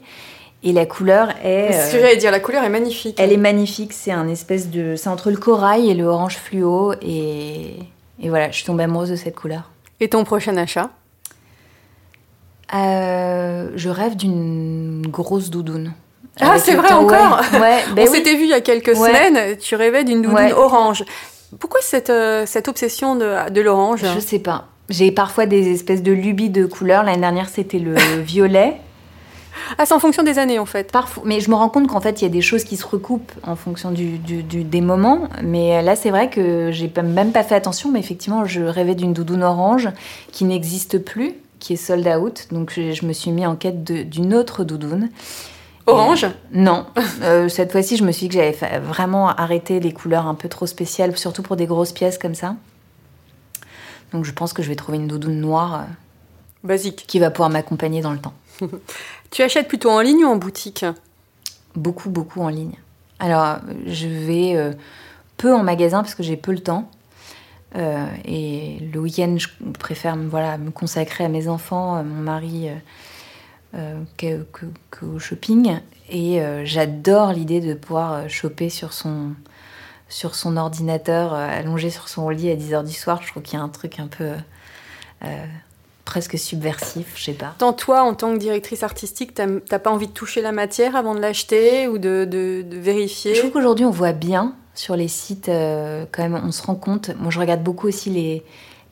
Et 0.66 0.72
la 0.72 0.86
couleur 0.86 1.28
est, 1.44 1.72
C'est 1.72 1.86
ce 1.88 1.92
que 1.92 1.96
euh, 1.98 2.00
j'allais 2.00 2.16
dire, 2.16 2.30
la 2.30 2.40
couleur 2.40 2.64
est 2.64 2.70
magnifique. 2.70 3.20
elle 3.20 3.32
est 3.32 3.36
magnifique. 3.36 3.92
C'est 3.92 4.12
un 4.12 4.26
espèce 4.28 4.70
de, 4.70 4.96
c'est 4.96 5.08
entre 5.10 5.30
le 5.30 5.36
corail 5.36 5.90
et 5.90 5.94
le 5.94 6.04
orange 6.06 6.36
fluo. 6.38 6.94
Et, 7.02 7.74
et 8.20 8.28
voilà, 8.30 8.50
je 8.50 8.56
suis 8.56 8.64
tombée 8.64 8.84
amoureuse 8.84 9.10
de 9.10 9.16
cette 9.16 9.36
couleur. 9.36 9.70
Et 10.00 10.08
ton 10.08 10.24
prochain 10.24 10.56
achat? 10.56 10.88
Euh, 12.74 13.70
je 13.76 13.88
rêve 13.88 14.16
d'une 14.16 15.06
grosse 15.08 15.50
doudoune. 15.50 15.92
Ah, 16.40 16.58
c'est 16.58 16.74
vrai 16.74 16.92
encore 16.92 17.40
Ouais, 17.52 17.60
ouais, 17.60 17.78
ben 17.94 18.08
On 18.08 18.10
oui. 18.10 18.16
s'était 18.16 18.34
vu 18.34 18.44
il 18.44 18.48
y 18.48 18.54
a 18.54 18.60
quelques 18.60 18.88
Ouais. 18.88 19.08
semaines, 19.08 19.56
tu 19.58 19.76
rêvais 19.76 20.02
d'une 20.02 20.22
doudoune 20.22 20.52
orange. 20.52 21.04
Pourquoi 21.60 21.80
cette, 21.82 22.10
euh, 22.10 22.44
cette 22.46 22.66
obsession 22.66 23.14
de, 23.14 23.50
de 23.50 23.60
l'orange? 23.60 24.00
Je 24.14 24.18
sais 24.18 24.40
pas. 24.40 24.66
J'ai 24.88 25.12
parfois 25.12 25.46
des 25.46 25.70
espèces 25.72 26.02
de 26.02 26.10
lubies 26.12 26.50
de 26.50 26.66
couleurs. 26.66 27.04
L'année 27.04 27.20
dernière, 27.20 27.48
c'était 27.48 27.78
le 27.78 27.94
violet. 28.22 28.76
Ah, 29.78 29.86
c'est 29.86 29.94
en 29.94 29.98
fonction 29.98 30.22
des 30.22 30.38
années 30.38 30.58
en 30.58 30.66
fait. 30.66 30.90
Parfois, 30.92 31.22
mais 31.26 31.40
je 31.40 31.50
me 31.50 31.54
rends 31.54 31.68
compte 31.68 31.86
qu'en 31.88 32.00
fait, 32.00 32.20
il 32.20 32.24
y 32.24 32.26
a 32.26 32.30
des 32.30 32.40
choses 32.42 32.64
qui 32.64 32.76
se 32.76 32.86
recoupent 32.86 33.32
en 33.44 33.56
fonction 33.56 33.90
du, 33.90 34.18
du- 34.18 34.42
du- 34.42 34.64
des 34.64 34.80
moments. 34.80 35.28
Mais 35.42 35.80
là, 35.82 35.96
c'est 35.96 36.10
vrai 36.10 36.30
que 36.30 36.70
j'ai 36.72 36.92
même 37.02 37.32
pas 37.32 37.42
fait 37.44 37.54
attention. 37.54 37.90
Mais 37.90 38.00
effectivement, 38.00 38.44
je 38.44 38.62
rêvais 38.62 38.94
d'une 38.94 39.12
doudoune 39.12 39.42
orange 39.42 39.88
qui 40.32 40.44
n'existe 40.44 40.98
plus, 40.98 41.34
qui 41.60 41.74
est 41.74 41.76
sold 41.76 42.06
out. 42.08 42.48
Donc, 42.52 42.72
je, 42.74 42.92
je 42.92 43.06
me 43.06 43.12
suis 43.12 43.30
mis 43.30 43.46
en 43.46 43.56
quête 43.56 43.84
d'une 43.84 44.34
autre 44.34 44.64
doudoune. 44.64 45.08
Orange? 45.86 46.26
Non, 46.52 46.86
Euh, 47.22 47.48
cette 47.50 47.70
fois-ci, 47.72 47.96
je 47.98 48.04
me 48.04 48.12
suis 48.12 48.28
dit 48.28 48.36
que 48.36 48.42
j'avais 48.42 48.78
vraiment 48.80 49.28
arrêté 49.28 49.80
les 49.80 49.92
couleurs 49.92 50.26
un 50.26 50.34
peu 50.34 50.48
trop 50.48 50.66
spéciales, 50.66 51.16
surtout 51.18 51.42
pour 51.42 51.56
des 51.56 51.66
grosses 51.66 51.92
pièces 51.92 52.16
comme 52.18 52.34
ça. 52.34 52.56
Donc, 54.12 54.24
je 54.24 54.32
pense 54.32 54.52
que 54.52 54.62
je 54.62 54.68
vais 54.68 54.76
trouver 54.76 54.98
une 54.98 55.08
doudoune 55.08 55.40
noire 55.40 55.74
euh, 55.74 55.84
Basique. 56.62 57.04
qui 57.06 57.18
va 57.18 57.30
pouvoir 57.30 57.50
m'accompagner 57.50 58.00
dans 58.00 58.12
le 58.12 58.18
temps. 58.18 58.32
Tu 59.30 59.42
achètes 59.42 59.68
plutôt 59.68 59.90
en 59.90 60.00
ligne 60.00 60.24
ou 60.24 60.28
en 60.28 60.36
boutique 60.36 60.84
Beaucoup, 61.74 62.10
beaucoup 62.10 62.40
en 62.40 62.48
ligne. 62.48 62.74
Alors, 63.18 63.58
je 63.86 64.06
vais 64.06 64.54
euh, 64.56 64.72
peu 65.36 65.52
en 65.52 65.62
magasin 65.62 66.02
parce 66.02 66.14
que 66.14 66.22
j'ai 66.22 66.36
peu 66.36 66.52
le 66.52 66.60
temps. 66.60 66.90
Euh, 67.76 68.06
et 68.24 68.78
le 68.92 69.00
week-end, 69.00 69.36
je 69.36 69.48
préfère 69.78 70.14
me- 70.14 70.70
consacrer 70.70 71.24
à 71.24 71.28
mes 71.28 71.48
enfants, 71.48 71.96
à 71.96 72.02
mon 72.04 72.22
mari, 72.22 72.68
euh, 73.74 74.00
qu'au 74.90 75.18
shopping. 75.18 75.78
Et 76.10 76.40
j'adore 76.64 77.32
l'idée 77.32 77.60
de 77.60 77.74
pouvoir 77.74 78.28
choper 78.28 78.68
sur 78.68 78.92
son, 78.92 79.34
ordinateur, 80.56 81.32
allongé 81.32 81.90
sur 81.90 82.08
son 82.08 82.28
lit 82.28 82.50
à 82.50 82.56
10h 82.56 82.84
du 82.84 82.92
soir. 82.92 83.20
Je 83.22 83.28
trouve 83.30 83.42
qu'il 83.42 83.58
y 83.58 83.60
a 83.60 83.64
un 83.64 83.68
truc 83.70 83.98
un 83.98 84.06
peu 84.06 84.30
presque 86.04 86.38
subversif, 86.38 87.12
je 87.16 87.24
sais 87.24 87.32
pas. 87.32 87.54
Tant 87.58 87.72
toi, 87.72 88.02
en 88.02 88.14
tant 88.14 88.32
que 88.34 88.38
directrice 88.38 88.82
artistique, 88.82 89.34
t'as 89.34 89.78
pas 89.78 89.90
envie 89.90 90.08
de 90.08 90.12
toucher 90.12 90.42
la 90.42 90.52
matière 90.52 90.96
avant 90.96 91.14
de 91.14 91.20
l'acheter 91.20 91.88
ou 91.88 91.98
de, 91.98 92.24
de- 92.24 92.62
de 92.62 92.76
vérifier? 92.76 93.34
Je 93.34 93.40
trouve 93.40 93.52
qu'aujourd'hui, 93.52 93.84
on 93.84 93.90
voit 93.90 94.12
bien 94.12 94.54
sur 94.74 94.96
les 94.96 95.08
sites, 95.08 95.48
euh, 95.48 96.04
quand 96.10 96.22
même, 96.22 96.40
on 96.44 96.52
se 96.52 96.62
rend 96.62 96.74
compte. 96.74 97.10
Moi, 97.18 97.30
je 97.30 97.38
regarde 97.38 97.62
beaucoup 97.62 97.86
aussi 97.88 98.10
les, 98.10 98.42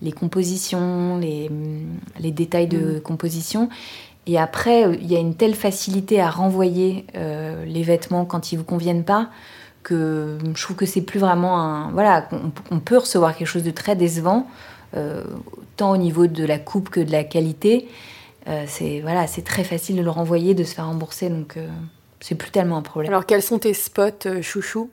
les 0.01 0.13
compositions, 0.13 1.19
les, 1.19 1.51
les 2.19 2.31
détails 2.31 2.69
de 2.69 2.99
composition. 2.99 3.69
Et 4.27 4.39
après, 4.39 4.83
il 5.01 5.11
y 5.11 5.17
a 5.17 5.19
une 5.19 5.35
telle 5.35 5.55
facilité 5.55 6.21
à 6.21 6.31
renvoyer 6.31 7.07
euh, 7.17 7.65
les 7.65 7.83
vêtements 7.83 8.25
quand 8.25 8.53
ils 8.53 8.57
vous 8.57 8.65
conviennent 8.65 9.05
pas 9.05 9.29
que 9.83 10.39
je 10.55 10.63
trouve 10.63 10.77
que 10.77 10.87
c'est 10.87 11.01
plus 11.01 11.19
vraiment 11.19 11.61
un. 11.61 11.91
Voilà, 11.91 12.29
on, 12.71 12.79
peut 12.79 12.99
recevoir 12.99 13.37
quelque 13.37 13.49
chose 13.49 13.65
de 13.65 13.73
très 13.73 13.97
décevant, 13.97 14.47
tant 15.77 15.93
au 15.93 15.97
niveau 15.97 16.27
de 16.27 16.45
la 16.45 16.59
coupe 16.59 16.91
que 16.91 17.01
de 17.01 17.11
la 17.13 17.25
qualité. 17.25 17.89
Euh, 18.49 18.65
c'est 18.67 19.01
voilà, 19.01 19.27
c'est 19.27 19.43
très 19.43 19.65
facile 19.65 19.97
de 19.97 20.03
le 20.03 20.11
renvoyer, 20.11 20.55
de 20.55 20.65
se 20.65 20.75
faire 20.75 20.87
rembourser, 20.87 21.29
donc 21.29 21.57
c'est 22.21 22.35
plus 22.35 22.51
tellement 22.51 22.77
un 22.77 22.83
problème. 22.83 23.13
Alors, 23.13 23.27
quels 23.27 23.43
sont 23.43 23.59
tes 23.59 23.75
spots 23.75 24.41
chouchou? 24.43 24.91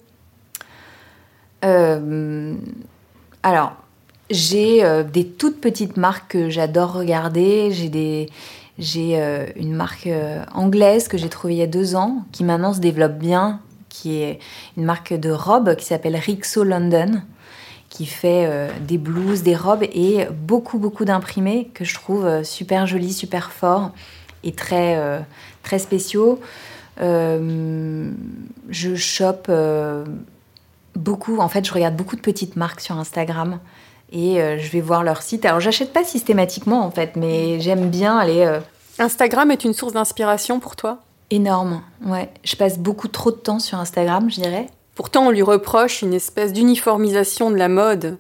Alors, 3.43 3.73
j'ai 4.29 5.03
des 5.11 5.27
toutes 5.27 5.59
petites 5.59 5.97
marques 5.97 6.31
que 6.31 6.49
j'adore 6.49 6.93
regarder. 6.93 7.71
J'ai 7.71 7.89
des 7.89 8.29
j'ai 8.79 9.19
euh, 9.19 9.45
une 9.57 9.73
marque 9.73 10.07
euh, 10.07 10.41
anglaise 10.53 11.09
que 11.09 11.17
j'ai 11.17 11.27
trouvée 11.27 11.55
il 11.55 11.59
y 11.59 11.61
a 11.61 11.67
deux 11.67 11.95
ans, 11.95 12.23
qui 12.31 12.45
maintenant 12.45 12.73
se 12.73 12.79
développe 12.79 13.17
bien, 13.17 13.59
qui 13.89 14.21
est 14.21 14.39
une 14.77 14.85
marque 14.85 15.13
de 15.13 15.31
robes 15.31 15.75
qui 15.75 15.85
s'appelle 15.85 16.15
Rixo 16.15 16.63
London, 16.63 17.21
qui 17.89 18.05
fait 18.05 18.45
euh, 18.47 18.69
des 18.81 18.97
blouses, 18.97 19.43
des 19.43 19.55
robes 19.55 19.83
et 19.83 20.27
beaucoup, 20.31 20.79
beaucoup 20.79 21.05
d'imprimés 21.05 21.69
que 21.73 21.83
je 21.83 21.93
trouve 21.95 22.43
super 22.43 22.87
jolis, 22.87 23.13
super 23.13 23.51
forts 23.51 23.91
et 24.43 24.53
très, 24.53 24.97
très 25.63 25.79
spéciaux. 25.79 26.39
je 26.99 28.13
chope 28.95 29.51
beaucoup, 30.95 31.39
en 31.39 31.49
fait, 31.49 31.65
je 31.65 31.73
regarde 31.73 31.95
beaucoup 31.95 32.15
de 32.15 32.21
petites 32.21 32.55
marques 32.55 32.81
sur 32.81 32.97
Instagram 32.97 33.59
et 34.11 34.41
euh, 34.41 34.57
je 34.57 34.69
vais 34.69 34.81
voir 34.81 35.03
leur 35.03 35.21
site. 35.21 35.45
Alors 35.45 35.59
j'achète 35.59 35.93
pas 35.93 36.03
systématiquement 36.03 36.85
en 36.85 36.91
fait, 36.91 37.15
mais 37.15 37.59
j'aime 37.59 37.89
bien 37.89 38.17
aller. 38.17 38.41
Euh, 38.41 38.59
Instagram 38.97 39.51
est 39.51 39.63
une 39.63 39.73
source 39.73 39.93
d'inspiration 39.93 40.59
pour 40.59 40.75
toi? 40.75 40.99
Énorme, 41.31 41.81
ouais. 42.05 42.29
Je 42.43 42.55
passe 42.55 42.79
beaucoup 42.79 43.07
trop 43.07 43.31
de 43.31 43.37
temps 43.37 43.59
sur 43.59 43.77
Instagram, 43.77 44.29
je 44.29 44.41
dirais. 44.41 44.67
Pourtant, 44.99 45.27
on 45.27 45.29
lui 45.29 45.41
reproche 45.41 46.01
une 46.01 46.13
espèce 46.13 46.51
d'uniformisation 46.51 47.51
de 47.51 47.55
la 47.55 47.69
mode. 47.69 48.17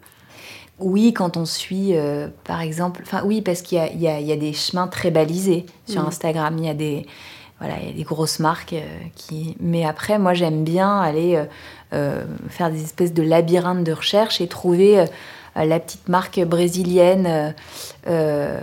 Oui, 0.79 1.11
quand 1.11 1.35
on 1.35 1.43
suit, 1.43 1.97
euh, 1.97 2.29
par 2.45 2.61
exemple, 2.61 3.01
enfin 3.05 3.21
oui, 3.25 3.41
parce 3.41 3.61
qu'il 3.61 3.77
y, 3.77 4.05
y, 4.05 4.23
y 4.23 4.31
a, 4.31 4.37
des 4.37 4.53
chemins 4.53 4.87
très 4.87 5.11
balisés 5.11 5.65
sur 5.85 6.03
mm. 6.03 6.07
Instagram. 6.07 6.55
Il 6.57 6.65
y 6.65 6.69
a 6.69 6.73
des, 6.73 7.05
voilà, 7.59 7.73
il 7.81 7.87
y 7.87 7.89
a 7.89 7.93
des 7.93 8.03
grosses 8.03 8.39
marques 8.39 8.75
qui. 9.15 9.57
Mais 9.59 9.83
après, 9.83 10.19
moi, 10.19 10.33
j'aime 10.33 10.63
bien 10.63 11.01
aller 11.01 11.43
faire 11.91 12.71
des 12.71 12.81
espèces 12.81 13.13
de 13.13 13.23
labyrinthes 13.23 13.83
de 13.83 13.91
recherche 13.91 14.39
et 14.39 14.47
trouver 14.47 15.05
euh, 15.57 15.65
la 15.65 15.79
petite 15.79 16.07
marque 16.07 16.39
brésilienne 16.39 17.25
euh, 17.27 17.51
euh, 18.07 18.59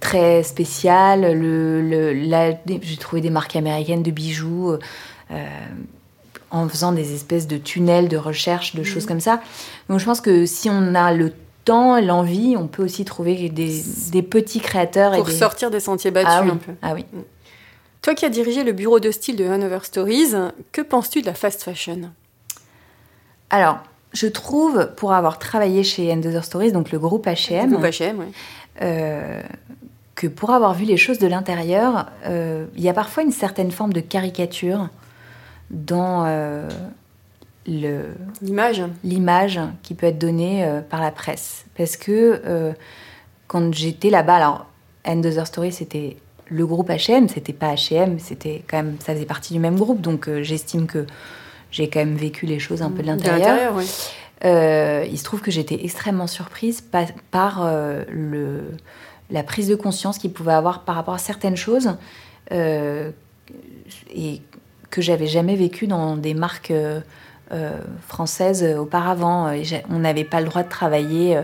très 0.00 0.42
spéciale. 0.44 1.32
Le, 1.32 2.14
j'ai 2.82 2.96
trouvé 2.96 3.20
des 3.20 3.30
marques 3.30 3.56
américaines 3.56 4.04
de 4.04 4.10
bijoux 4.10 4.78
en 6.50 6.68
faisant 6.68 6.92
des 6.92 7.14
espèces 7.14 7.46
de 7.46 7.56
tunnels 7.58 8.08
de 8.08 8.16
recherche, 8.16 8.74
de 8.74 8.82
choses 8.82 9.04
mhm. 9.04 9.08
comme 9.08 9.20
ça. 9.20 9.40
Donc 9.88 9.98
je 9.98 10.04
pense 10.04 10.20
que 10.20 10.46
si 10.46 10.70
on 10.70 10.94
a 10.94 11.12
le 11.12 11.32
temps, 11.64 12.00
l'envie, 12.00 12.56
on 12.56 12.66
peut 12.66 12.82
aussi 12.82 13.04
trouver 13.04 13.48
des, 13.48 14.22
petits 14.22 14.60
créateurs. 14.60 15.12
Pour 15.12 15.30
sortir 15.30 15.70
des 15.70 15.80
sentiers 15.80 16.10
battus 16.10 16.32
ah 16.32 16.42
un 16.42 16.56
peu. 16.56 16.72
Ah 16.82 16.94
oui. 16.94 17.04
Mm. 17.12 17.20
Toi 18.00 18.14
qui 18.14 18.24
as 18.24 18.30
dirigé 18.30 18.64
le 18.64 18.72
bureau 18.72 19.00
de 19.00 19.10
style 19.10 19.36
de 19.36 19.44
Hanover 19.44 19.80
Stories, 19.82 20.32
que 20.72 20.80
penses-tu 20.80 21.20
de 21.20 21.26
la 21.26 21.34
fast 21.34 21.62
fashion? 21.62 22.10
Alors, 23.50 23.78
je 24.12 24.26
trouve, 24.26 24.90
pour 24.96 25.12
avoir 25.12 25.38
travaillé 25.38 25.82
chez 25.82 26.12
End 26.12 26.22
Stories, 26.42 26.72
donc 26.72 26.92
le 26.92 26.98
groupe 26.98 27.26
H&M, 27.26 27.72
groupe 27.72 27.84
H&M, 27.84 28.24
que 30.18 30.26
pour 30.26 30.50
avoir 30.50 30.74
vu 30.74 30.84
les 30.84 30.96
choses 30.96 31.20
de 31.20 31.28
l'intérieur, 31.28 32.06
euh, 32.26 32.66
il 32.76 32.82
y 32.82 32.88
a 32.88 32.92
parfois 32.92 33.22
une 33.22 33.30
certaine 33.30 33.70
forme 33.70 33.92
de 33.92 34.00
caricature 34.00 34.88
dans 35.70 36.24
euh, 36.26 36.68
l'image 37.66 38.82
l'image 39.04 39.60
qui 39.82 39.94
peut 39.94 40.06
être 40.06 40.18
donnée 40.18 40.64
euh, 40.64 40.80
par 40.80 41.00
la 41.00 41.10
presse. 41.10 41.64
Parce 41.76 41.96
que 41.96 42.74
quand 43.46 43.74
j'étais 43.74 44.10
là-bas, 44.10 44.36
alors 44.36 44.66
End 45.06 45.22
Stories, 45.44 45.72
c'était 45.72 46.16
le 46.46 46.66
groupe 46.66 46.88
H&M, 46.88 47.28
c'était 47.28 47.52
pas 47.52 47.74
H&M, 47.74 48.18
c'était 48.18 48.62
quand 48.68 48.78
même, 48.78 48.96
ça 49.00 49.14
faisait 49.14 49.26
partie 49.26 49.52
du 49.52 49.60
même 49.60 49.76
groupe, 49.76 50.00
donc 50.00 50.28
j'estime 50.42 50.86
que 50.86 51.06
j'ai 51.70 51.88
quand 51.88 52.00
même 52.00 52.16
vécu 52.16 52.46
les 52.46 52.58
choses 52.58 52.82
un 52.82 52.90
peu 52.90 53.02
de 53.02 53.08
l'intérieur. 53.08 53.74
Euh, 54.44 55.04
il 55.10 55.18
se 55.18 55.24
trouve 55.24 55.40
que 55.40 55.50
j'étais 55.50 55.84
extrêmement 55.84 56.26
surprise 56.26 56.80
par, 57.30 57.64
euh, 57.64 58.04
le, 58.08 58.70
la 59.30 59.42
prise 59.42 59.68
de 59.68 59.74
conscience 59.74 60.18
qu'il 60.18 60.32
pouvait 60.32 60.52
avoir 60.52 60.84
par 60.84 60.94
rapport 60.94 61.14
à 61.14 61.18
certaines 61.18 61.56
choses 61.56 61.96
euh, 62.52 63.10
et 64.14 64.40
que 64.90 65.02
j'avais 65.02 65.26
jamais 65.26 65.56
vécu 65.56 65.86
dans 65.86 66.16
des 66.16 66.34
marques 66.34 66.72
françaises 68.06 68.64
auparavant. 68.78 69.52
On 69.90 69.98
n'avait 69.98 70.24
pas 70.24 70.40
le 70.40 70.46
droit 70.46 70.62
de 70.62 70.68
travailler. 70.68 71.40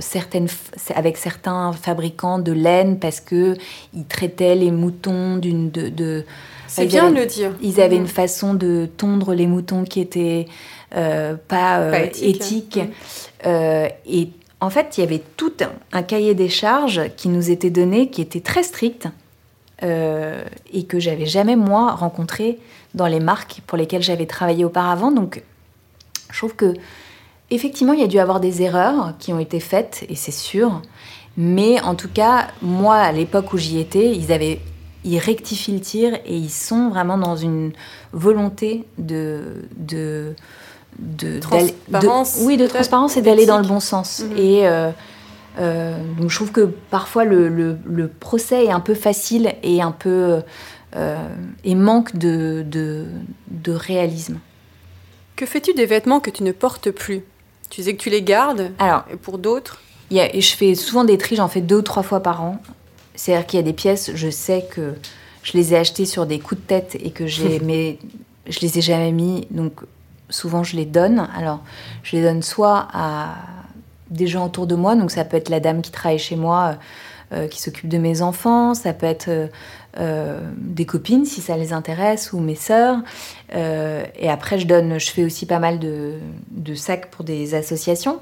certaines, 0.00 0.48
avec 0.94 1.16
certains 1.16 1.72
fabricants 1.72 2.38
de 2.38 2.52
laine 2.52 2.98
parce 2.98 3.20
que 3.20 3.56
ils 3.94 4.04
traitaient 4.04 4.54
les 4.54 4.70
moutons 4.70 5.36
d'une 5.36 5.70
de 5.70 6.24
c'est 6.70 6.86
bien 6.86 7.10
de 7.10 7.16
le 7.16 7.26
dire. 7.26 7.52
Ils 7.60 7.80
avaient 7.80 7.96
mm. 7.96 8.02
une 8.02 8.06
façon 8.06 8.54
de 8.54 8.88
tondre 8.96 9.34
les 9.34 9.46
moutons 9.46 9.84
qui 9.84 10.00
était 10.00 10.46
euh, 10.94 11.34
pas, 11.48 11.80
euh, 11.80 12.06
éthique. 12.22 12.76
Mm. 12.76 12.88
Euh, 13.46 13.88
et 14.06 14.28
en 14.60 14.70
fait, 14.70 14.96
il 14.96 15.00
y 15.00 15.04
avait 15.04 15.22
tout 15.36 15.52
un, 15.92 16.02
cahier 16.02 16.34
des 16.34 16.48
charges 16.48 17.02
qui 17.16 17.28
nous 17.28 17.50
était 17.50 17.70
donné, 17.70 18.10
qui 18.10 18.20
était 18.20 18.40
très 18.40 18.62
strict 18.62 19.08
et 19.82 20.84
que 20.84 20.98
j'avais 20.98 21.26
jamais 21.26 21.56
moi 21.56 21.92
rencontré 21.92 22.58
dans 22.94 23.06
les 23.06 23.20
marques 23.20 23.62
pour 23.66 23.78
lesquelles 23.78 24.02
j'avais 24.02 24.26
travaillé 24.26 24.64
auparavant. 24.64 25.10
Donc, 25.10 25.42
je 26.30 26.38
trouve 26.38 26.54
que 26.54 26.74
effectivement, 27.50 27.92
il 27.92 28.00
y 28.00 28.04
a 28.04 28.08
dû 28.08 28.18
avoir 28.18 28.40
des 28.40 28.62
erreurs 28.62 29.14
qui 29.18 29.32
ont 29.32 29.38
été 29.38 29.60
faites, 29.60 30.04
et 30.08 30.14
c'est 30.14 30.30
sûr. 30.30 30.82
Mais 31.36 31.80
en 31.80 31.94
tout 31.94 32.08
cas, 32.08 32.48
moi, 32.62 32.96
à 32.96 33.12
l'époque 33.12 33.52
où 33.52 33.58
j'y 33.58 33.78
étais, 33.78 34.14
ils 34.14 34.32
avaient 34.32 34.60
ils 35.04 35.18
rectifient 35.18 35.72
le 35.72 35.80
tir 35.80 36.14
et 36.26 36.36
ils 36.36 36.50
sont 36.50 36.90
vraiment 36.90 37.16
dans 37.16 37.36
une 37.36 37.72
volonté 38.12 38.84
de, 38.98 39.64
de, 39.76 40.34
de 40.98 41.38
transparence. 41.38 42.38
oui, 42.42 42.56
de 42.56 42.66
transparence 42.66 43.16
et 43.16 43.22
d'aller 43.22 43.46
dans 43.46 43.58
le 43.58 43.66
bon 43.66 43.80
sens. 43.80 44.22
Mhm. 44.22 44.36
Et 44.36 44.68
euh, 44.68 44.90
euh, 45.58 45.96
donc 46.18 46.30
je 46.30 46.36
trouve 46.36 46.52
que 46.52 46.72
parfois 46.90 47.24
le, 47.24 47.48
le, 47.48 48.08
procès 48.08 48.66
est 48.66 48.70
un 48.70 48.80
peu 48.80 48.94
facile 48.94 49.54
et 49.62 49.82
un 49.82 49.90
peu 49.90 50.42
euh, 50.96 51.28
et 51.64 51.74
manque 51.74 52.16
de, 52.16 52.64
de, 52.66 53.06
de 53.48 53.72
réalisme. 53.72 54.38
Que 55.36 55.46
fais-tu 55.46 55.74
des 55.74 55.86
vêtements 55.86 56.20
que 56.20 56.30
tu 56.30 56.42
ne 56.44 56.52
portes 56.52 56.90
plus? 56.90 57.22
Tu 57.68 57.80
disais 57.80 57.94
que 57.94 58.02
tu 58.02 58.10
les 58.10 58.22
gardes. 58.22 58.72
Alors, 58.78 59.04
et 59.12 59.16
pour 59.16 59.38
d'autres? 59.38 59.80
je 60.10 60.54
fais 60.56 60.74
souvent 60.74 61.04
des 61.04 61.18
tris, 61.18 61.36
j'en 61.36 61.48
fais 61.48 61.60
deux 61.60 61.76
ou 61.76 61.82
trois 61.82 62.02
fois 62.02 62.20
par 62.20 62.42
an. 62.42 62.60
C'est-à-dire 63.14 63.46
qu'il 63.46 63.58
y 63.58 63.60
a 63.60 63.64
des 63.64 63.72
pièces, 63.72 64.10
je 64.14 64.30
sais 64.30 64.66
que 64.70 64.94
je 65.42 65.52
les 65.52 65.72
ai 65.72 65.76
achetées 65.76 66.06
sur 66.06 66.26
des 66.26 66.40
coups 66.40 66.60
de 66.60 66.66
tête 66.66 66.96
et 67.00 67.10
que 67.10 67.26
j'ai, 67.26 67.60
mais 67.64 67.98
je 68.46 68.60
les 68.60 68.78
ai 68.78 68.80
jamais 68.80 69.12
mis, 69.12 69.46
donc 69.50 69.80
souvent 70.30 70.64
je 70.64 70.76
les 70.76 70.84
donne. 70.84 71.28
Alors, 71.36 71.60
je 72.02 72.16
les 72.16 72.22
donne 72.22 72.42
soit 72.42 72.88
à 72.92 73.36
des 74.10 74.26
gens 74.26 74.46
autour 74.46 74.66
de 74.66 74.74
moi, 74.74 74.96
donc 74.96 75.10
ça 75.10 75.24
peut 75.24 75.36
être 75.36 75.48
la 75.48 75.60
dame 75.60 75.82
qui 75.82 75.90
travaille 75.90 76.18
chez 76.18 76.36
moi, 76.36 76.76
euh, 77.32 77.46
qui 77.46 77.62
s'occupe 77.62 77.88
de 77.88 77.98
mes 77.98 78.22
enfants, 78.22 78.74
ça 78.74 78.92
peut 78.92 79.06
être 79.06 79.28
euh, 79.28 79.46
euh, 79.98 80.40
des 80.56 80.84
copines 80.84 81.24
si 81.24 81.40
ça 81.40 81.56
les 81.56 81.72
intéresse 81.72 82.32
ou 82.32 82.40
mes 82.40 82.56
sœurs. 82.56 82.98
et 83.52 84.28
après, 84.28 84.58
je 84.58 84.66
donne, 84.66 84.98
je 84.98 85.10
fais 85.12 85.24
aussi 85.24 85.46
pas 85.46 85.60
mal 85.60 85.78
de, 85.78 86.18
sacs 86.74 87.08
pour 87.08 87.24
des 87.24 87.54
associations. 87.54 88.18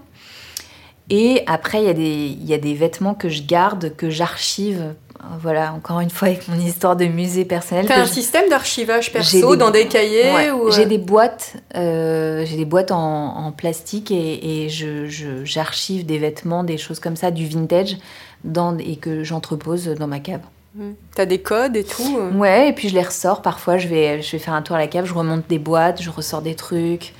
Et 1.09 1.43
après, 1.47 1.83
il 1.83 1.99
y, 1.99 2.47
y 2.51 2.53
a 2.53 2.59
des 2.59 2.75
vêtements 2.75 3.15
que 3.15 3.31
je 3.31 3.43
garde, 3.43 3.97
que 3.97 4.11
j'archive. 4.11 4.95
Voilà, 5.41 5.73
encore 5.73 6.01
une 6.01 6.11
fois, 6.11 6.29
avec 6.29 6.47
mon 6.49 6.59
histoire 6.59 6.97
de 6.97 7.05
musée 7.07 7.45
personnel. 7.45 7.87
T'as 7.87 8.01
un 8.01 8.07
système 8.07 8.49
d'archivage 8.49 9.13
perso 9.13 9.57
dans 9.57 9.71
des 9.71 9.89
cahiers 9.89 10.31
J'ai 10.71 10.83
euh 10.83 10.87
des 10.87 10.99
boîtes, 10.99 11.57
euh, 11.75 12.45
j'ai 12.47 12.57
des 12.57 12.65
boîtes 12.65 12.93
en, 12.93 13.37
en 13.37 13.53
plastique 13.53 14.11
et, 14.11 14.65
et 14.65 14.69
je, 14.69 15.07
j'archive 15.45 16.07
des 16.07 16.19
vêtements, 16.19 16.63
des 16.63 16.79
choses 16.79 17.01
comme 17.01 17.17
ça, 17.17 17.31
du 17.31 17.47
vintage, 17.47 17.97
dans, 18.45 18.79
et 18.79 18.97
que 18.97 19.25
j'entrepose 19.25 19.87
dans 19.89 20.07
ma 20.07 20.21
cave. 20.21 20.41
Mmh. 20.77 20.91
T'as 21.15 21.27
des 21.27 21.41
codes 21.41 21.77
et 21.77 21.85
tout 21.85 22.19
euh 22.19 22.31
Ouais, 22.33 22.69
et 22.69 22.73
puis 22.73 22.89
je 22.89 22.95
les 22.95 23.03
ressors. 23.03 23.43
Parfois, 23.43 23.79
je 23.79 23.89
vais, 23.89 24.23
je 24.23 24.33
vais 24.33 24.39
faire 24.39 24.55
un 24.55 24.63
tour 24.63 24.77
à 24.77 24.79
la 24.79 24.87
cave, 24.87 25.05
je 25.05 25.15
remonte 25.15 25.49
des 25.49 25.59
boîtes, 25.59 26.01
je 26.01 26.11
ressors 26.11 26.43
des 26.43 26.55
trucs. 26.55 27.13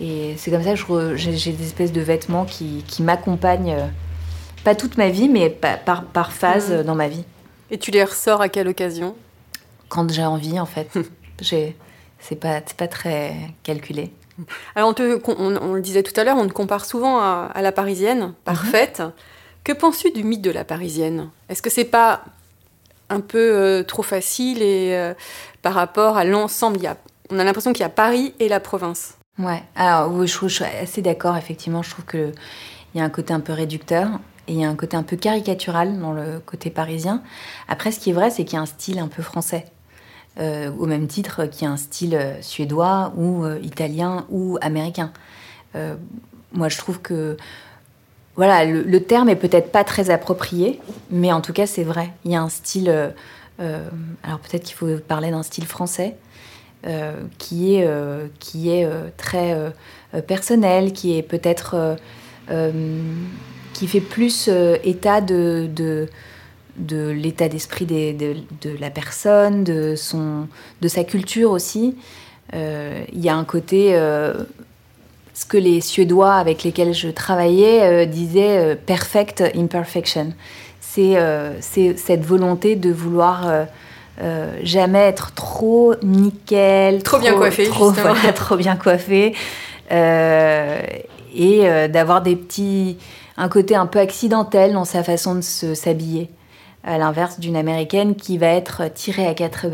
Et 0.00 0.34
c'est 0.36 0.50
comme 0.50 0.64
ça 0.64 0.74
que 0.74 1.16
j'ai 1.16 1.52
des 1.52 1.64
espèces 1.64 1.92
de 1.92 2.00
vêtements 2.00 2.44
qui, 2.44 2.84
qui 2.86 3.02
m'accompagnent, 3.02 3.72
euh, 3.72 3.86
pas 4.64 4.74
toute 4.74 4.98
ma 4.98 5.08
vie, 5.08 5.28
mais 5.28 5.48
par, 5.48 6.02
par 6.04 6.32
phase 6.32 6.72
mmh. 6.72 6.82
dans 6.82 6.94
ma 6.96 7.08
vie. 7.08 7.24
Et 7.70 7.78
tu 7.78 7.90
les 7.90 8.04
ressors 8.04 8.40
à 8.40 8.48
quelle 8.48 8.68
occasion? 8.68 9.16
Quand 9.88 10.10
j'ai 10.12 10.24
envie, 10.24 10.58
en 10.58 10.66
fait. 10.66 10.90
c'est 11.40 12.36
pas, 12.40 12.60
pas 12.76 12.88
très 12.88 13.34
calculé. 13.62 14.12
Alors, 14.74 14.90
on, 14.90 14.94
te, 14.94 15.20
on, 15.30 15.74
le 15.74 15.80
disait 15.80 16.02
tout 16.02 16.18
à 16.18 16.24
l'heure, 16.24 16.36
on 16.36 16.46
te 16.46 16.52
compare 16.52 16.84
souvent 16.84 17.18
à, 17.20 17.60
la 17.62 17.72
parisienne, 17.72 18.34
parfaite. 18.44 19.00
Mmh. 19.00 19.12
Que 19.64 19.72
penses-tu 19.72 20.10
du 20.10 20.24
mythe 20.24 20.42
de 20.42 20.50
la 20.50 20.64
parisienne? 20.64 21.30
Est-ce 21.48 21.62
que 21.62 21.70
c'est 21.70 21.84
pas 21.84 22.22
un 23.08 23.20
peu 23.20 23.84
trop 23.86 24.02
facile 24.02 24.62
et 24.62 25.14
par 25.66 25.74
rapport 25.74 26.16
à 26.16 26.24
l'ensemble. 26.24 26.78
On 27.28 27.40
a 27.40 27.44
l'impression 27.44 27.72
qu'il 27.72 27.80
y 27.80 27.86
a 27.86 27.88
Paris 27.88 28.34
et 28.38 28.48
la 28.48 28.60
province? 28.60 29.14
Ouais, 29.36 29.64
alors 29.74 30.12
oui, 30.12 30.28
je, 30.28 30.38
je 30.40 30.46
suis 30.46 30.64
assez 30.64 31.02
d'accord, 31.02 31.36
effectivement. 31.36 31.82
Je 31.82 31.90
trouve 31.90 32.06
qu'il 32.06 32.32
y 32.94 33.00
a 33.00 33.04
un 33.04 33.10
côté 33.10 33.34
un 33.34 33.40
peu 33.40 33.52
réducteur 33.52 34.08
et 34.48 34.52
il 34.52 34.60
y 34.60 34.64
a 34.64 34.68
un 34.68 34.76
côté 34.76 34.96
un 34.96 35.02
peu 35.02 35.16
caricatural 35.16 35.98
dans 35.98 36.12
le 36.12 36.40
côté 36.44 36.70
parisien. 36.70 37.22
Après, 37.68 37.90
ce 37.90 37.98
qui 37.98 38.10
est 38.10 38.12
vrai, 38.12 38.30
c'est 38.30 38.44
qu'il 38.44 38.54
y 38.54 38.58
a 38.58 38.62
un 38.62 38.66
style 38.66 38.98
un 38.98 39.08
peu 39.08 39.22
français. 39.22 39.66
Euh, 40.38 40.70
au 40.78 40.84
même 40.84 41.06
titre 41.06 41.46
qu'il 41.46 41.62
y 41.62 41.66
a 41.66 41.72
un 41.72 41.78
style 41.78 42.14
euh, 42.14 42.34
suédois 42.42 43.14
ou 43.16 43.46
euh, 43.46 43.58
italien 43.62 44.26
ou 44.28 44.58
américain. 44.60 45.10
moi, 46.52 46.68
je 46.68 46.78
trouve 46.78 47.00
que 47.00 47.36
voilà, 48.34 48.64
le, 48.64 49.00
terme 49.02 49.28
est 49.28 49.36
peut-être 49.36 49.72
pas 49.72 49.84
très 49.84 50.08
approprié, 50.10 50.80
mais 51.10 51.32
en 51.32 51.40
tout 51.40 51.52
cas, 51.52 51.66
c'est 51.66 51.84
vrai. 51.84 52.12
Il 52.24 52.32
y 52.32 52.36
a 52.36 52.42
un 52.42 52.48
style. 52.48 52.88
alors 53.58 54.38
peut-être 54.40 54.62
qu'il 54.64 54.74
faut 54.74 54.98
parler 55.06 55.30
d'un 55.30 55.42
style 55.42 55.66
français 55.66 56.16
qui 57.38 57.76
est 57.76 57.88
qui 58.38 58.70
est 58.70 58.88
très 59.18 59.72
personnel, 60.26 60.94
qui 60.94 61.18
est 61.18 61.22
peut-être 61.22 61.98
qui 63.78 63.86
fait 63.86 64.00
plus 64.00 64.48
état 64.84 65.20
de, 65.20 65.68
de 65.74 66.08
de 66.76 67.08
l'état 67.08 67.48
d'esprit 67.48 67.86
de, 67.86 68.36
la 68.78 68.90
personne, 68.90 69.64
de, 69.64 69.94
son, 69.96 70.46
de 70.82 70.88
sa 70.88 71.04
culture 71.04 71.50
aussi. 71.50 71.96
Euh, 72.54 73.02
il 73.12 73.20
y 73.20 73.28
a 73.28 73.34
un 73.34 73.44
côté, 73.44 73.90
euh, 73.94 74.34
ce 75.34 75.46
que 75.46 75.56
les 75.56 75.80
Suédois 75.80 76.34
avec 76.34 76.62
lesquels 76.62 76.94
je 76.94 77.08
travaillais 77.08 77.82
euh, 77.82 78.06
disaient 78.06 78.76
perfect 78.76 79.42
imperfection. 79.54 80.32
C'est 80.80 81.16
cette 81.96 82.24
volonté 82.24 82.74
de 82.74 82.90
vouloir 82.90 83.66
jamais 84.62 85.00
être 85.00 85.34
trop 85.34 85.94
nickel, 86.02 87.02
trop, 87.02 87.18
bien 87.18 87.34
coiffé, 87.34 87.66
trop, 87.66 87.92
trop 88.34 88.56
bien 88.56 88.76
coiffé, 88.76 89.34
et 89.90 91.88
d'avoir 91.90 92.22
des 92.22 92.34
petits, 92.34 92.96
un 93.36 93.48
côté 93.48 93.74
un 93.74 93.86
peu 93.86 93.98
accidentel 93.98 94.72
dans 94.72 94.84
sa 94.84 95.02
façon 95.02 95.34
de 95.36 95.40
s'habiller 95.40 96.30
à 96.84 96.98
l'inverse 96.98 97.40
d'une 97.40 97.56
américaine 97.56 98.14
qui 98.14 98.38
va 98.38 98.46
être 98.46 98.92
tirée 98.94 99.26
à 99.26 99.34
quatre, 99.34 99.66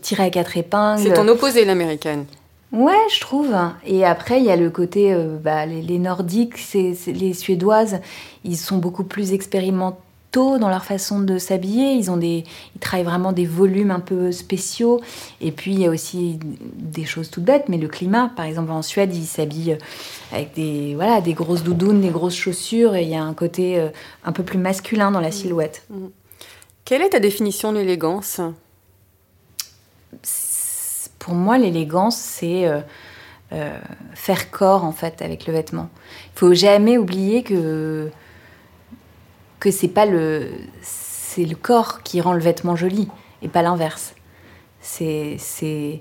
tirée 0.00 0.24
à 0.24 0.30
quatre 0.30 0.56
épingles. 0.56 1.02
C'est 1.02 1.12
ton 1.12 1.26
opposé, 1.28 1.64
l'américaine. 1.64 2.26
Ouais, 2.70 2.94
je 3.12 3.20
trouve. 3.20 3.54
Et 3.86 4.04
après, 4.04 4.38
il 4.38 4.44
y 4.44 4.50
a 4.50 4.56
le 4.56 4.70
côté, 4.70 5.12
euh, 5.12 5.36
bah, 5.42 5.66
les, 5.66 5.98
Nordiques, 5.98 6.58
c'est, 6.58 6.94
les 7.06 7.32
Suédoises, 7.32 8.00
ils 8.44 8.56
sont 8.56 8.76
beaucoup 8.76 9.04
plus 9.04 9.32
expérimentaux 10.28 10.58
dans 10.58 10.68
leur 10.68 10.84
façon 10.84 11.20
de 11.20 11.38
s'habiller. 11.38 11.92
Ils 11.92 12.10
ont 12.10 12.16
des, 12.16 12.44
ils 12.74 12.78
travaillent 12.80 13.04
vraiment 13.04 13.32
des 13.32 13.46
volumes 13.46 13.90
un 13.90 14.00
peu 14.00 14.32
spéciaux. 14.32 15.00
Et 15.40 15.52
puis 15.52 15.72
il 15.72 15.80
y 15.80 15.86
a 15.86 15.90
aussi 15.90 16.38
des 16.42 17.04
choses 17.04 17.30
toutes 17.30 17.44
bêtes, 17.44 17.68
mais 17.68 17.78
le 17.78 17.88
climat, 17.88 18.30
par 18.36 18.46
exemple 18.46 18.70
en 18.70 18.82
Suède, 18.82 19.14
ils 19.14 19.26
s'habillent 19.26 19.78
avec 20.32 20.54
des, 20.54 20.94
voilà, 20.94 21.20
des 21.20 21.34
grosses 21.34 21.62
doudounes, 21.62 22.00
des 22.00 22.10
grosses 22.10 22.36
chaussures, 22.36 22.94
et 22.94 23.02
il 23.02 23.08
y 23.08 23.16
a 23.16 23.22
un 23.22 23.34
côté 23.34 23.78
euh, 23.78 23.88
un 24.24 24.32
peu 24.32 24.42
plus 24.42 24.58
masculin 24.58 25.10
dans 25.10 25.20
la 25.20 25.30
silhouette. 25.30 25.84
Mmh. 25.90 26.06
Quelle 26.84 27.02
est 27.02 27.10
ta 27.10 27.20
définition 27.20 27.72
de 27.72 27.78
l'élégance? 27.78 28.40
Pour 31.18 31.34
moi, 31.34 31.58
l'élégance, 31.58 32.16
c'est 32.16 32.66
euh, 32.66 32.80
euh, 33.52 33.78
faire 34.14 34.50
corps 34.50 34.84
en 34.84 34.92
fait 34.92 35.20
avec 35.20 35.46
le 35.46 35.52
vêtement. 35.52 35.90
Il 36.34 36.38
faut 36.38 36.54
jamais 36.54 36.96
oublier 36.96 37.42
que 37.42 38.10
que 39.60 39.70
c'est 39.70 39.88
pas 39.88 40.06
le 40.06 40.48
c'est 40.82 41.44
le 41.44 41.54
corps 41.54 42.02
qui 42.02 42.20
rend 42.20 42.32
le 42.32 42.40
vêtement 42.40 42.76
joli 42.76 43.08
et 43.42 43.48
pas 43.48 43.62
l'inverse. 43.62 44.14
C'est 44.80 45.36
c'est 45.38 46.00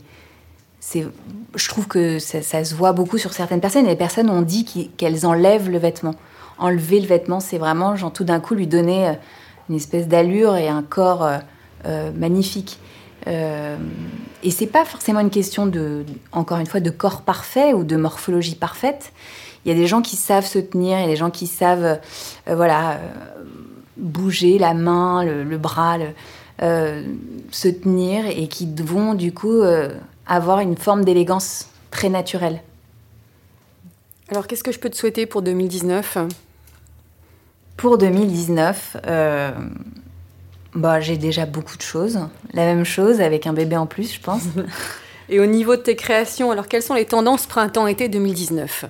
je 1.55 1.67
trouve 1.67 1.87
que 1.87 2.17
ça, 2.19 2.63
se 2.63 2.73
voit 2.73 2.93
beaucoup 2.93 3.17
sur 3.17 3.33
certaines 3.33 3.59
personnes. 3.59 3.85
Et 3.85 3.89
les 3.89 3.95
personnes 3.97 4.29
ont 4.29 4.41
dit 4.41 4.89
qu'elles 4.95 5.25
enlèvent 5.25 5.69
le 5.69 5.77
vêtement. 5.77 6.15
Enlever 6.59 7.01
le 7.01 7.07
vêtement, 7.07 7.39
c'est 7.41 7.57
vraiment 7.57 7.95
genre 7.97 8.13
tout 8.13 8.23
d'un 8.23 8.39
coup 8.39 8.55
lui 8.55 8.67
donner 8.67 9.09
euh, 9.09 9.13
une 9.69 9.75
espèce 9.75 10.07
d'allure 10.07 10.55
et 10.55 10.69
un 10.69 10.81
corps 10.81 11.23
euh, 11.23 11.37
euh, 11.85 12.11
magnifique. 12.11 12.79
Euh, 13.27 13.75
et 14.43 14.51
c'est 14.51 14.67
pas 14.67 14.85
forcément 14.85 15.19
une 15.19 15.29
question 15.29 15.65
de, 15.67 16.05
encore 16.31 16.59
une 16.59 16.65
fois, 16.65 16.79
de 16.79 16.89
corps 16.89 17.21
parfait 17.21 17.73
ou 17.73 17.83
de 17.83 17.95
morphologie 17.95 18.55
parfaite. 18.55 19.11
Il 19.65 19.69
y 19.69 19.71
a 19.71 19.77
des 19.77 19.87
gens 19.87 20.01
qui 20.01 20.15
savent 20.15 20.45
se 20.45 20.59
tenir, 20.59 20.97
il 20.99 21.01
y 21.01 21.05
a 21.05 21.07
des 21.07 21.15
gens 21.15 21.31
qui 21.31 21.47
savent, 21.47 21.99
voilà, 22.47 22.99
bouger 23.97 24.57
la 24.57 24.73
main, 24.73 25.23
le, 25.23 25.57
bras, 25.57 25.97
se 26.59 27.67
tenir 27.67 28.25
et 28.27 28.47
qui 28.47 28.69
vont 28.77 29.13
du 29.13 29.33
coup 29.33 29.61
avoir 30.25 30.59
une 30.59 30.77
forme 30.77 31.03
d'élégance 31.03 31.67
très 31.91 32.09
naturelle. 32.09 32.61
Alors, 34.29 34.47
qu'est-ce 34.47 34.63
que 34.63 34.71
je 34.71 34.79
peux 34.79 34.89
te 34.89 34.95
souhaiter 34.95 35.25
pour 35.25 35.41
2019 35.41 36.17
pour 37.77 37.99
2019, 37.99 38.97
euh, 39.05 39.51
bah, 40.73 40.99
j'ai 40.99 41.17
déjà 41.17 41.45
beaucoup 41.45 41.77
de 41.77 41.83
choses. 41.83 42.19
La 42.53 42.65
même 42.65 42.83
chose 42.83 43.21
avec 43.21 43.45
un 43.45 43.53
bébé 43.53 43.77
en 43.77 43.85
plus, 43.85 44.15
je 44.15 44.19
pense. 44.19 44.41
Et 45.29 45.39
au 45.39 45.45
niveau 45.45 45.75
de 45.75 45.81
tes 45.81 45.95
créations, 45.95 46.51
alors 46.51 46.67
quelles 46.67 46.83
sont 46.83 46.93
les 46.93 47.05
tendances 47.05 47.45
printemps-été 47.47 48.07
2019 48.07 48.85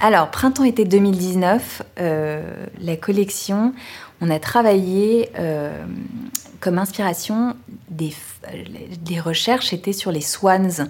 Alors, 0.00 0.30
printemps-été 0.30 0.84
2019, 0.84 1.82
euh, 1.98 2.42
la 2.80 2.96
collection, 2.96 3.72
on 4.20 4.30
a 4.30 4.38
travaillé 4.38 5.30
euh, 5.38 5.84
comme 6.60 6.78
inspiration 6.78 7.56
des, 7.88 8.12
des 9.02 9.20
recherches 9.20 9.72
étaient 9.72 9.92
sur 9.92 10.12
les 10.12 10.20
swans, 10.20 10.86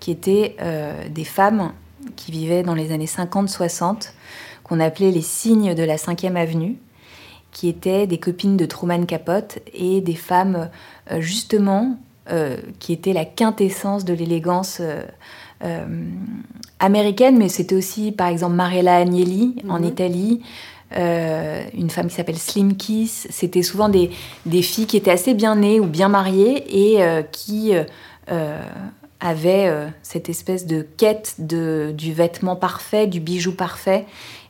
qui 0.00 0.10
étaient 0.10 0.56
des 1.10 1.24
femmes 1.24 1.72
qui 2.14 2.30
vivaient 2.30 2.62
dans 2.62 2.74
les 2.74 2.92
années 2.92 3.06
50-60 3.06 4.10
qu'on 4.62 4.80
appelait 4.80 5.12
les 5.12 5.22
signes 5.22 5.74
de 5.74 5.84
la 5.84 5.96
5e 5.96 6.34
avenue, 6.34 6.76
qui 7.52 7.68
étaient 7.68 8.06
des 8.06 8.18
copines 8.18 8.56
de 8.56 8.66
Truman 8.66 9.06
Capote 9.06 9.60
et 9.72 10.00
des 10.00 10.14
femmes 10.14 10.68
euh, 11.10 11.20
justement 11.20 11.98
euh, 12.30 12.56
qui 12.78 12.92
étaient 12.92 13.12
la 13.12 13.24
quintessence 13.24 14.04
de 14.04 14.14
l'élégance 14.14 14.80
euh, 14.80 15.86
américaine, 16.78 17.36
mais 17.38 17.48
c'était 17.48 17.74
aussi 17.74 18.12
par 18.12 18.28
exemple 18.28 18.54
Mariella 18.54 18.96
Agnelli 18.96 19.56
en 19.68 19.78
mhm. 19.78 19.84
Italie. 19.84 20.42
une 20.94 21.90
femme 21.90 22.08
qui 22.08 22.14
s'appelle 22.14 22.38
Slim 22.38 22.76
Kiss. 22.76 23.26
C'était 23.30 23.62
souvent 23.62 23.88
des, 23.88 24.10
des, 24.44 24.62
filles 24.62 24.86
qui 24.86 24.96
étaient 24.96 25.10
assez 25.10 25.34
bien 25.34 25.56
nées 25.56 25.80
ou 25.80 25.86
bien 25.86 26.08
mariées 26.08 26.64
et 26.68 27.00
qui 27.32 27.72
avaient 29.20 29.72
cette 30.02 30.28
espèce 30.28 30.66
de 30.66 30.82
quête 30.82 31.36
de, 31.38 31.92
du 31.96 32.12
vêtement 32.12 32.54
parfait, 32.54 33.06
du 33.06 33.20
bijou 33.20 33.52
parfait 33.52 34.06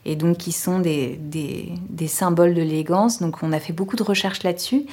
et 0.07 0.15
donc 0.15 0.37
qui 0.37 0.53
sont 0.53 0.79
des, 0.79 1.19
des, 1.19 2.07
symboles 2.07 2.53
de 2.53 2.61
l'élégance. 2.61 3.19
Donc 3.19 3.43
on 3.43 3.51
a 3.51 3.59
fait 3.59 3.73
beaucoup 3.73 3.97
de 3.97 4.03
recherches 4.03 4.41
là-dessus. 4.41 4.85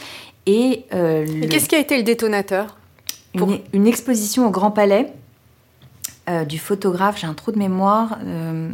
Et, 0.47 0.85
euh, 0.93 1.47
qu'est-ce 1.49 1.69
qui 1.69 1.75
a 1.75 1.79
été 1.79 1.97
le 1.97 2.03
détonateur 2.03 2.77
une, 3.73 3.89
exposition 3.89 4.47
au 4.47 4.51
Grand 4.51 4.71
Palais 4.71 5.13
euh, 6.29 6.45
du 6.45 6.59
photographe, 6.59 7.19
j'ai 7.19 7.27
un 7.27 7.35
trou 7.35 7.51
de 7.51 7.59
mémoire, 7.59 8.19
euh, 8.25 8.71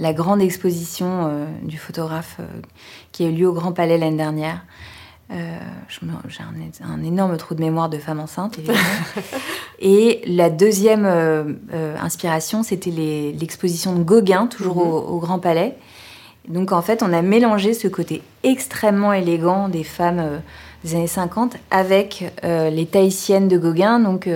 la 0.00 0.12
grande 0.12 0.42
exposition 0.42 1.46
du 1.62 1.78
photographe 1.78 2.38
qui 3.12 3.24
a 3.24 3.28
eu 3.28 3.32
lieu 3.32 3.48
au 3.48 3.52
Grand 3.52 3.72
Palais 3.72 3.98
l'année 3.98 4.16
dernière. 4.16 4.64
J'ai 5.30 6.42
un, 6.82 7.02
énorme 7.04 7.36
trou 7.36 7.54
de 7.54 7.60
mémoire 7.60 7.88
de 7.88 7.98
femme 7.98 8.18
enceinte, 8.18 8.58
évidemment. 8.58 8.80
et 9.78 10.22
la 10.26 10.50
deuxième 10.50 11.06
inspiration, 12.00 12.64
c'était 12.64 12.90
l'exposition 12.90 13.94
de 13.94 14.02
Gauguin, 14.02 14.48
toujours 14.48 14.84
mhm. 14.84 15.14
au, 15.14 15.18
Grand 15.20 15.38
Palais. 15.38 15.76
Donc 16.48 16.72
en 16.72 16.82
fait, 16.82 17.02
on 17.02 17.12
a 17.12 17.22
mélangé 17.22 17.74
ce 17.74 17.88
côté 17.88 18.22
extrêmement 18.42 19.12
élégant 19.12 19.68
des 19.68 19.84
femmes 19.84 20.40
des 20.84 20.94
années 20.94 21.06
50 21.06 21.56
avec 21.70 22.32
les 22.42 22.86
tahitiennes 22.86 23.48
de 23.48 23.58
Gauguin. 23.58 24.00
Donc 24.00 24.28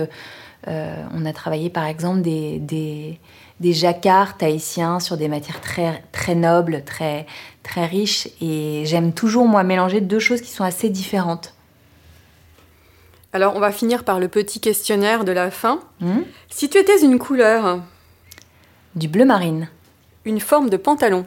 on 0.67 1.25
a 1.25 1.33
travaillé 1.33 1.69
par 1.69 1.85
exemple 1.85 2.21
des, 2.21 2.59
des, 2.59 3.19
des 3.59 3.73
jacquards 3.73 4.37
tahitiens 4.37 4.99
sur 4.99 5.17
des 5.17 5.27
matières 5.27 5.61
très, 5.61 6.03
très 6.11 6.35
nobles, 6.35 6.83
très, 6.85 7.25
très 7.63 7.85
riches. 7.85 8.27
Et 8.41 8.83
j'aime 8.85 9.13
toujours, 9.13 9.47
moi, 9.47 9.63
mélanger 9.63 10.01
deux 10.01 10.19
choses 10.19 10.41
qui 10.41 10.51
sont 10.51 10.63
assez 10.63 10.89
différentes. 10.89 11.53
Alors, 13.33 13.55
on 13.55 13.59
va 13.59 13.71
finir 13.71 14.03
par 14.03 14.19
le 14.19 14.27
petit 14.27 14.59
questionnaire 14.59 15.25
de 15.25 15.31
la 15.31 15.51
fin. 15.51 15.79
Hmm 15.99 16.21
si 16.49 16.69
tu 16.69 16.77
étais 16.77 17.01
une 17.01 17.19
couleur? 17.19 17.81
Du 18.95 19.07
bleu 19.09 19.25
marine. 19.25 19.67
Une 20.23 20.39
forme 20.39 20.69
de 20.69 20.77
pantalon 20.77 21.25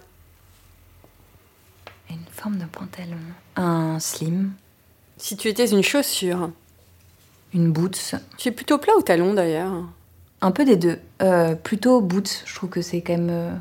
forme 2.49 2.59
de 2.59 2.67
pantalon. 2.67 3.19
Un 3.57 4.01
slim. 4.01 4.53
Si 5.17 5.37
tu 5.37 5.49
étais 5.49 5.67
une 5.67 5.83
chaussure 5.83 6.51
Une 7.53 7.73
boots. 7.73 8.15
Tu 8.37 8.49
es 8.49 8.53
plutôt 8.53 8.79
plat 8.79 8.95
ou 8.97 9.03
talon 9.03 9.35
d'ailleurs 9.35 9.73
un 10.41 10.53
peu 10.53 10.65
des 10.65 10.77
deux. 10.77 11.01
Euh, 11.21 11.57
plutôt 11.57 12.01
boots, 12.01 12.45
je 12.47 12.55
trouve 12.55 12.71
que 12.71 12.81
c'est 12.81 13.01
quand 13.01 13.15
même. 13.15 13.29
Euh, 13.29 13.53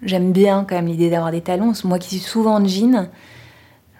j'aime 0.00 0.32
bien 0.32 0.64
quand 0.66 0.76
même 0.76 0.86
l'idée 0.86 1.10
d'avoir 1.10 1.30
des 1.30 1.42
talons. 1.42 1.74
Moi 1.84 1.98
qui 1.98 2.08
suis 2.08 2.26
souvent 2.26 2.56
en 2.56 2.66
jean, 2.66 3.10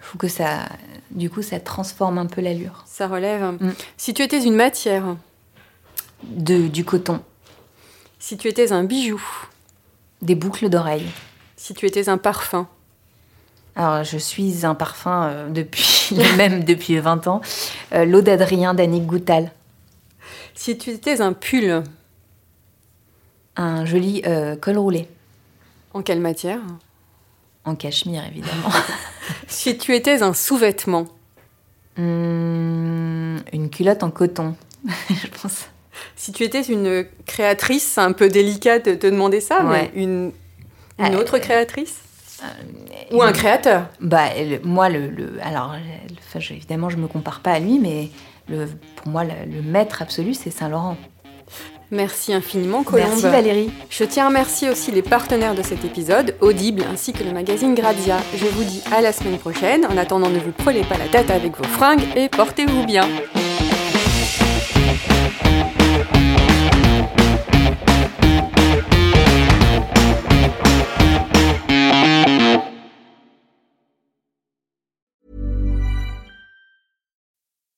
je 0.01 0.07
trouve 0.07 0.19
que 0.19 0.27
ça, 0.27 0.67
du 1.11 1.29
coup, 1.29 1.43
ça 1.43 1.59
transforme 1.59 2.17
un 2.17 2.25
peu 2.25 2.41
l'allure. 2.41 2.85
Ça 2.87 3.07
relève. 3.07 3.43
Mm. 3.59 3.73
Si 3.97 4.15
tu 4.15 4.23
étais 4.23 4.43
une 4.43 4.55
matière, 4.55 5.15
De, 6.23 6.67
du 6.69 6.83
coton, 6.83 7.21
si 8.17 8.35
tu 8.35 8.47
étais 8.47 8.71
un 8.71 8.83
bijou, 8.83 9.21
des 10.23 10.33
boucles 10.33 10.69
d'oreilles. 10.69 11.11
si 11.55 11.75
tu 11.75 11.85
étais 11.85 12.09
un 12.09 12.17
parfum, 12.17 12.67
Alors, 13.75 14.03
je 14.03 14.17
suis 14.17 14.65
un 14.65 14.75
parfum 14.75 15.23
euh, 15.23 15.49
depuis, 15.49 16.15
même 16.37 16.63
depuis 16.63 16.97
20 16.99 17.27
ans. 17.27 17.41
Euh, 17.93 18.05
L'eau 18.05 18.21
d'Adrien 18.21 18.73
d'Annick 18.73 19.05
Goutal. 19.05 19.51
si 20.53 20.77
tu 20.77 20.91
étais 20.91 21.21
un 21.21 21.33
pull, 21.33 21.83
Un 23.55 23.85
joli 23.85 24.21
euh, 24.25 24.55
col 24.55 24.77
roulé. 24.77 25.07
en 25.93 26.01
quelle 26.03 26.19
matière? 26.19 26.59
En 27.65 27.75
cachemire, 27.75 28.23
évidemment. 28.25 28.69
Si 29.47 29.77
tu 29.77 29.95
étais 29.95 30.21
un 30.21 30.33
sous-vêtement, 30.33 31.07
Hum, 31.97 33.39
une 33.53 33.69
culotte 33.69 34.03
en 34.03 34.09
coton, 34.11 34.55
je 35.09 35.27
pense. 35.41 35.67
si 36.15 36.31
tu 36.33 36.43
étais 36.43 36.61
une 36.63 37.05
créatrice, 37.25 37.83
c'est 37.93 38.01
un 38.01 38.11
peu 38.13 38.27
délicat 38.29 38.79
de 38.79 38.95
te 38.95 39.07
demander 39.07 39.39
ça, 39.39 39.63
Ouais. 39.63 39.91
mais 39.93 40.01
une, 40.01 40.31
une 40.99 41.15
Euh, 41.15 41.19
autre 41.19 41.37
créatrice? 41.37 41.99
Ou 43.11 43.21
un 43.21 43.31
créateur 43.31 43.87
Bah, 44.01 44.25
le- 44.37 44.59
moi, 44.67 44.89
le, 44.89 45.07
le- 45.07 45.33
alors, 45.43 45.73
le- 45.73 46.15
enfin, 46.27 46.39
je- 46.39 46.53
évidemment, 46.53 46.89
je 46.89 46.97
me 46.97 47.07
compare 47.07 47.39
pas 47.41 47.51
à 47.51 47.59
lui, 47.59 47.79
mais 47.79 48.09
pour 48.95 49.07
moi, 49.07 49.23
le, 49.23 49.61
maître 49.61 50.01
absolu, 50.01 50.33
c'est 50.33 50.49
Saint-Laurent. 50.49 50.97
Merci 51.91 52.33
infiniment, 52.33 52.81
Colombe. 52.83 53.07
Merci 53.09 53.23
Valérie. 53.23 53.69
Je 53.91 54.03
tiens 54.03 54.25
à 54.25 54.27
remercier 54.29 54.69
aussi 54.71 54.91
les 54.91 55.03
partenaires 55.03 55.53
de 55.53 55.61
cet 55.61 55.85
épisode, 55.85 56.35
Audible 56.41 56.83
ainsi 56.91 57.13
que 57.13 57.23
le 57.23 57.31
magazine 57.31 57.75
Grazia. 57.75 58.17
Je 58.35 58.45
vous 58.45 58.63
dis 58.63 58.81
à 58.91 59.01
la 59.01 59.13
semaine 59.13 59.37
prochaine. 59.37 59.85
En 59.85 59.95
attendant, 59.97 60.29
ne 60.29 60.39
vous 60.39 60.51
prenez 60.51 60.81
pas 60.83 60.97
la 60.97 61.07
tête 61.07 61.29
avec 61.29 61.55
vos 61.55 61.63
fringues 61.65 62.01
et 62.15 62.29
portez-vous 62.29 62.83
bien. 62.85 63.07